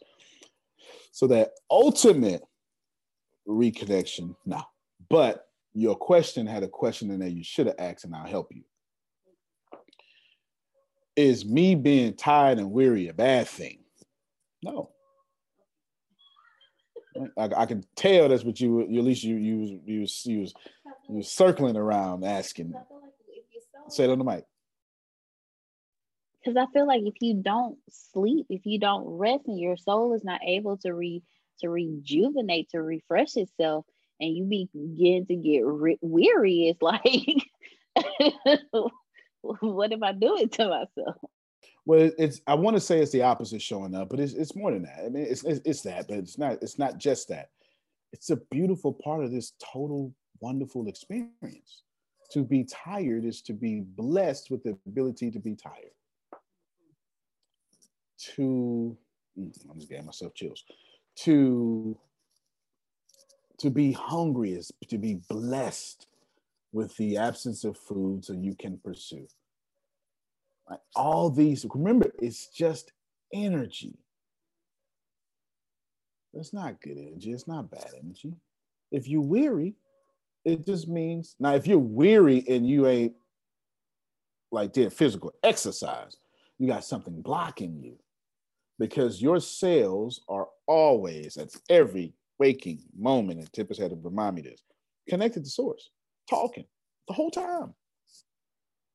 [1.11, 2.43] So that ultimate
[3.47, 4.61] reconnection, no.
[5.09, 8.53] But your question had a question in there you should have asked, and I'll help
[8.53, 8.61] you.
[11.15, 13.79] Is me being tired and weary a bad thing?
[14.63, 14.91] No.
[17.37, 20.39] I, I can tell that's what you, you at least you you you was you
[20.41, 20.53] was,
[21.09, 22.73] you was circling around asking.
[23.89, 24.45] Say it on the mic.
[26.43, 30.13] Because I feel like if you don't sleep, if you don't rest, and your soul
[30.13, 31.21] is not able to re
[31.59, 33.85] to rejuvenate, to refresh itself,
[34.19, 37.03] and you begin to get re- weary, it's like,
[39.61, 41.15] what am I doing to myself?
[41.85, 44.71] Well, it's I want to say it's the opposite showing up, but it's it's more
[44.71, 45.05] than that.
[45.05, 47.49] I mean, it's, it's it's that, but it's not it's not just that.
[48.13, 51.83] It's a beautiful part of this total wonderful experience.
[52.33, 55.93] To be tired is to be blessed with the ability to be tired.
[58.35, 58.97] To
[59.37, 60.63] mm, I'm just getting myself chills.
[61.23, 61.97] To
[63.59, 66.07] To be hungry is to be blessed
[66.71, 69.27] with the absence of food so you can pursue.
[70.95, 72.91] All these, remember, it's just
[73.33, 73.97] energy.
[76.33, 77.31] It's not good energy.
[77.31, 78.33] It's not bad energy.
[78.91, 79.75] If you weary,
[80.45, 83.13] it just means now if you're weary and you ain't
[84.51, 86.17] like did physical exercise,
[86.57, 87.97] you got something blocking you
[88.77, 94.41] because your cells are always at every waking moment, and Tempest had to remind me
[94.41, 94.63] this,
[95.07, 95.89] connected to source,
[96.29, 96.65] talking
[97.07, 97.73] the whole time.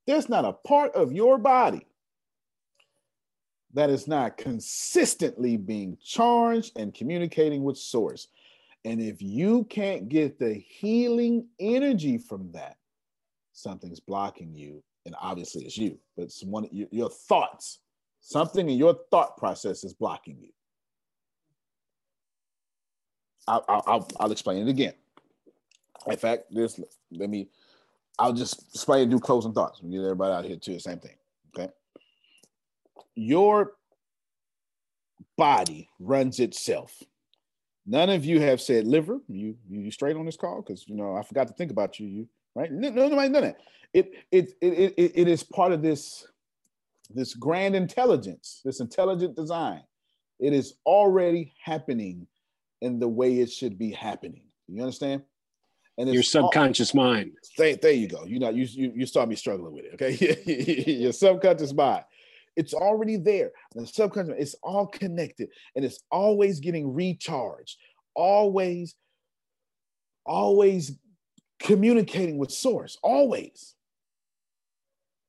[0.06, 1.86] There's not a part of your body
[3.72, 8.28] that is not consistently being charged and communicating with source.
[8.84, 12.76] And if you can't get the healing energy from that,
[13.52, 14.82] something's blocking you.
[15.06, 17.80] And obviously it's you, but it's one your, your thoughts,
[18.20, 20.50] something in your thought process is blocking you.
[23.46, 24.94] I'll, I'll, I'll explain it again.
[26.10, 26.80] In fact, this
[27.12, 27.48] let me.
[28.18, 29.82] I'll just explain do closing thoughts.
[29.82, 30.74] We get everybody out here too.
[30.74, 31.16] The same thing.
[31.56, 31.72] Okay.
[33.14, 33.72] Your
[35.36, 37.02] body runs itself.
[37.86, 39.20] None of you have said liver.
[39.28, 42.06] You you straight on this call because you know I forgot to think about you.
[42.06, 42.70] You right?
[42.70, 43.56] No, no, nobody done it.
[43.92, 46.26] It it it it, it is part of this
[47.10, 49.82] this grand intelligence, this intelligent design.
[50.40, 52.26] It is already happening
[52.80, 54.42] in the way it should be happening.
[54.68, 55.22] You understand?
[55.96, 57.32] And your subconscious all, mind.
[57.56, 58.24] There, there you go.
[58.24, 59.94] You know, you you you start me struggling with it.
[59.94, 62.04] Okay, your subconscious mind.
[62.56, 63.52] It's already there.
[63.74, 67.78] The subconscious, it's all connected, and it's always getting recharged.
[68.14, 68.94] Always,
[70.26, 70.92] always
[71.60, 72.98] communicating with source.
[73.02, 73.74] Always.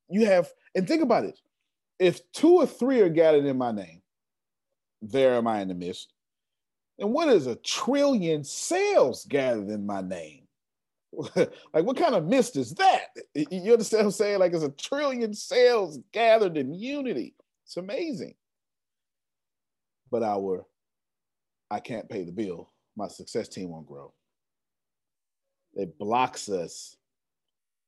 [0.09, 1.39] You have, and think about it.
[1.97, 4.01] If two or three are gathered in my name,
[5.01, 6.13] there am I in the midst.
[6.99, 10.44] And what is a trillion cells gathered in my name?
[11.35, 13.07] like what kind of mist is that?
[13.33, 14.39] You understand what I'm saying?
[14.39, 17.35] Like it's a trillion cells gathered in unity.
[17.65, 18.35] It's amazing.
[20.11, 20.65] But our
[21.69, 22.71] I can't pay the bill.
[22.95, 24.13] My success team won't grow.
[25.73, 26.95] It blocks us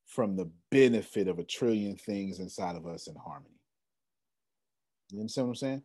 [0.06, 3.56] from the benefit of a trillion things inside of us in harmony.
[5.12, 5.84] You understand what I'm saying?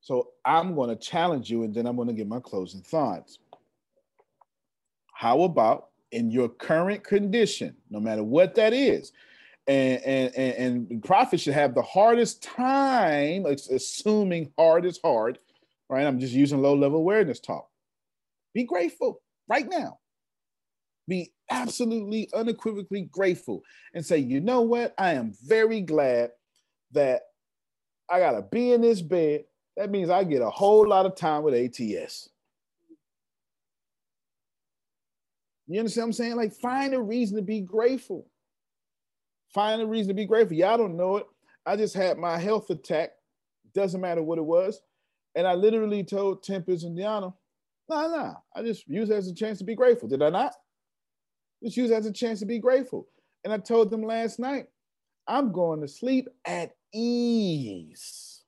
[0.00, 3.38] So I'm going to challenge you and then I'm going to give my closing thoughts.
[5.18, 9.10] How about in your current condition, no matter what that is?
[9.66, 15.40] And, and, and, and prophets should have the hardest time, assuming hard is hard,
[15.90, 16.06] right?
[16.06, 17.68] I'm just using low level awareness talk.
[18.54, 19.98] Be grateful right now.
[21.08, 23.64] Be absolutely unequivocally grateful
[23.94, 24.94] and say, you know what?
[24.98, 26.30] I am very glad
[26.92, 27.22] that
[28.08, 29.46] I got to be in this bed.
[29.76, 32.28] That means I get a whole lot of time with ATS.
[35.68, 36.36] You understand what I'm saying?
[36.36, 38.26] Like, find a reason to be grateful.
[39.52, 40.56] Find a reason to be grateful.
[40.56, 41.26] Y'all don't know it.
[41.66, 43.10] I just had my health attack.
[43.74, 44.80] Doesn't matter what it was.
[45.34, 47.34] And I literally told Tempest and Deanna,
[47.88, 50.08] nah, nah, I just use it as a chance to be grateful.
[50.08, 50.54] Did I not?
[51.62, 53.06] Just use it as a chance to be grateful.
[53.44, 54.68] And I told them last night,
[55.26, 58.42] I'm going to sleep at ease.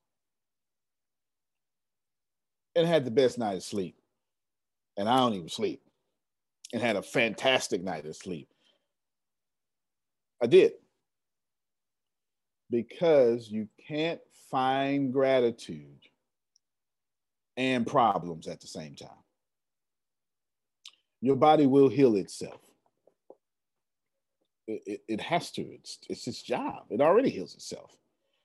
[2.74, 3.96] And had the best night of sleep.
[4.96, 5.82] And I don't even sleep
[6.72, 8.48] and had a fantastic night of sleep.
[10.42, 10.72] I did.
[12.70, 14.20] Because you can't
[14.50, 15.98] find gratitude
[17.56, 19.08] and problems at the same time.
[21.20, 22.60] Your body will heal itself.
[24.66, 25.62] It, it, it has to.
[25.62, 26.84] It's, it's its job.
[26.90, 27.96] It already heals itself.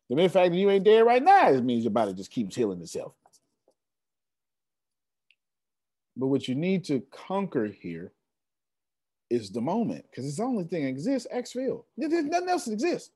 [0.10, 2.56] The mere fact that you ain't dead right now, it means your body just keeps
[2.56, 3.14] healing itself.
[6.18, 8.12] But what you need to conquer here
[9.30, 11.28] is the moment because it's the only thing that exists.
[11.34, 11.84] Xville.
[11.98, 13.12] There's nothing else that exists.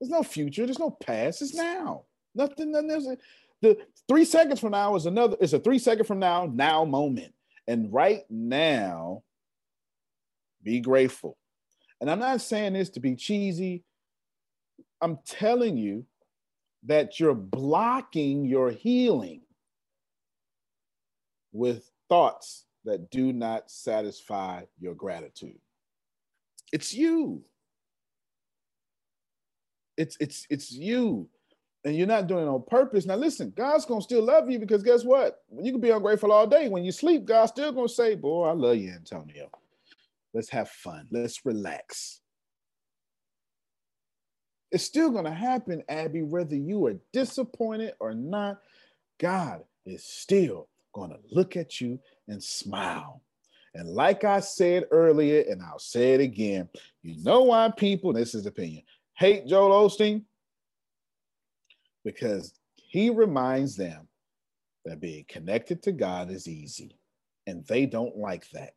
[0.00, 0.64] There's no future.
[0.64, 1.42] There's no past.
[1.42, 2.04] It's now.
[2.34, 2.72] Nothing.
[2.72, 3.06] Nothing else.
[3.60, 5.36] The three seconds from now is another.
[5.40, 7.34] It's a three second from now now moment.
[7.66, 9.22] And right now,
[10.62, 11.36] be grateful.
[12.00, 13.84] And I'm not saying this to be cheesy.
[15.00, 16.06] I'm telling you
[16.84, 19.42] that you're blocking your healing
[21.52, 25.58] with thoughts that do not satisfy your gratitude.
[26.72, 27.42] It's you.
[29.96, 31.28] It's it's it's you.
[31.84, 33.06] And you're not doing it on purpose.
[33.06, 35.42] Now listen, God's gonna still love you because guess what?
[35.62, 36.68] You can be ungrateful all day.
[36.68, 39.50] When you sleep, God's still gonna say, Boy, I love you, Antonio.
[40.32, 41.06] Let's have fun.
[41.10, 42.20] Let's relax.
[44.70, 48.60] It's still gonna happen, Abby, whether you are disappointed or not.
[49.18, 50.68] God is still
[50.98, 53.22] going to look at you and smile.
[53.74, 56.68] And like I said earlier, and I'll say it again,
[57.02, 58.82] you know why people, this is opinion,
[59.14, 60.24] hate Joel Osteen?
[62.04, 64.08] Because he reminds them
[64.84, 66.98] that being connected to God is easy,
[67.46, 68.74] and they don't like that.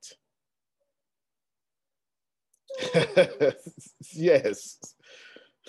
[4.13, 4.77] yes,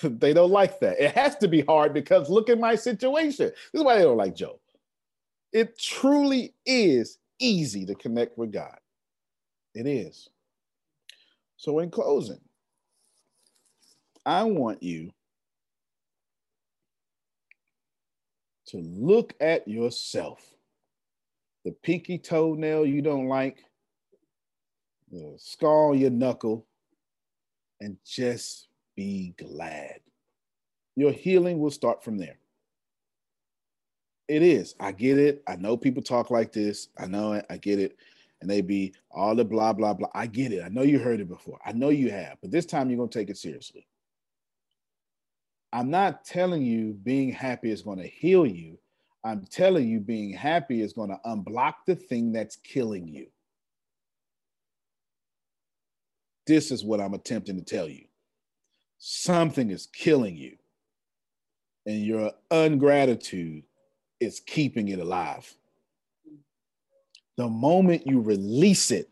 [0.02, 1.00] they don't like that.
[1.00, 3.52] It has to be hard because look at my situation.
[3.72, 4.61] This is why they don't like Joe.
[5.52, 8.78] It truly is easy to connect with God.
[9.74, 10.28] It is.
[11.56, 12.40] So, in closing,
[14.24, 15.10] I want you
[18.66, 20.40] to look at yourself.
[21.64, 23.64] The pinky toenail you don't like,
[25.10, 26.66] the scar on your knuckle,
[27.80, 30.00] and just be glad.
[30.96, 32.38] Your healing will start from there.
[34.28, 34.74] It is.
[34.80, 35.42] I get it.
[35.46, 36.88] I know people talk like this.
[36.98, 37.46] I know it.
[37.50, 37.96] I get it.
[38.40, 40.08] And they be all the blah, blah, blah.
[40.14, 40.62] I get it.
[40.64, 41.58] I know you heard it before.
[41.64, 43.86] I know you have, but this time you're going to take it seriously.
[45.72, 48.78] I'm not telling you being happy is going to heal you.
[49.24, 53.28] I'm telling you being happy is going to unblock the thing that's killing you.
[56.46, 58.06] This is what I'm attempting to tell you.
[58.98, 60.56] Something is killing you,
[61.86, 63.62] and your ungratitude
[64.22, 65.52] is keeping it alive.
[67.36, 69.08] The moment you release it,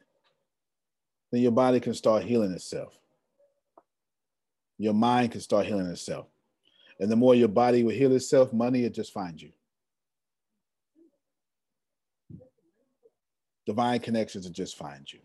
[1.33, 2.99] then your body can start healing itself.
[4.79, 6.27] Your mind can start healing itself.
[6.99, 9.51] And the more your body will heal itself, money will just find you.
[13.67, 15.21] Divine connections will just find you.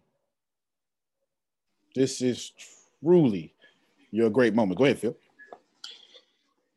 [1.95, 2.52] This is
[3.02, 3.53] truly
[4.12, 4.78] your great moment.
[4.78, 5.18] Go ahead, Phil.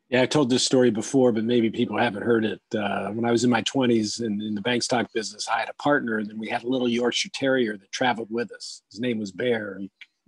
[0.09, 2.63] Yeah, I told this story before, but maybe people haven't heard it.
[2.75, 5.69] Uh, when I was in my 20s in, in the bank stock business, I had
[5.69, 8.83] a partner, and then we had a little Yorkshire Terrier that traveled with us.
[8.91, 9.79] His name was Bear.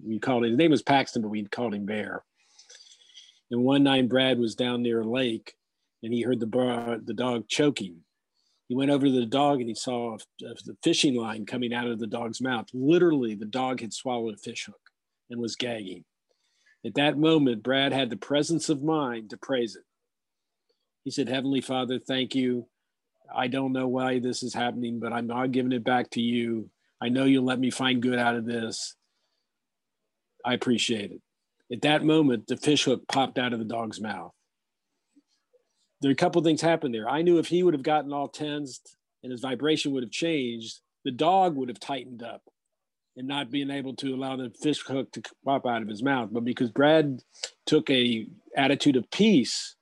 [0.05, 2.25] We called him, his name was Paxton, but we called him Bear.
[3.51, 5.55] And one night, Brad was down near a lake,
[6.03, 8.01] and he heard the bar, the dog choking.
[8.69, 11.99] He went over to the dog, and he saw the fishing line coming out of
[11.99, 12.67] the dog's mouth.
[12.75, 14.91] Literally, the dog had swallowed a fish hook
[15.31, 16.05] and was gagging.
[16.85, 19.85] At that moment, Brad had the presence of mind to praise it.
[21.05, 22.67] He said, Heavenly Father, thank you.
[23.35, 26.71] I don't know why this is happening, but I'm not giving it back to you.
[27.01, 28.97] I know you'll let me find good out of this.
[30.45, 31.21] I appreciate it.
[31.73, 34.33] At that moment, the fish hook popped out of the dog's mouth.
[36.01, 37.09] There are a couple things happened there.
[37.09, 40.81] I knew if he would have gotten all tensed and his vibration would have changed,
[41.05, 42.43] the dog would have tightened up
[43.21, 46.31] and not being able to allow the fish hook to pop out of his mouth.
[46.33, 47.21] But because Brad
[47.67, 48.27] took a
[48.57, 49.77] attitude of peace,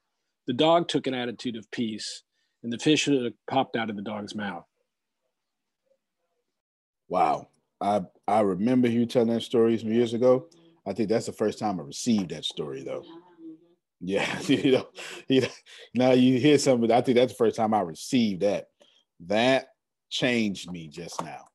[0.49, 2.25] the dog took an attitude of peace,
[2.65, 4.65] and the fish hook popped out of the dog's mouth.
[7.09, 7.47] Wow.
[7.81, 10.49] I I remember you telling that story some years ago.
[10.85, 13.05] I think that's the first time I received that story though.
[14.01, 14.89] Yeah, you know,
[15.29, 15.49] you know,
[15.95, 16.91] now you hear something.
[16.91, 18.67] I think that's the first time I received that.
[19.27, 19.69] That
[20.11, 21.48] changed me just now.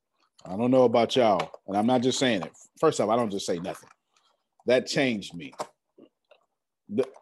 [0.45, 2.51] I don't know about y'all, and I'm not just saying it.
[2.79, 3.89] First off, I don't just say nothing.
[4.65, 5.53] That changed me.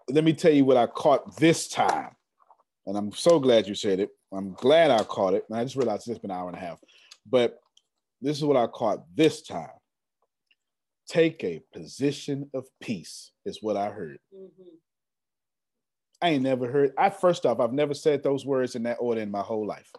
[0.09, 2.15] Let me tell you what I caught this time,
[2.87, 4.09] and I'm so glad you said it.
[4.33, 6.61] I'm glad I caught it, and I just realized it's been an hour and a
[6.61, 6.79] half.
[7.29, 7.59] But
[8.21, 9.69] this is what I caught this time.
[11.07, 14.17] Take a position of peace, is what I heard.
[14.35, 14.63] Mm-hmm.
[16.21, 16.93] I ain't never heard.
[16.97, 19.91] I first off, I've never said those words in that order in my whole life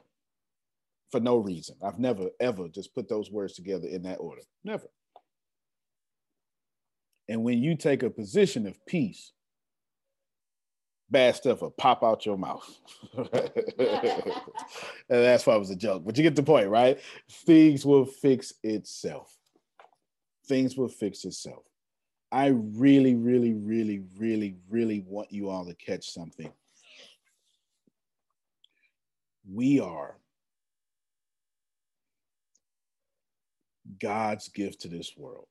[1.13, 1.77] for no reason.
[1.85, 4.43] I've never ever just put those words together in that order.
[4.65, 4.89] Never.
[7.29, 9.33] And when you take a position of peace,
[11.11, 12.67] bad stuff will pop out your mouth.
[13.17, 13.29] and
[15.09, 16.03] that's why it was a joke.
[16.05, 16.99] But you get the point, right?
[17.31, 19.37] Things will fix itself.
[20.47, 21.63] Things will fix itself.
[22.33, 26.51] I really, really, really, really, really want you all to catch something.
[29.51, 30.17] We are
[34.01, 35.47] God's gift to this world.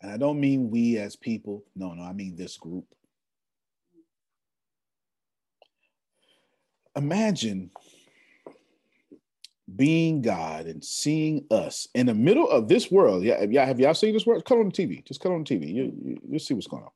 [0.00, 1.64] And I don't mean we as people.
[1.76, 2.84] No, no, I mean this group.
[6.96, 7.70] Imagine
[9.76, 13.22] being God and seeing us in the middle of this world.
[13.22, 14.44] Yeah, have y'all, have y'all seen this world?
[14.44, 15.04] Cut on the TV.
[15.04, 15.72] Just cut on the TV.
[15.72, 16.90] You, you, you'll see what's going on.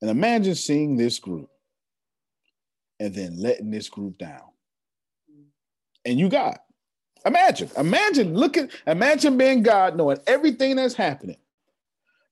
[0.00, 1.48] And imagine seeing this group
[2.98, 4.42] and then letting this group down.
[6.04, 6.60] And you got
[7.28, 11.36] Imagine, imagine looking, imagine being God, knowing everything that's happening.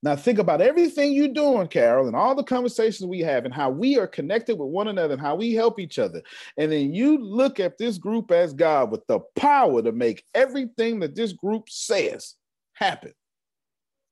[0.01, 3.69] Now think about everything you're doing, Carol, and all the conversations we have and how
[3.69, 6.23] we are connected with one another and how we help each other.
[6.57, 10.99] And then you look at this group as God with the power to make everything
[11.01, 12.33] that this group says
[12.73, 13.13] happen.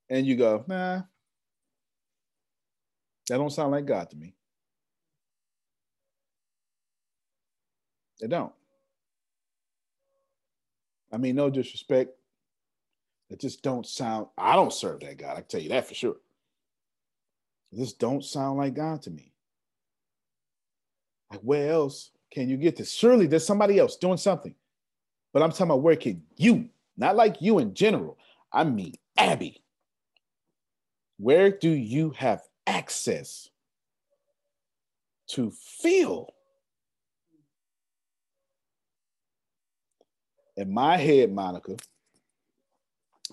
[0.08, 1.02] And you go, nah,
[3.28, 4.34] that don't sound like God to me.
[8.20, 8.52] They don't.
[11.16, 12.10] I mean, no disrespect.
[13.30, 14.26] It just don't sound.
[14.36, 15.30] I don't serve that God.
[15.30, 16.16] I can tell you that for sure.
[17.72, 19.32] This don't sound like God to me.
[21.30, 22.92] Like where else can you get this?
[22.92, 24.54] Surely there's somebody else doing something.
[25.32, 26.68] But I'm talking about where can you,
[26.98, 28.18] not like you in general.
[28.52, 29.62] I mean Abby.
[31.16, 33.48] Where do you have access
[35.28, 36.34] to feel?
[40.56, 41.76] In my head, Monica,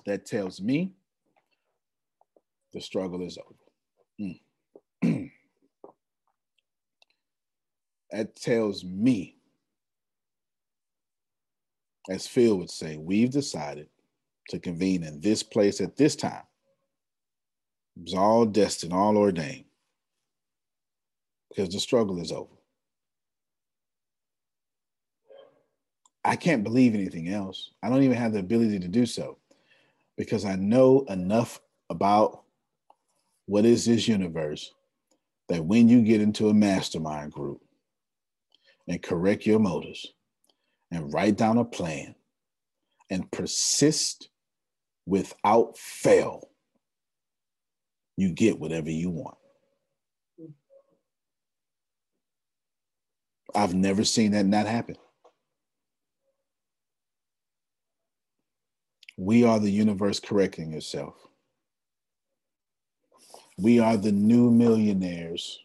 [0.06, 0.92] that tells me
[2.74, 4.40] the struggle is over.
[5.04, 5.32] Mm.
[8.12, 9.38] that tells me,
[12.10, 13.88] as Phil would say, we've decided
[14.50, 16.44] to convene in this place at this time.
[17.96, 19.66] It was all destined, all ordained,
[21.50, 22.50] because the struggle is over.
[26.26, 27.72] I can't believe anything else.
[27.82, 29.38] I don't even have the ability to do so
[30.18, 31.60] because I know enough
[31.90, 32.44] about
[33.46, 34.74] what is this universe
[35.50, 37.62] that when you get into a mastermind group
[38.88, 40.14] and correct your motives
[40.92, 42.16] and write down a plan
[43.10, 44.30] and persist
[45.06, 46.50] without fail,
[48.16, 49.38] you get whatever you want.
[53.56, 54.96] I've never seen that not happen.
[59.24, 61.16] We are the universe correcting itself.
[63.58, 65.62] We are the new millionaires.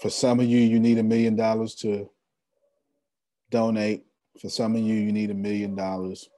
[0.00, 2.08] For some of you, you need a million dollars to
[3.50, 4.04] donate.
[4.40, 6.28] For some of you, you need a million dollars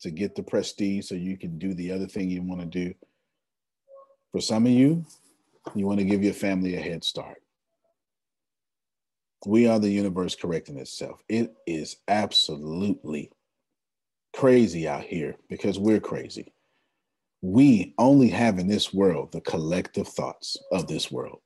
[0.00, 2.92] to get the prestige so you can do the other thing you want to do.
[4.32, 5.06] For some of you,
[5.76, 7.43] you want to give your family a head start.
[9.46, 11.22] We are the universe correcting itself.
[11.28, 13.30] It is absolutely
[14.32, 16.52] crazy out here because we're crazy.
[17.42, 21.40] We only have in this world the collective thoughts of this world.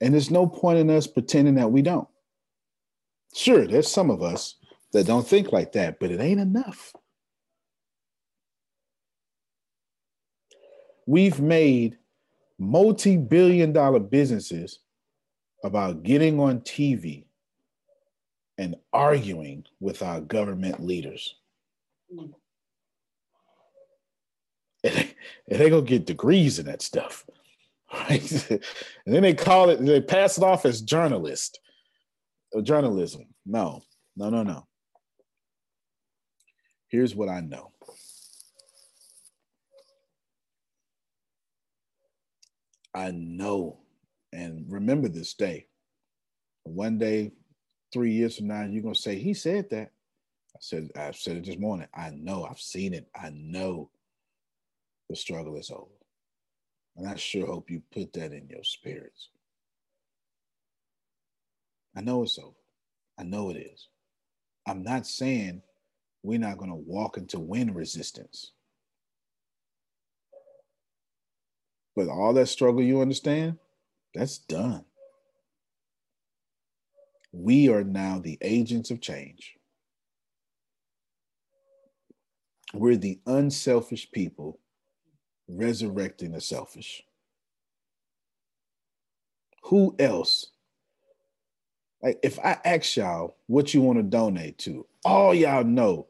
[0.00, 2.08] And there's no point in us pretending that we don't.
[3.34, 4.54] Sure, there's some of us
[4.92, 6.92] that don't think like that, but it ain't enough.
[11.06, 11.98] We've made
[12.58, 14.78] multi billion dollar businesses
[15.64, 17.24] about getting on TV
[18.58, 21.34] and arguing with our government leaders.
[24.84, 25.14] And
[25.48, 27.24] they, gonna get degrees in that stuff,
[27.92, 28.50] right?
[28.50, 28.60] and
[29.06, 31.58] then they call it, they pass it off as journalist,
[32.56, 33.24] uh, journalism.
[33.46, 33.82] No,
[34.16, 34.66] no, no, no.
[36.88, 37.72] Here's what I know.
[42.94, 43.83] I know
[44.34, 45.66] and remember this day.
[46.64, 47.32] One day,
[47.92, 49.90] three years from now, you're gonna say, he said that.
[50.54, 51.88] I said, I said it this morning.
[51.94, 53.08] I know, I've seen it.
[53.14, 53.90] I know
[55.08, 55.90] the struggle is over.
[56.96, 59.30] And I sure hope you put that in your spirits.
[61.96, 62.54] I know it's over.
[63.18, 63.88] I know it is.
[64.66, 65.62] I'm not saying
[66.22, 68.52] we're not going to walk into wind resistance.
[71.94, 73.58] But all that struggle you understand,
[74.14, 74.84] that's done.
[77.32, 79.54] We are now the agents of change.
[82.72, 84.60] We're the unselfish people
[85.48, 87.02] resurrecting the selfish.
[89.64, 90.50] Who else?
[92.02, 96.06] Like, if I ask y'all what you want to donate to, all y'all know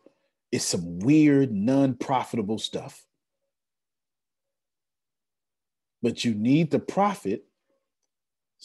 [0.50, 3.04] is some weird, non profitable stuff.
[6.02, 7.44] But you need the profit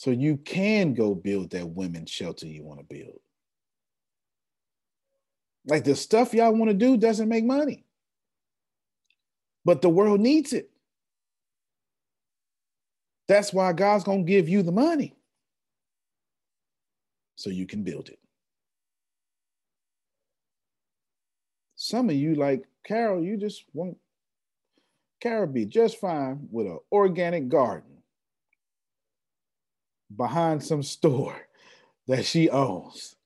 [0.00, 3.20] so you can go build that women's shelter you want to build.
[5.66, 7.84] Like the stuff y'all want to do doesn't make money,
[9.62, 10.70] but the world needs it.
[13.28, 15.14] That's why God's going to give you the money
[17.36, 18.18] so you can build it.
[21.76, 23.98] Some of you, like Carol, you just want
[25.20, 27.89] Carol be just fine with an organic garden
[30.16, 31.36] behind some store
[32.06, 33.16] that she owns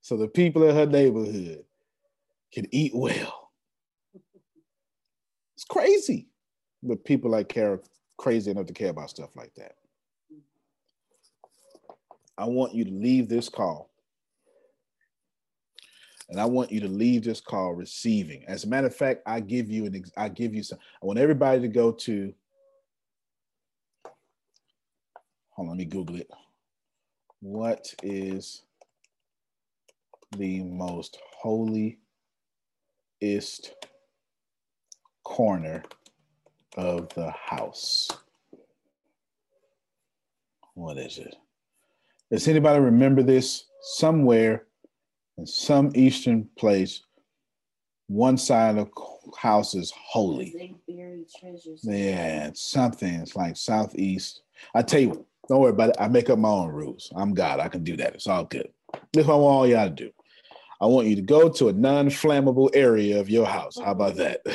[0.00, 1.64] so the people in her neighborhood
[2.52, 3.50] can eat well.
[5.54, 6.26] It's crazy.
[6.82, 7.78] But people like Kara
[8.16, 9.76] crazy enough to care about stuff like that.
[12.38, 13.90] I want you to leave this call.
[16.30, 18.44] And I want you to leave this call receiving.
[18.46, 20.78] As a matter of fact, I give you an I give you some.
[21.02, 22.32] I want everybody to go to.
[25.60, 26.30] Hold on, let me Google it.
[27.40, 28.62] What is
[30.34, 31.90] the most holiest
[35.22, 35.82] corner
[36.78, 38.08] of the house?
[40.72, 41.36] What is it?
[42.30, 43.66] Does anybody remember this?
[43.82, 44.64] Somewhere
[45.36, 47.02] in some eastern place,
[48.06, 50.54] one side of the house is holy.
[50.56, 51.82] They buried treasures.
[51.84, 53.12] Yeah, something.
[53.16, 54.40] It's like southeast.
[54.74, 55.96] I tell you, don't worry about it.
[55.98, 57.12] I make up my own rules.
[57.14, 57.60] I'm God.
[57.60, 58.14] I can do that.
[58.14, 58.68] It's all good.
[59.12, 60.10] This is what I want all y'all to do.
[60.80, 63.76] I want you to go to a non-flammable area of your house.
[63.78, 64.40] How about that?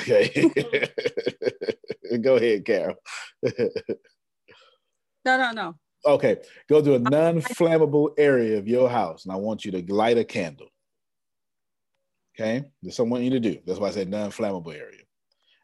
[2.08, 2.20] Okay.
[2.22, 2.96] go ahead, Carol.
[5.26, 5.76] No, no, no.
[6.06, 6.38] Okay,
[6.70, 10.24] go to a non-flammable area of your house, and I want you to light a
[10.24, 10.68] candle.
[12.36, 13.58] Okay, that's what I want you to do.
[13.66, 15.02] That's why I said non-flammable area,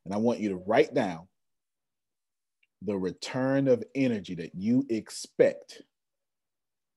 [0.06, 1.28] and I want you to write down
[2.82, 5.82] the return of energy that you expect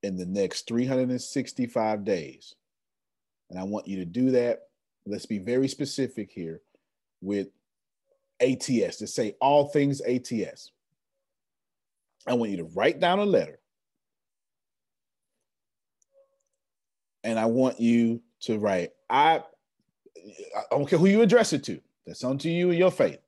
[0.03, 2.55] in the next 365 days,
[3.51, 4.61] and I want you to do that.
[5.07, 6.61] Let's be very specific here
[7.21, 7.49] with
[8.41, 10.71] ATS to say all things ATS.
[12.27, 13.59] I want you to write down a letter.
[17.23, 19.43] And I want you to write, I,
[20.57, 21.81] I don't care who you address it to.
[22.07, 23.19] That's unto you and your faith.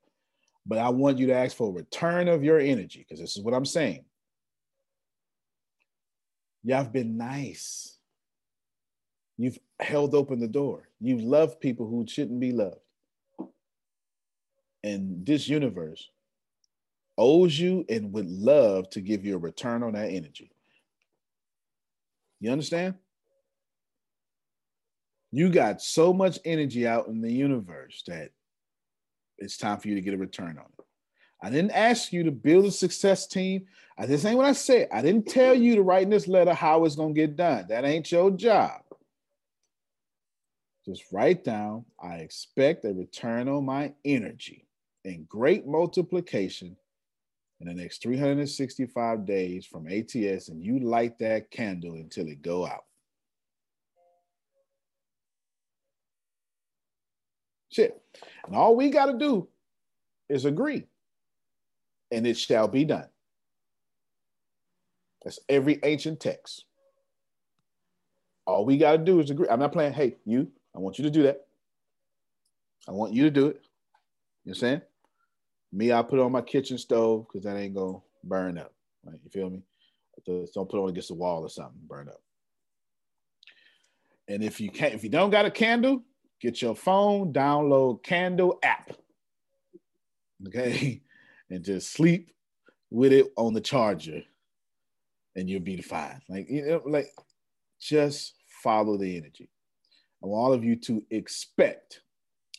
[0.66, 3.42] But I want you to ask for a return of your energy, because this is
[3.42, 4.04] what I'm saying.
[6.64, 7.96] Y'all have been nice.
[9.38, 10.88] You've held open the door.
[11.00, 12.80] You've loved people who shouldn't be loved.
[14.82, 16.10] And this universe
[17.16, 20.50] owes you and would love to give you a return on that energy.
[22.40, 22.94] You understand?
[25.30, 28.30] You got so much energy out in the universe that
[29.38, 30.84] it's time for you to get a return on it.
[31.42, 33.66] I didn't ask you to build a success team.
[33.98, 34.88] I this ain't what I said.
[34.92, 37.66] I didn't tell you to write in this letter how it's gonna get done.
[37.68, 38.80] That ain't your job.
[40.86, 44.66] Just write down, I expect a return on my energy
[45.04, 46.76] and great multiplication
[47.60, 52.66] in the next 365 days from ATS and you light that candle until it go
[52.66, 52.84] out.
[57.76, 58.00] Shit.
[58.46, 59.48] And all we got to do
[60.30, 60.86] is agree
[62.10, 63.04] and it shall be done.
[65.22, 66.64] That's every ancient text.
[68.46, 69.46] All we got to do is agree.
[69.50, 71.44] I'm not playing, hey, you, I want you to do that.
[72.88, 73.60] I want you to do it.
[74.44, 74.80] You know what I'm saying?
[75.70, 78.72] Me, I put on my kitchen stove because that ain't gonna burn up.
[79.04, 79.18] Right?
[79.22, 79.60] You feel me?
[80.24, 82.22] Don't put it on against the wall or something, burn up.
[84.28, 86.02] And if you can't, if you don't got a candle,
[86.40, 88.92] get your phone, download Candle app.
[90.46, 91.02] Okay.
[91.48, 92.32] And just sleep
[92.90, 94.20] with it on the charger
[95.36, 96.20] and you'll be fine.
[96.28, 97.08] Like, you know, like
[97.80, 99.48] just follow the energy.
[100.22, 102.00] I want all of you to expect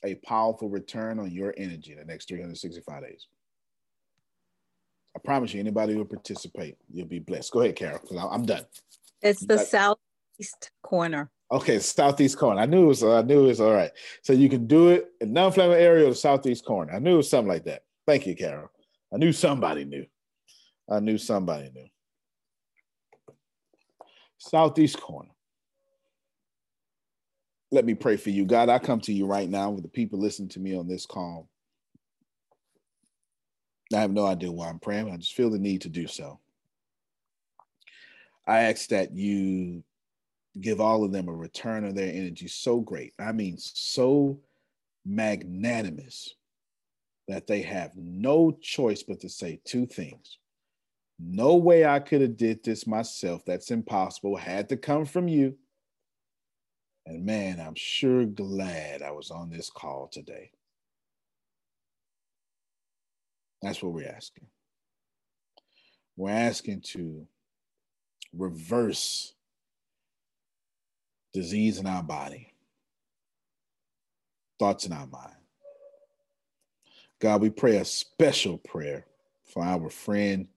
[0.04, 3.28] a powerful return on your energy in the next 365 days.
[5.16, 7.52] I promise you, anybody who will participate, you'll be blessed.
[7.52, 8.66] Go ahead, Carol, because I'm done.
[9.24, 11.32] It's the southeast corner.
[11.50, 12.60] Okay, southeast corner.
[12.60, 13.04] I knew it was.
[13.04, 13.92] I knew it was all right.
[14.22, 16.94] So you can do it in non-flammable area or the southeast corner.
[16.94, 17.84] I knew it was something like that.
[18.06, 18.70] Thank you, Carol.
[19.14, 20.06] I knew somebody knew.
[20.90, 21.88] I knew somebody knew.
[24.38, 25.30] Southeast corner.
[27.72, 28.70] Let me pray for you, God.
[28.70, 31.50] I come to you right now with the people listening to me on this call.
[33.94, 35.10] I have no idea why I'm praying.
[35.10, 36.40] I just feel the need to do so.
[38.46, 39.84] I ask that you
[40.62, 43.14] give all of them a return of their energy so great.
[43.20, 44.40] I mean, so
[45.06, 46.36] magnanimous
[47.28, 50.38] that they have no choice but to say two things.
[51.20, 53.44] No way I could have did this myself.
[53.46, 54.36] That's impossible.
[54.36, 55.58] Had to come from you.
[57.06, 60.52] And man, I'm sure glad I was on this call today.
[63.62, 64.48] That's what we're asking.
[66.16, 67.26] We're asking to
[68.34, 69.34] reverse
[71.34, 72.54] disease in our body,
[74.60, 75.36] thoughts in our mind.
[77.20, 79.06] God, we pray a special prayer
[79.46, 80.48] for our friend,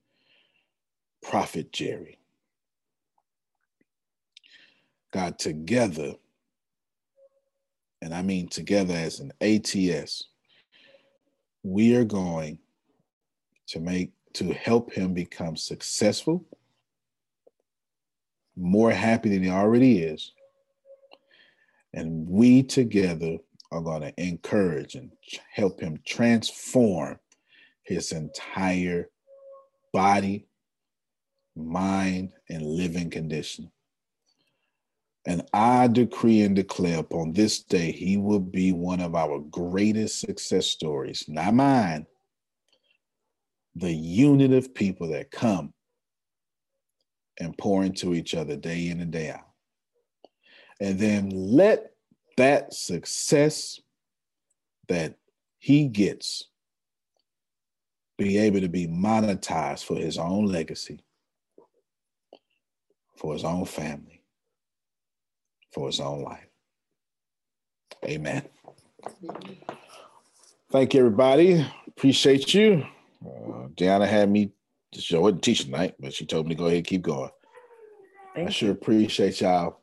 [1.23, 2.19] Prophet Jerry.
[5.13, 6.15] God, together,
[8.03, 10.25] and I mean together as an ATS,
[11.63, 12.59] we are going
[13.69, 16.45] to make to help him become successful,
[18.57, 20.33] more happy than he already is.
[21.93, 23.39] And we together
[23.73, 25.11] are going to encourage and
[25.53, 27.19] help him transform
[27.83, 29.11] his entire
[29.93, 30.47] body,
[31.57, 33.71] mind, and living condition.
[35.27, 40.21] And I decree and declare upon this day, he will be one of our greatest
[40.21, 42.07] success stories, not mine.
[43.77, 45.75] The unit of people that come
[47.39, 49.50] and pour into each other day in and day out.
[50.81, 51.93] And then let
[52.37, 53.81] that success
[54.89, 55.17] that
[55.59, 56.45] he gets
[58.17, 61.05] be able to be monetized for his own legacy,
[63.17, 64.23] for his own family,
[65.73, 66.47] for his own life.
[68.05, 68.43] Amen.
[70.71, 71.67] Thank you, everybody.
[71.89, 72.87] Appreciate you.
[73.25, 74.53] Uh, Deanna had me
[74.93, 77.31] to show it teach tonight, but she told me to go ahead and keep going.
[78.35, 79.80] Thank I sure appreciate y'all.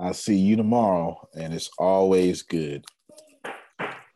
[0.00, 2.84] I'll see you tomorrow, and it's always good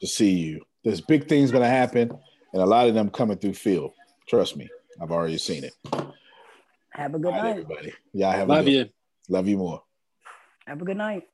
[0.00, 0.62] to see you.
[0.84, 2.10] There's big things gonna happen,
[2.52, 3.92] and a lot of them coming through Phil.
[4.28, 5.72] Trust me, I've already seen it.
[6.90, 7.50] Have a good All right, night.
[7.50, 7.92] everybody.
[8.12, 8.88] Y'all have Love a good you.
[9.28, 9.82] Love you more.
[10.66, 11.24] Have a good night.